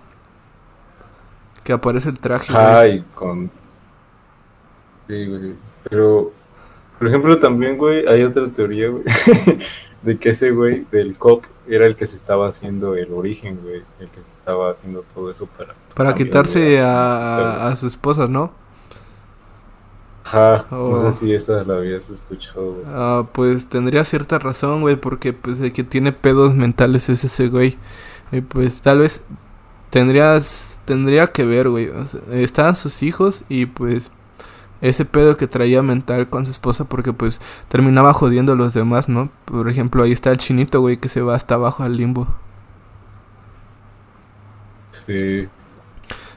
Que 1.65 1.73
aparece 1.73 2.11
el 2.11 2.19
traje. 2.21 2.53
Ajá, 2.53 2.81
güey. 2.83 2.97
y 2.99 3.01
con. 3.15 3.51
Sí, 5.09 5.27
güey. 5.27 5.55
Pero, 5.89 6.33
por 6.99 7.09
ejemplo, 7.09 7.39
también, 7.41 7.77
güey, 7.77 8.07
hay 8.07 8.23
otra 8.23 8.49
teoría, 8.49 8.89
güey, 8.89 9.05
de 10.03 10.19
que 10.19 10.31
ese 10.31 10.51
güey 10.53 10.87
del 10.93 11.17
Cock 11.19 11.47
era 11.69 11.87
el 11.87 11.97
que 11.97 12.07
se 12.07 12.17
estaba 12.17 12.49
haciendo 12.49 12.95
el 12.95 13.13
origen, 13.13 13.61
güey. 13.63 13.83
El 14.01 14.09
que 14.11 14.21
se 14.23 14.31
estaba 14.31 14.71
haciendo 14.71 15.05
todo 15.15 15.31
eso 15.31 15.47
para. 15.47 15.75
Para 15.95 16.15
quitarse 16.15 16.81
a, 16.81 17.69
a 17.69 17.77
su 17.77 17.87
esposa, 17.87 18.27
¿no? 18.29 18.53
Ajá, 20.25 20.65
Oh. 20.71 20.99
no 21.03 21.13
sé 21.13 21.19
si 21.19 21.35
esa 21.35 21.63
la 21.65 21.77
habías 21.77 22.09
escuchado, 22.09 22.73
güey. 22.73 22.85
Ah, 22.89 23.27
pues 23.33 23.67
tendría 23.69 24.05
cierta 24.07 24.39
razón, 24.39 24.81
güey, 24.81 24.97
porque 24.97 25.33
pues 25.35 25.61
el 25.61 25.73
que 25.73 25.85
tiene 25.85 26.13
pedos 26.13 26.55
mentales 26.55 27.09
es 27.11 27.25
ese 27.25 27.49
güey. 27.49 27.77
Y 28.33 28.41
pues 28.41 28.81
tal 28.81 29.01
vez 29.01 29.27
tendrías, 29.95 30.81
tendría 30.87 31.29
que 31.29 31.45
ver, 31.47 31.69
güey. 31.69 31.89
o 31.89 32.05
sea, 32.05 32.21
estaban 32.33 32.75
sus 32.75 33.05
hijos 33.05 33.45
y 33.49 33.67
pues 33.67 34.11
ese 34.81 35.05
pedo 35.05 35.37
que 35.37 35.47
traía 35.47 35.83
mental 35.83 36.29
con 36.29 36.45
su 36.45 36.51
esposa 36.51 36.85
porque 36.85 37.13
pues 37.13 37.41
terminaba 37.69 38.13
jodiendo 38.13 38.55
a 38.55 38.57
los 38.57 38.75
demás, 38.75 39.09
¿no? 39.09 39.31
Por 39.45 39.69
ejemplo, 39.69 40.03
ahí 40.03 40.11
está 40.11 40.33
el 40.33 40.39
chinito, 40.39 40.81
güey, 40.81 40.97
que 40.97 41.09
se 41.09 41.23
va 41.23 41.37
hasta 41.37 41.55
abajo 41.55 41.85
al 41.85 41.97
limbo. 41.97 42.27
Sí, 44.91 45.49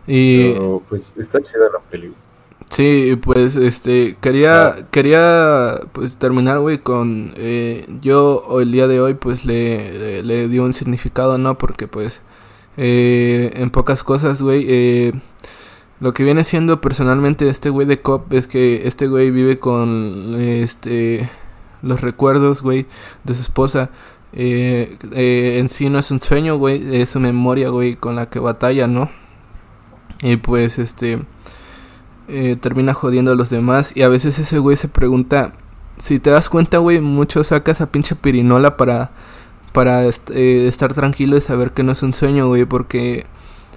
Y... 0.06 0.54
pero 0.54 0.84
pues 0.88 1.18
está 1.18 1.42
chida 1.42 1.68
la 1.74 1.80
película. 1.90 2.22
Sí, 2.70 3.20
pues 3.24 3.56
este 3.56 4.16
quería 4.22 4.88
quería 4.92 5.80
pues 5.94 6.18
terminar, 6.18 6.60
güey, 6.60 6.78
con 6.78 7.34
eh, 7.38 7.88
yo 8.02 8.60
el 8.62 8.72
día 8.72 8.88
de 8.88 9.02
hoy 9.02 9.16
pues 9.16 9.46
le, 9.46 10.22
le, 10.22 10.24
le 10.24 10.48
di 10.48 10.60
un 10.60 10.74
significado, 10.74 11.40
¿no? 11.40 11.58
Porque 11.58 11.88
pues 11.88 12.22
eh, 12.78 13.52
en 13.56 13.70
pocas 13.72 14.04
cosas, 14.04 14.42
güey, 14.42 14.66
eh, 14.68 15.14
lo 16.00 16.14
que 16.14 16.24
viene 16.24 16.44
siendo 16.44 16.80
personalmente 16.80 17.50
este 17.50 17.70
güey 17.70 17.88
de 17.88 18.02
Cop 18.02 18.32
es 18.34 18.48
que 18.48 18.88
este 18.88 19.08
güey 19.08 19.32
vive 19.32 19.60
con 19.60 20.36
este 20.40 21.30
los 21.82 22.02
recuerdos, 22.02 22.62
güey, 22.62 22.86
de 23.24 23.34
su 23.34 23.42
esposa. 23.42 23.90
Eh, 24.34 24.98
eh, 25.14 25.58
en 25.60 25.70
sí 25.70 25.90
no 25.90 26.00
es 26.00 26.12
un 26.12 26.20
sueño, 26.20 26.58
güey, 26.58 26.96
es 26.96 27.12
su 27.12 27.20
memoria, 27.20 27.70
güey, 27.70 27.96
con 27.96 28.16
la 28.16 28.30
que 28.30 28.40
batalla, 28.40 28.88
¿no? 28.88 29.10
Y 30.22 30.38
pues 30.38 30.80
este 30.80 31.20
eh, 32.28 32.58
termina 32.60 32.94
jodiendo 32.94 33.32
a 33.32 33.36
los 33.36 33.50
demás. 33.50 33.96
Y 33.96 34.04
a 34.04 34.10
veces 34.10 34.38
ese 34.40 34.60
güey 34.60 34.78
se 34.78 34.88
pregunta, 34.88 35.54
si 35.98 36.20
te 36.20 36.30
das 36.30 36.50
cuenta, 36.50 36.78
güey, 36.80 37.00
mucho 37.02 37.44
saca 37.44 37.72
esa 37.72 37.92
pinche 37.92 38.16
pirinola 38.16 38.78
para, 38.78 39.12
para 39.78 40.06
est- 40.06 40.32
eh, 40.32 40.68
estar 40.68 40.92
tranquilo 40.96 41.38
y 41.38 41.42
saber 41.42 41.72
que 41.72 41.84
no 41.84 41.92
es 41.92 42.02
un 42.02 42.16
sueño, 42.16 42.48
güey, 42.48 42.66
porque 42.66 43.28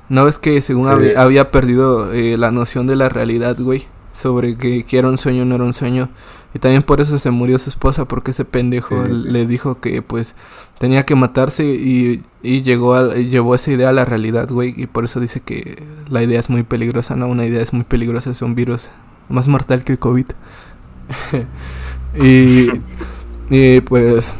no 0.08 0.24
ves 0.24 0.38
que 0.38 0.62
según 0.62 0.84
Sí. 0.84 0.90
había, 0.90 1.20
había 1.20 1.50
perdido 1.50 2.10
eh, 2.14 2.38
la 2.38 2.50
noción 2.50 2.86
de 2.86 2.96
la 2.96 3.10
realidad, 3.10 3.58
güey, 3.60 3.86
sobre 4.14 4.56
que, 4.56 4.84
que 4.84 4.96
era 4.98 5.08
un 5.08 5.18
sueño 5.18 5.42
o 5.42 5.44
no 5.44 5.56
era 5.56 5.64
un 5.64 5.74
sueño. 5.74 6.08
Y 6.54 6.58
también 6.58 6.82
por 6.82 7.02
eso 7.02 7.18
se 7.18 7.30
murió 7.30 7.58
su 7.58 7.68
esposa, 7.68 8.06
porque 8.06 8.30
ese 8.30 8.44
pendejo 8.46 9.04
sí. 9.04 9.12
le 9.12 9.46
dijo 9.46 9.78
que 9.80 10.00
pues 10.00 10.34
tenía 10.78 11.04
que 11.04 11.14
matarse 11.14 11.64
y, 11.66 12.22
y 12.42 12.62
llegó 12.62 12.94
a, 12.94 13.18
y 13.18 13.28
llevó 13.28 13.54
esa 13.54 13.70
idea 13.70 13.90
a 13.90 13.92
la 13.92 14.06
realidad, 14.06 14.48
güey. 14.50 14.72
Y 14.76 14.86
por 14.86 15.04
eso 15.04 15.20
dice 15.20 15.40
que 15.42 15.82
la 16.08 16.22
idea 16.22 16.40
es 16.40 16.48
muy 16.48 16.62
peligrosa, 16.62 17.14
¿no? 17.14 17.26
Una 17.28 17.44
idea 17.44 17.60
es 17.62 17.72
muy 17.74 17.84
peligrosa, 17.84 18.30
es 18.30 18.40
un 18.42 18.54
virus 18.54 18.90
más 19.28 19.46
mortal 19.48 19.84
que 19.84 19.92
el 19.92 19.98
COVID. 19.98 20.26
y, 22.20 22.68
y 23.50 23.80
pues... 23.82 24.34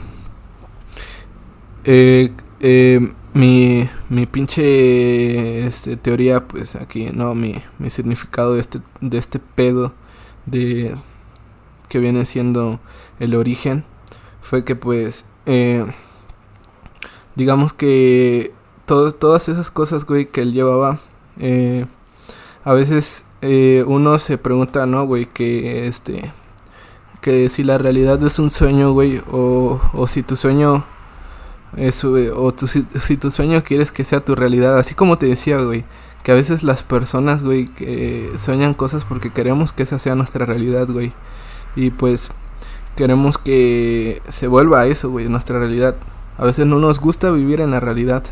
eh, 1.85 2.33
eh, 2.61 3.13
mi, 3.35 3.89
mi 4.09 4.27
pinche 4.27 5.67
este, 5.67 5.97
teoría, 5.97 6.47
pues 6.47 6.75
aquí, 6.77 7.09
¿no? 7.13 7.35
Mi, 7.35 7.63
mi 7.79 7.91
significado 7.91 8.55
de 8.55 8.61
este, 8.61 8.81
de 9.01 9.19
este 9.19 9.39
pedo 9.39 9.93
de 10.47 10.97
que 11.89 11.99
viene 11.99 12.25
siendo 12.25 12.81
el 13.19 13.35
origen 13.35 13.85
fue 14.43 14.65
que 14.65 14.75
pues 14.77 15.27
eh, 15.47 15.85
digamos 17.35 17.73
que 17.73 18.53
todo- 18.87 19.13
todas 19.13 19.49
esas 19.49 19.71
cosas 19.71 20.05
güey 20.07 20.27
que 20.27 20.43
él 20.43 20.53
llevaba 20.53 21.01
eh, 21.39 21.87
a 22.65 22.73
veces 22.73 23.27
uno 23.87 24.19
se 24.19 24.39
pregunta 24.39 24.87
no 24.87 25.05
güey 25.07 25.27
que 25.27 25.87
este 25.87 26.33
que 27.21 27.49
si 27.49 27.65
la 27.65 27.79
realidad 27.79 28.23
es 28.25 28.39
un 28.39 28.51
sueño 28.51 28.93
güey 28.93 29.23
o, 29.31 29.81
o 29.93 30.07
si 30.07 30.23
tu 30.23 30.37
sueño 30.37 30.85
es 31.77 32.03
eh, 32.05 32.31
o 32.35 32.51
tu- 32.53 32.67
si, 32.67 33.17
tu 33.17 33.31
sueño 33.31 33.63
quieres 33.63 33.93
que 33.93 34.05
sea 34.05 34.25
tu 34.25 34.35
realidad 34.35 34.79
así 34.79 34.95
como 34.95 35.19
te 35.19 35.27
decía 35.27 35.59
güey 35.59 35.85
que 36.23 36.33
a 36.33 36.35
veces 36.35 36.63
las 36.63 36.83
personas 36.83 37.43
güey 37.43 37.67
que 37.69 38.31
sueñan 38.37 38.75
cosas 38.75 39.05
porque 39.05 39.31
queremos 39.31 39.73
que 39.73 39.85
esa 39.85 39.99
sea 39.99 40.15
nuestra 40.15 40.47
realidad 40.47 40.89
güey 40.89 41.13
y 41.77 41.91
pues 41.91 42.33
queremos 42.97 43.39
que 43.39 44.21
se 44.29 44.47
vuelva 44.47 44.81
a 44.81 44.87
eso, 44.87 45.11
güey, 45.11 45.29
nuestra 45.29 45.59
realidad. 45.59 45.97
A 46.37 46.45
veces 46.45 46.67
no 46.67 46.79
nos 46.79 47.01
gusta 47.01 47.31
vivir 47.31 47.61
en 47.61 47.71
la 47.71 47.81
realidad 47.81 48.25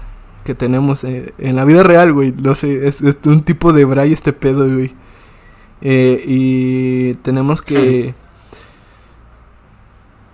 que 0.45 0.55
tenemos 0.55 1.05
eh, 1.05 1.32
en 1.39 1.57
la 1.57 1.64
vida 1.64 1.82
real, 1.82 2.12
güey. 2.12 2.32
No 2.32 2.55
sé, 2.55 2.86
es, 2.86 3.03
un 3.24 3.43
tipo 3.45 3.72
de 3.72 3.84
braille 3.84 4.14
este 4.14 4.32
pedo, 4.32 4.68
güey. 4.68 4.95
Eh, 5.80 6.22
y 6.26 7.14
tenemos 7.14 7.62
que... 7.62 8.14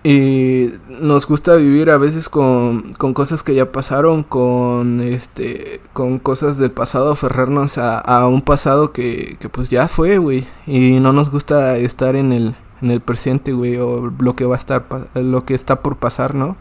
Y 0.05 0.71
nos 0.87 1.25
gusta 1.25 1.55
vivir 1.55 1.89
a 1.89 1.97
veces 1.97 2.29
con, 2.29 2.93
con 2.93 3.15
cosas 3.15 3.41
que 3.41 3.55
ya 3.55 3.71
pasaron, 3.71 4.21
con 4.21 5.01
este, 5.01 5.81
con 5.93 6.19
cosas 6.19 6.59
del 6.59 6.69
pasado, 6.69 7.11
aferrarnos 7.11 7.79
a, 7.79 7.97
a 8.01 8.27
un 8.27 8.43
pasado 8.43 8.91
que, 8.91 9.35
que 9.39 9.49
pues 9.49 9.71
ya 9.71 9.87
fue, 9.87 10.19
güey. 10.19 10.45
Y 10.67 10.99
no 10.99 11.11
nos 11.11 11.31
gusta 11.31 11.75
estar 11.77 12.15
en 12.15 12.33
el, 12.33 12.53
en 12.83 12.91
el 12.91 13.01
presente, 13.01 13.51
güey, 13.53 13.77
o 13.77 14.13
lo 14.19 14.35
que 14.35 14.45
va 14.45 14.53
a 14.53 14.59
estar, 14.59 14.85
lo 15.15 15.43
que 15.43 15.55
está 15.55 15.81
por 15.81 15.95
pasar, 15.95 16.35
¿no? 16.35 16.55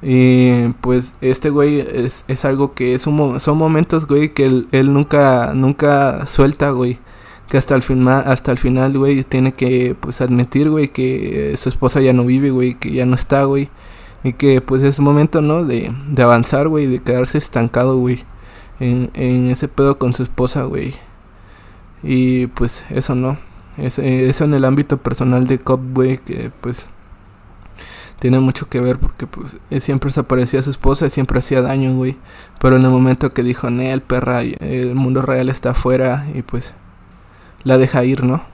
Y 0.00 0.68
pues 0.80 1.12
este 1.20 1.50
güey 1.50 1.80
es, 1.80 2.24
es 2.28 2.46
algo 2.46 2.72
que 2.72 2.94
es 2.94 3.06
un 3.06 3.40
son 3.40 3.58
momentos, 3.58 4.06
güey, 4.06 4.32
que 4.32 4.46
él, 4.46 4.68
él 4.72 4.94
nunca, 4.94 5.52
nunca 5.54 6.26
suelta, 6.26 6.70
güey. 6.70 6.98
Que 7.48 7.58
hasta 7.58 7.74
el 7.74 7.82
final, 7.82 8.24
hasta 8.26 8.52
el 8.52 8.58
final, 8.58 8.96
güey, 8.96 9.24
tiene 9.24 9.52
que, 9.52 9.96
pues, 9.98 10.20
admitir, 10.20 10.70
güey, 10.70 10.88
que 10.88 11.52
eh, 11.52 11.56
su 11.56 11.68
esposa 11.68 12.00
ya 12.00 12.12
no 12.12 12.24
vive, 12.24 12.50
güey, 12.50 12.74
que 12.74 12.92
ya 12.92 13.06
no 13.06 13.14
está, 13.14 13.44
güey. 13.44 13.68
Y 14.22 14.32
que, 14.34 14.60
pues, 14.60 14.82
es 14.82 15.00
momento, 15.00 15.42
¿no? 15.42 15.64
De, 15.64 15.92
de 16.08 16.22
avanzar, 16.22 16.68
güey, 16.68 16.86
de 16.86 17.00
quedarse 17.02 17.38
estancado, 17.38 17.98
güey, 17.98 18.24
en, 18.80 19.10
en 19.14 19.50
ese 19.50 19.68
pedo 19.68 19.98
con 19.98 20.12
su 20.14 20.22
esposa, 20.22 20.64
güey. 20.64 20.94
Y, 22.02 22.46
pues, 22.48 22.84
eso, 22.90 23.14
¿no? 23.14 23.38
Eso, 23.76 24.02
eso 24.02 24.44
en 24.44 24.54
el 24.54 24.64
ámbito 24.64 24.98
personal 24.98 25.46
de 25.46 25.58
Cop, 25.58 25.80
güey, 25.92 26.18
que, 26.18 26.50
pues, 26.60 26.86
tiene 28.18 28.40
mucho 28.40 28.70
que 28.70 28.80
ver 28.80 28.98
porque 28.98 29.26
pues 29.26 29.58
siempre 29.82 30.10
se 30.10 30.20
aparecía 30.20 30.60
a 30.60 30.62
su 30.62 30.70
esposa, 30.70 31.10
siempre 31.10 31.40
hacía 31.40 31.60
daño, 31.60 31.94
güey. 31.94 32.16
Pero 32.58 32.76
en 32.76 32.84
el 32.84 32.90
momento 32.90 33.34
que 33.34 33.42
dijo, 33.42 33.68
el 33.68 34.00
perra, 34.00 34.40
el 34.40 34.94
mundo 34.94 35.20
real 35.20 35.50
está 35.50 35.72
afuera 35.72 36.26
y 36.34 36.40
pues 36.40 36.72
la 37.64 37.78
deja 37.78 38.04
ir, 38.04 38.22
¿no? 38.24 38.44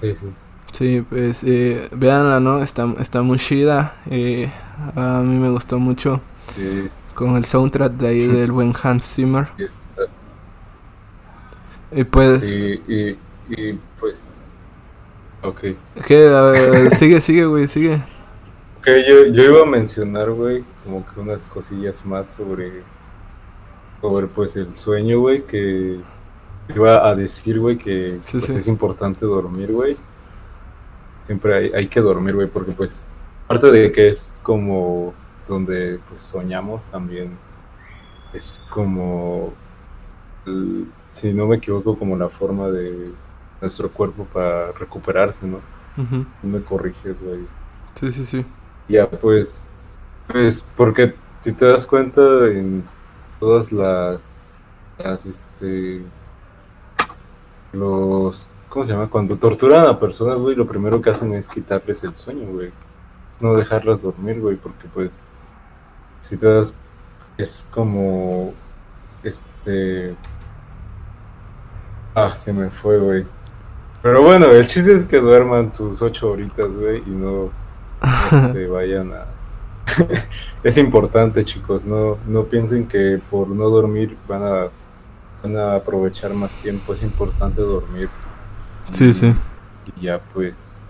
Sí, 0.00 0.14
sí. 0.18 0.26
Sí, 0.72 1.04
pues 1.08 1.42
eh, 1.44 1.88
véanla, 1.92 2.40
¿no? 2.40 2.62
Está, 2.62 2.88
está 3.00 3.22
muy 3.22 3.38
chida. 3.38 3.94
Eh, 4.10 4.50
a 4.96 5.20
mí 5.20 5.36
me 5.38 5.50
gustó 5.50 5.78
mucho. 5.78 6.20
Sí, 6.54 6.88
Con 7.14 7.36
el 7.36 7.44
soundtrack 7.44 7.92
de 7.92 8.08
ahí 8.08 8.26
del 8.26 8.52
buen 8.52 8.72
Hans 8.82 9.04
Zimmer. 9.14 9.48
y 11.92 12.04
pues, 12.04 12.46
sí, 12.48 12.82
y, 12.88 13.08
y 13.54 13.78
pues. 13.98 14.32
Ok. 15.42 15.60
¿qué? 16.06 16.90
Sigue, 16.96 17.20
sigue, 17.20 17.44
güey, 17.46 17.66
sigue. 17.68 18.02
Ok, 18.78 18.86
yo, 19.08 19.26
yo 19.26 19.42
iba 19.44 19.62
a 19.62 19.66
mencionar, 19.66 20.30
güey, 20.30 20.64
como 20.84 21.04
que 21.06 21.20
unas 21.20 21.44
cosillas 21.44 22.04
más 22.06 22.30
sobre. 22.30 22.82
Sobre, 24.00 24.26
pues, 24.28 24.56
el 24.56 24.74
sueño, 24.74 25.20
güey, 25.20 25.46
que. 25.46 26.00
Iba 26.74 27.08
a 27.08 27.14
decir, 27.16 27.58
güey, 27.58 27.76
que 27.76 28.20
Sí, 28.24 28.38
pues, 28.38 28.52
sí. 28.52 28.58
es 28.58 28.68
importante 28.68 29.26
dormir, 29.26 29.72
güey. 29.72 29.96
Siempre 31.24 31.54
hay, 31.54 31.72
hay 31.72 31.88
que 31.88 32.00
dormir, 32.00 32.34
güey, 32.34 32.48
porque, 32.48 32.72
pues, 32.72 33.04
aparte 33.46 33.70
de 33.70 33.92
que 33.92 34.08
es 34.08 34.38
como 34.42 35.14
donde, 35.48 35.98
pues, 36.08 36.22
soñamos 36.22 36.82
también, 36.90 37.30
es 38.32 38.62
como. 38.70 39.52
el- 40.46 40.86
si 41.10 41.32
no 41.32 41.46
me 41.48 41.56
equivoco, 41.56 41.98
como 41.98 42.16
la 42.16 42.28
forma 42.28 42.68
de 42.68 43.10
nuestro 43.60 43.90
cuerpo 43.90 44.24
para 44.32 44.70
recuperarse, 44.72 45.44
¿no? 45.46 45.58
No 46.42 46.48
me 46.58 46.60
corriges, 46.64 47.20
güey. 47.20 47.40
Sí, 47.94 48.12
sí, 48.12 48.24
sí. 48.24 48.46
Ya, 48.88 49.08
pues, 49.10 49.62
pues, 50.28 50.64
porque 50.76 51.14
si 51.40 51.52
te 51.52 51.64
das 51.66 51.86
cuenta 51.86 52.20
en 52.46 52.84
todas 53.40 53.72
las, 53.72 54.20
las, 54.98 55.26
este, 55.26 56.02
los, 57.72 58.48
¿cómo 58.68 58.84
se 58.84 58.92
llama? 58.92 59.08
Cuando 59.08 59.36
torturan 59.36 59.86
a 59.86 59.98
personas, 59.98 60.38
güey, 60.38 60.54
lo 60.54 60.66
primero 60.66 61.00
que 61.00 61.10
hacen 61.10 61.32
es 61.32 61.48
quitarles 61.48 62.04
el 62.04 62.14
sueño, 62.14 62.46
güey. 62.52 62.70
No 63.40 63.54
dejarlas 63.54 64.02
dormir, 64.02 64.38
güey, 64.40 64.56
porque 64.56 64.86
pues, 64.92 65.12
si 66.20 66.36
te 66.36 66.46
das, 66.46 66.76
es 67.38 67.66
como, 67.72 68.52
este, 69.24 70.14
ah, 72.14 72.36
se 72.36 72.52
me 72.52 72.68
fue, 72.68 72.98
güey. 72.98 73.26
Pero 74.02 74.22
bueno, 74.22 74.46
el 74.46 74.66
chiste 74.66 74.94
es 74.94 75.04
que 75.04 75.18
duerman 75.18 75.72
sus 75.72 76.02
ocho 76.02 76.32
horitas, 76.32 76.70
güey, 76.70 76.98
y 76.98 77.10
no, 77.10 77.50
este, 78.30 78.66
vayan 78.66 79.12
a... 79.14 79.39
es 80.64 80.78
importante, 80.78 81.44
chicos, 81.44 81.84
no, 81.84 82.18
no 82.26 82.44
piensen 82.44 82.86
que 82.86 83.20
por 83.30 83.48
no 83.48 83.68
dormir 83.68 84.16
van 84.28 84.42
a, 84.42 84.68
van 85.42 85.56
a 85.56 85.76
aprovechar 85.76 86.34
más 86.34 86.50
tiempo, 86.62 86.92
es 86.92 87.02
importante 87.02 87.60
dormir. 87.60 88.08
Sí, 88.92 89.12
sí. 89.12 89.34
Y 89.96 90.06
ya, 90.06 90.20
pues... 90.32 90.84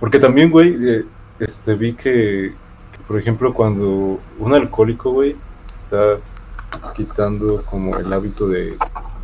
Porque 0.00 0.18
también, 0.18 0.50
güey, 0.50 0.76
eh, 0.80 1.04
este, 1.38 1.74
vi 1.74 1.92
que, 1.92 2.54
que, 2.92 2.98
por 3.06 3.18
ejemplo, 3.18 3.54
cuando 3.54 4.20
un 4.38 4.54
alcohólico, 4.54 5.12
güey, 5.12 5.36
está 5.68 6.18
quitando 6.94 7.62
como 7.62 7.96
el 7.98 8.12
hábito 8.12 8.48
de, 8.48 8.76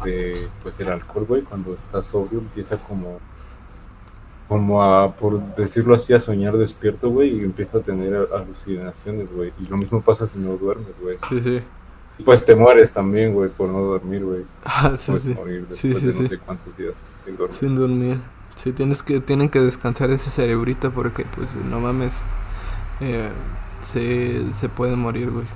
de 0.04 0.48
pues, 0.62 0.78
el 0.80 0.88
alcohol, 0.88 1.24
güey, 1.26 1.42
cuando 1.42 1.74
está 1.74 2.02
sobrio, 2.02 2.38
empieza 2.38 2.76
como 2.76 3.18
como 4.48 4.82
a, 4.82 5.12
por 5.14 5.40
decirlo 5.56 5.94
así, 5.94 6.14
a 6.14 6.18
soñar 6.20 6.56
despierto, 6.56 7.10
güey, 7.10 7.38
y 7.38 7.44
empieza 7.44 7.78
a 7.78 7.80
tener 7.82 8.26
alucinaciones, 8.34 9.30
güey. 9.32 9.52
Y 9.60 9.66
lo 9.68 9.76
mismo 9.76 10.00
pasa 10.00 10.26
si 10.26 10.38
no 10.38 10.56
duermes, 10.56 10.98
güey. 11.00 11.16
Sí, 11.28 11.40
sí. 11.40 11.60
Y 12.18 12.22
pues 12.24 12.44
te 12.46 12.56
mueres 12.56 12.92
también, 12.92 13.34
güey, 13.34 13.50
por 13.50 13.68
no 13.68 13.80
dormir, 13.80 14.24
güey. 14.24 14.44
Ah, 14.64 14.94
sí, 14.98 15.12
Puedes 15.12 15.24
sí. 15.24 15.34
morir 15.34 15.66
Sí, 15.70 15.94
sí, 15.94 16.06
de 16.06 16.12
no 16.12 16.18
sí. 16.18 16.26
sé 16.28 16.38
cuántos 16.38 16.76
días 16.76 17.06
sin 17.24 17.36
dormir. 17.36 17.56
Sin 17.58 17.76
dormir. 17.76 18.18
Sí, 18.56 18.72
tienes 18.72 19.02
que, 19.04 19.20
tienen 19.20 19.50
que 19.50 19.60
descansar 19.60 20.10
ese 20.10 20.30
cerebrito 20.30 20.90
porque, 20.90 21.24
pues, 21.36 21.54
no 21.56 21.78
mames, 21.78 22.22
eh, 23.00 23.30
se, 23.82 24.42
se 24.58 24.68
puede 24.68 24.96
morir, 24.96 25.30
güey. 25.30 25.46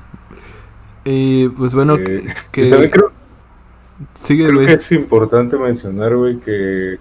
y, 1.04 1.48
pues, 1.50 1.74
bueno, 1.74 1.96
Eh, 1.96 2.04
que, 2.04 2.34
que- 2.52 2.70
también 2.70 2.90
creo, 2.90 3.12
sigue, 4.14 4.46
creo 4.48 4.60
que 4.66 4.72
es 4.74 4.92
importante 4.92 5.58
mencionar, 5.58 6.16
güey, 6.16 6.38
que, 6.40 6.98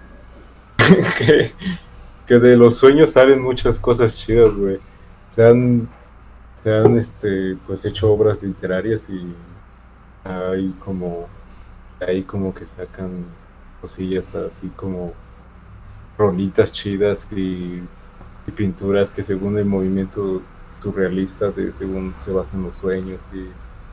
que, 1.17 1.51
que 2.27 2.39
de 2.39 2.57
los 2.57 2.75
sueños 2.75 3.11
salen 3.11 3.41
muchas 3.41 3.79
cosas 3.79 4.17
chidas, 4.17 4.53
güey. 4.53 4.77
Se 5.29 5.45
han, 5.45 5.87
se 6.55 6.73
han, 6.73 6.97
este, 6.97 7.57
pues, 7.65 7.85
hecho 7.85 8.11
obras 8.11 8.41
literarias 8.41 9.09
y 9.09 9.33
hay 10.23 10.73
como, 10.83 11.27
ahí 11.99 12.23
como 12.23 12.53
que 12.53 12.65
sacan 12.65 13.25
cosillas 13.81 14.33
así 14.35 14.69
como 14.75 15.13
rolitas 16.17 16.71
chidas 16.71 17.27
y, 17.33 17.81
pinturas 18.55 19.13
que 19.13 19.23
según 19.23 19.57
el 19.57 19.63
movimiento 19.63 20.41
surrealista 20.75 21.51
de 21.51 21.71
según 21.71 22.13
se 22.19 22.31
basan 22.31 22.63
los 22.63 22.75
sueños 22.77 23.21
y 23.31 23.45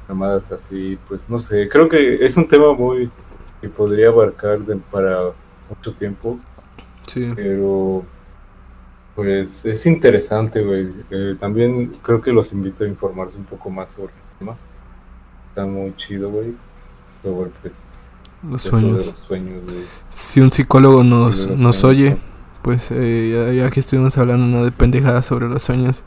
llamadas 0.09 0.51
así, 0.51 0.99
pues 1.07 1.31
no 1.31 1.39
sé, 1.39 1.69
creo 1.69 1.89
que 1.89 2.27
es 2.27 2.37
un 2.37 2.49
tema 2.49 2.73
muy 2.73 3.09
que 3.61 3.69
podría 3.69 4.09
abarcar 4.09 4.59
para 4.91 5.31
mucho 5.69 5.93
tiempo, 5.93 6.41
Sí, 7.09 7.33
pero 7.35 8.05
pues 9.19 9.65
es 9.65 9.85
interesante, 9.87 10.63
güey. 10.63 10.91
Eh, 11.11 11.35
también 11.41 11.93
creo 12.03 12.23
que 12.23 12.31
los 12.31 12.53
invito 12.53 12.85
a 12.85 12.87
informarse 12.87 13.37
un 13.37 13.47
poco 13.47 13.69
más 13.69 13.91
sobre 13.91 14.13
el 14.13 14.39
tema. 14.39 14.57
Está 15.49 15.67
muy 15.67 15.93
chido, 15.97 16.31
güey. 16.31 16.55
Sobre 17.21 17.51
pues, 17.61 17.73
los 18.49 18.63
sueños. 18.63 19.07
los 19.07 19.19
sueños. 19.27 19.63
Si 20.11 20.41
un 20.41 20.53
psicólogo 20.53 21.03
nos, 21.03 21.51
nos 21.51 21.83
oye, 21.83 22.17
pues, 22.63 22.93
eh, 22.93 23.49
ya, 23.49 23.65
ya 23.65 23.71
que 23.71 23.81
estuvimos 23.81 24.17
hablando 24.19 24.47
¿no? 24.47 24.65
de 24.65 24.71
pendejadas 24.71 25.27
sobre 25.27 25.49
los 25.49 25.65
sueños, 25.65 26.05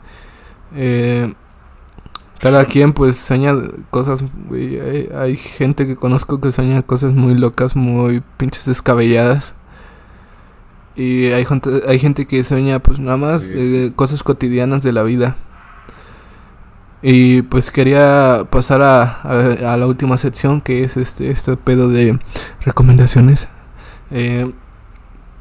eh, 0.74 1.34
cada 2.38 2.64
quien, 2.64 2.94
pues, 2.94 3.18
sueña 3.18 3.54
cosas, 3.90 4.24
güey. 4.48 4.80
Hay, 4.80 5.10
hay 5.14 5.36
gente 5.36 5.86
que 5.86 5.96
conozco 5.96 6.40
que 6.40 6.50
sueña 6.50 6.80
cosas 6.80 7.12
muy 7.12 7.34
locas, 7.34 7.76
muy 7.76 8.22
pinches 8.38 8.64
descabelladas. 8.64 9.54
Y 10.96 11.26
hay 11.32 11.44
gente, 11.46 11.82
hay 11.88 11.98
gente 11.98 12.26
que 12.26 12.44
sueña 12.44 12.78
pues 12.80 12.98
nada 13.00 13.16
más 13.16 13.50
Sí, 13.50 13.56
eh, 13.56 13.92
cosas 13.96 14.22
cotidianas 14.22 14.82
de 14.82 14.92
la 14.92 15.02
vida. 15.02 15.36
Y 17.02 17.42
pues 17.42 17.70
quería 17.70 18.46
pasar 18.50 18.80
a, 18.82 19.02
a- 19.22 19.74
a 19.74 19.76
la 19.76 19.86
última 19.86 20.18
sección 20.18 20.60
que 20.60 20.84
es 20.84 20.96
este, 20.96 21.30
este 21.30 21.56
pedo 21.56 21.88
de 21.88 22.20
recomendaciones. 22.60 23.48
Eh, 24.10 24.52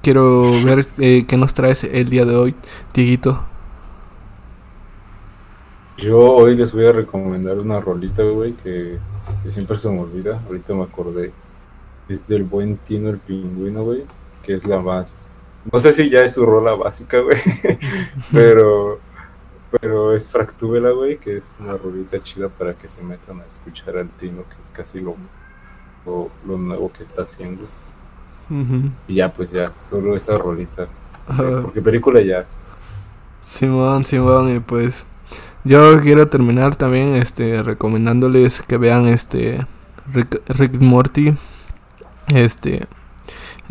quiero 0.03 0.63
ver 0.63 0.85
eh, 0.99 1.25
qué 1.27 1.37
nos 1.37 1.53
traes 1.55 1.83
el 1.85 2.09
día 2.09 2.25
de 2.25 2.35
hoy, 2.35 2.55
Tiguito. 2.93 3.43
Yo 5.97 6.19
hoy 6.19 6.55
les 6.57 6.73
voy 6.73 6.85
a 6.87 6.91
recomendar 6.91 7.59
una 7.59 7.79
rolita, 7.79 8.23
güey, 8.23 8.55
que, 8.57 9.03
que 9.41 9.49
siempre 9.51 9.77
se 9.77 9.89
me 9.89 9.99
olvida. 10.01 10.41
Ahorita 10.45 10.73
me 10.73 10.83
acordé. 10.83 11.37
Es 12.07 12.27
del 12.27 12.43
buen 12.45 12.79
Tino 12.79 13.09
el 13.09 13.19
Pingüino, 13.21 13.83
güey, 13.83 14.11
que 14.43 14.55
es 14.55 14.65
la 14.65 14.81
más... 14.81 15.30
No 15.71 15.79
sé 15.79 15.93
si 15.93 16.09
ya 16.09 16.23
es 16.23 16.33
su 16.33 16.45
rola 16.45 16.73
básica, 16.73 17.19
güey, 17.19 17.37
pero, 18.31 18.99
pero 19.79 20.15
es 20.15 20.27
Fractúbela, 20.27 20.91
güey, 20.91 21.17
que 21.17 21.37
es 21.37 21.55
una 21.59 21.73
rolita 21.77 22.21
chida 22.23 22.49
para 22.49 22.73
que 22.73 22.87
se 22.87 23.03
metan 23.03 23.41
a 23.41 23.45
escuchar 23.45 23.97
al 23.97 24.09
Tino, 24.09 24.43
que 24.43 24.61
es 24.61 24.69
casi 24.73 24.99
lo, 24.99 25.15
lo, 26.05 26.29
lo 26.47 26.57
nuevo 26.57 26.91
que 26.91 27.03
está 27.03 27.23
haciendo. 27.23 27.63
Y 29.07 29.15
ya, 29.15 29.31
pues 29.31 29.51
ya, 29.51 29.71
solo 29.89 30.15
esa 30.17 30.37
rolita. 30.37 30.85
Ajá. 31.27 31.61
Porque 31.61 31.81
película 31.81 32.19
ya. 32.21 32.45
Simón, 33.43 34.03
Simón, 34.03 34.53
y 34.53 34.59
pues 34.59 35.05
yo 35.63 36.01
quiero 36.01 36.27
terminar 36.27 36.75
también 36.75 37.15
este 37.15 37.63
recomendándoles 37.63 38.61
que 38.61 38.77
vean 38.77 39.07
este 39.07 39.65
Rick, 40.11 40.41
Rick 40.47 40.81
Morty 40.81 41.33
este 42.27 42.87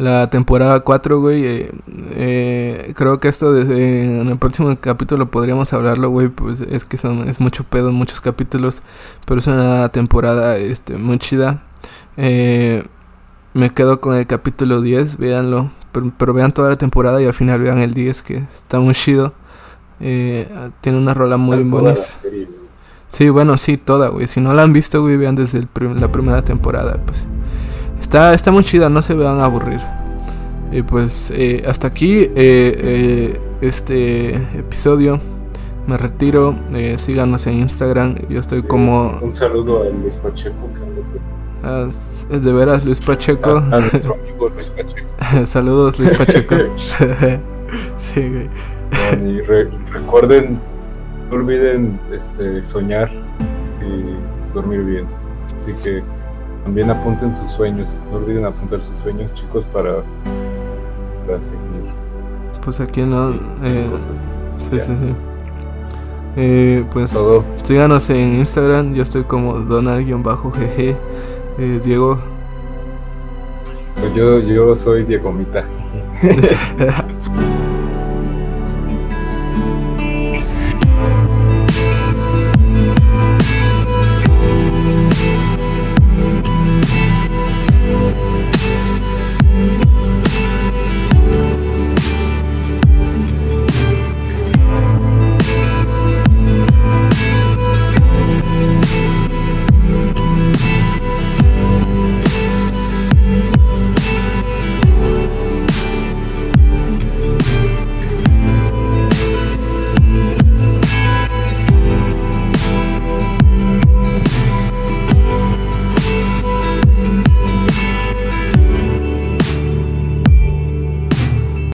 la 0.01 0.29
temporada 0.31 0.81
4, 0.81 1.21
güey. 1.21 1.45
eh, 1.45 1.71
eh, 2.13 2.93
creo 2.97 3.19
que 3.21 3.29
esto 3.29 3.53
de- 3.53 4.21
en 4.21 4.29
el 4.29 4.39
próximo 4.39 4.77
capítulo 4.81 5.31
podríamos 5.31 5.73
hablarlo, 5.73 6.09
güey, 6.11 6.29
pues 6.29 6.61
es 6.61 6.85
que 6.85 6.97
son 6.97 7.29
es 7.29 7.41
mucho 7.41 7.65
pedo, 7.65 7.93
muchos 7.93 8.21
capítulos, 8.21 8.83
pero 9.27 9.41
es 9.41 9.47
una 9.47 9.89
temporada 9.91 10.57
este 10.57 10.97
muy 10.97 11.19
chida. 11.19 11.63
Eh, 12.17 12.85
me 13.55 13.71
quedo 13.71 14.01
con 14.01 14.17
el 14.17 14.27
capítulo 14.27 14.81
10, 14.81 15.17
véanlo. 15.17 15.71
Pero, 15.93 16.13
pero 16.17 16.33
vean 16.33 16.53
toda 16.53 16.69
la 16.69 16.77
temporada 16.77 17.21
y 17.21 17.25
al 17.27 17.35
final 17.35 17.61
vean 17.61 17.79
el 17.79 17.95
10, 17.95 18.23
que 18.23 18.37
está 18.37 18.79
muy 18.79 18.95
chido. 18.95 19.35
Eh, 19.99 20.49
tiene 20.81 20.99
una 20.99 21.15
rola 21.15 21.37
muy 21.37 21.57
güey. 21.65 21.95
Sí, 23.09 23.29
bueno, 23.29 23.59
sí, 23.59 23.77
toda, 23.77 24.09
güey. 24.09 24.29
Si 24.29 24.41
no 24.41 24.53
la 24.53 24.63
han 24.63 24.73
visto, 24.73 25.01
güey, 25.03 25.17
vean 25.17 25.35
desde 25.35 25.59
el 25.59 25.67
prim- 25.67 25.99
la 26.01 26.13
primera 26.13 26.43
temporada, 26.43 26.97
pues. 27.05 27.27
Está, 28.01 28.35
está 28.35 28.51
muy 28.51 28.65
chida, 28.65 28.89
no 28.89 29.03
se 29.03 29.15
van 29.15 29.39
a 29.41 29.45
aburrir. 29.45 29.81
Y 30.73 30.83
pues 30.83 31.33
eh, 31.35 31.63
hasta 31.67 31.89
aquí 31.89 32.21
eh, 32.23 32.31
eh, 32.37 33.41
este 33.61 34.35
episodio. 34.59 35.21
Me 35.87 35.97
retiro. 35.97 36.55
eh, 36.73 36.97
síganos 36.99 37.47
en 37.47 37.61
Instagram. 37.61 38.15
Yo 38.29 38.41
estoy 38.41 38.63
como... 38.63 39.19
Un 39.23 39.35
saludo 39.35 39.83
a 39.83 39.87
Luis 39.91 40.17
Pacheco. 40.17 40.69
ah, 41.65 41.89
de 42.31 42.53
veras, 42.53 42.85
Luis 42.85 43.01
Pacheco. 43.01 43.51
A, 43.73 43.77
a 43.77 43.81
nuestro 43.81 44.15
amigo 44.15 44.49
Luis 44.51 44.71
Pacheco. 44.71 45.07
Saludos, 45.47 45.99
Luis 45.99 46.13
Pacheco. 46.17 46.55
sí, 47.99 48.29
güey. 48.29 48.51
Y 49.25 49.41
re- 49.43 49.71
recuerden, 49.93 50.59
no 51.31 51.37
olviden 51.37 51.99
este, 52.13 52.63
soñar 52.65 53.11
y 53.81 54.53
dormir 54.55 54.83
bien. 54.85 55.07
Así 55.57 55.73
que 55.73 56.03
también 56.65 56.91
apunten 56.91 57.35
sus 57.35 57.53
sueños. 57.53 57.93
No 58.11 58.19
olviden 58.19 58.45
apuntar 58.45 58.83
sus 58.83 58.99
sueños, 59.01 59.35
chicos, 59.35 59.65
para, 59.67 60.03
para 61.27 61.41
seguir. 61.41 61.61
Pues 62.63 62.81
aquí 62.81 63.03
no... 63.03 63.33
sí, 63.33 63.41
eh, 63.65 63.89
cosas. 63.91 64.13
sí, 64.61 64.81
sí, 64.81 64.97
sí. 64.99 65.15
Eh, 66.37 66.85
pues... 66.93 67.13
Todo. 67.13 67.45
Síganos 67.63 68.09
en 68.11 68.35
Instagram, 68.37 68.95
yo 68.95 69.03
estoy 69.03 69.25
como 69.25 69.59
Donald-GG. 69.61 70.97
Eh, 71.59 71.81
Diego, 71.85 72.19
Pues 74.01 74.15
yo, 74.15 74.39
yo 74.39 74.75
soy 74.77 75.05
Diego 75.05 75.33
Mita. 75.33 75.65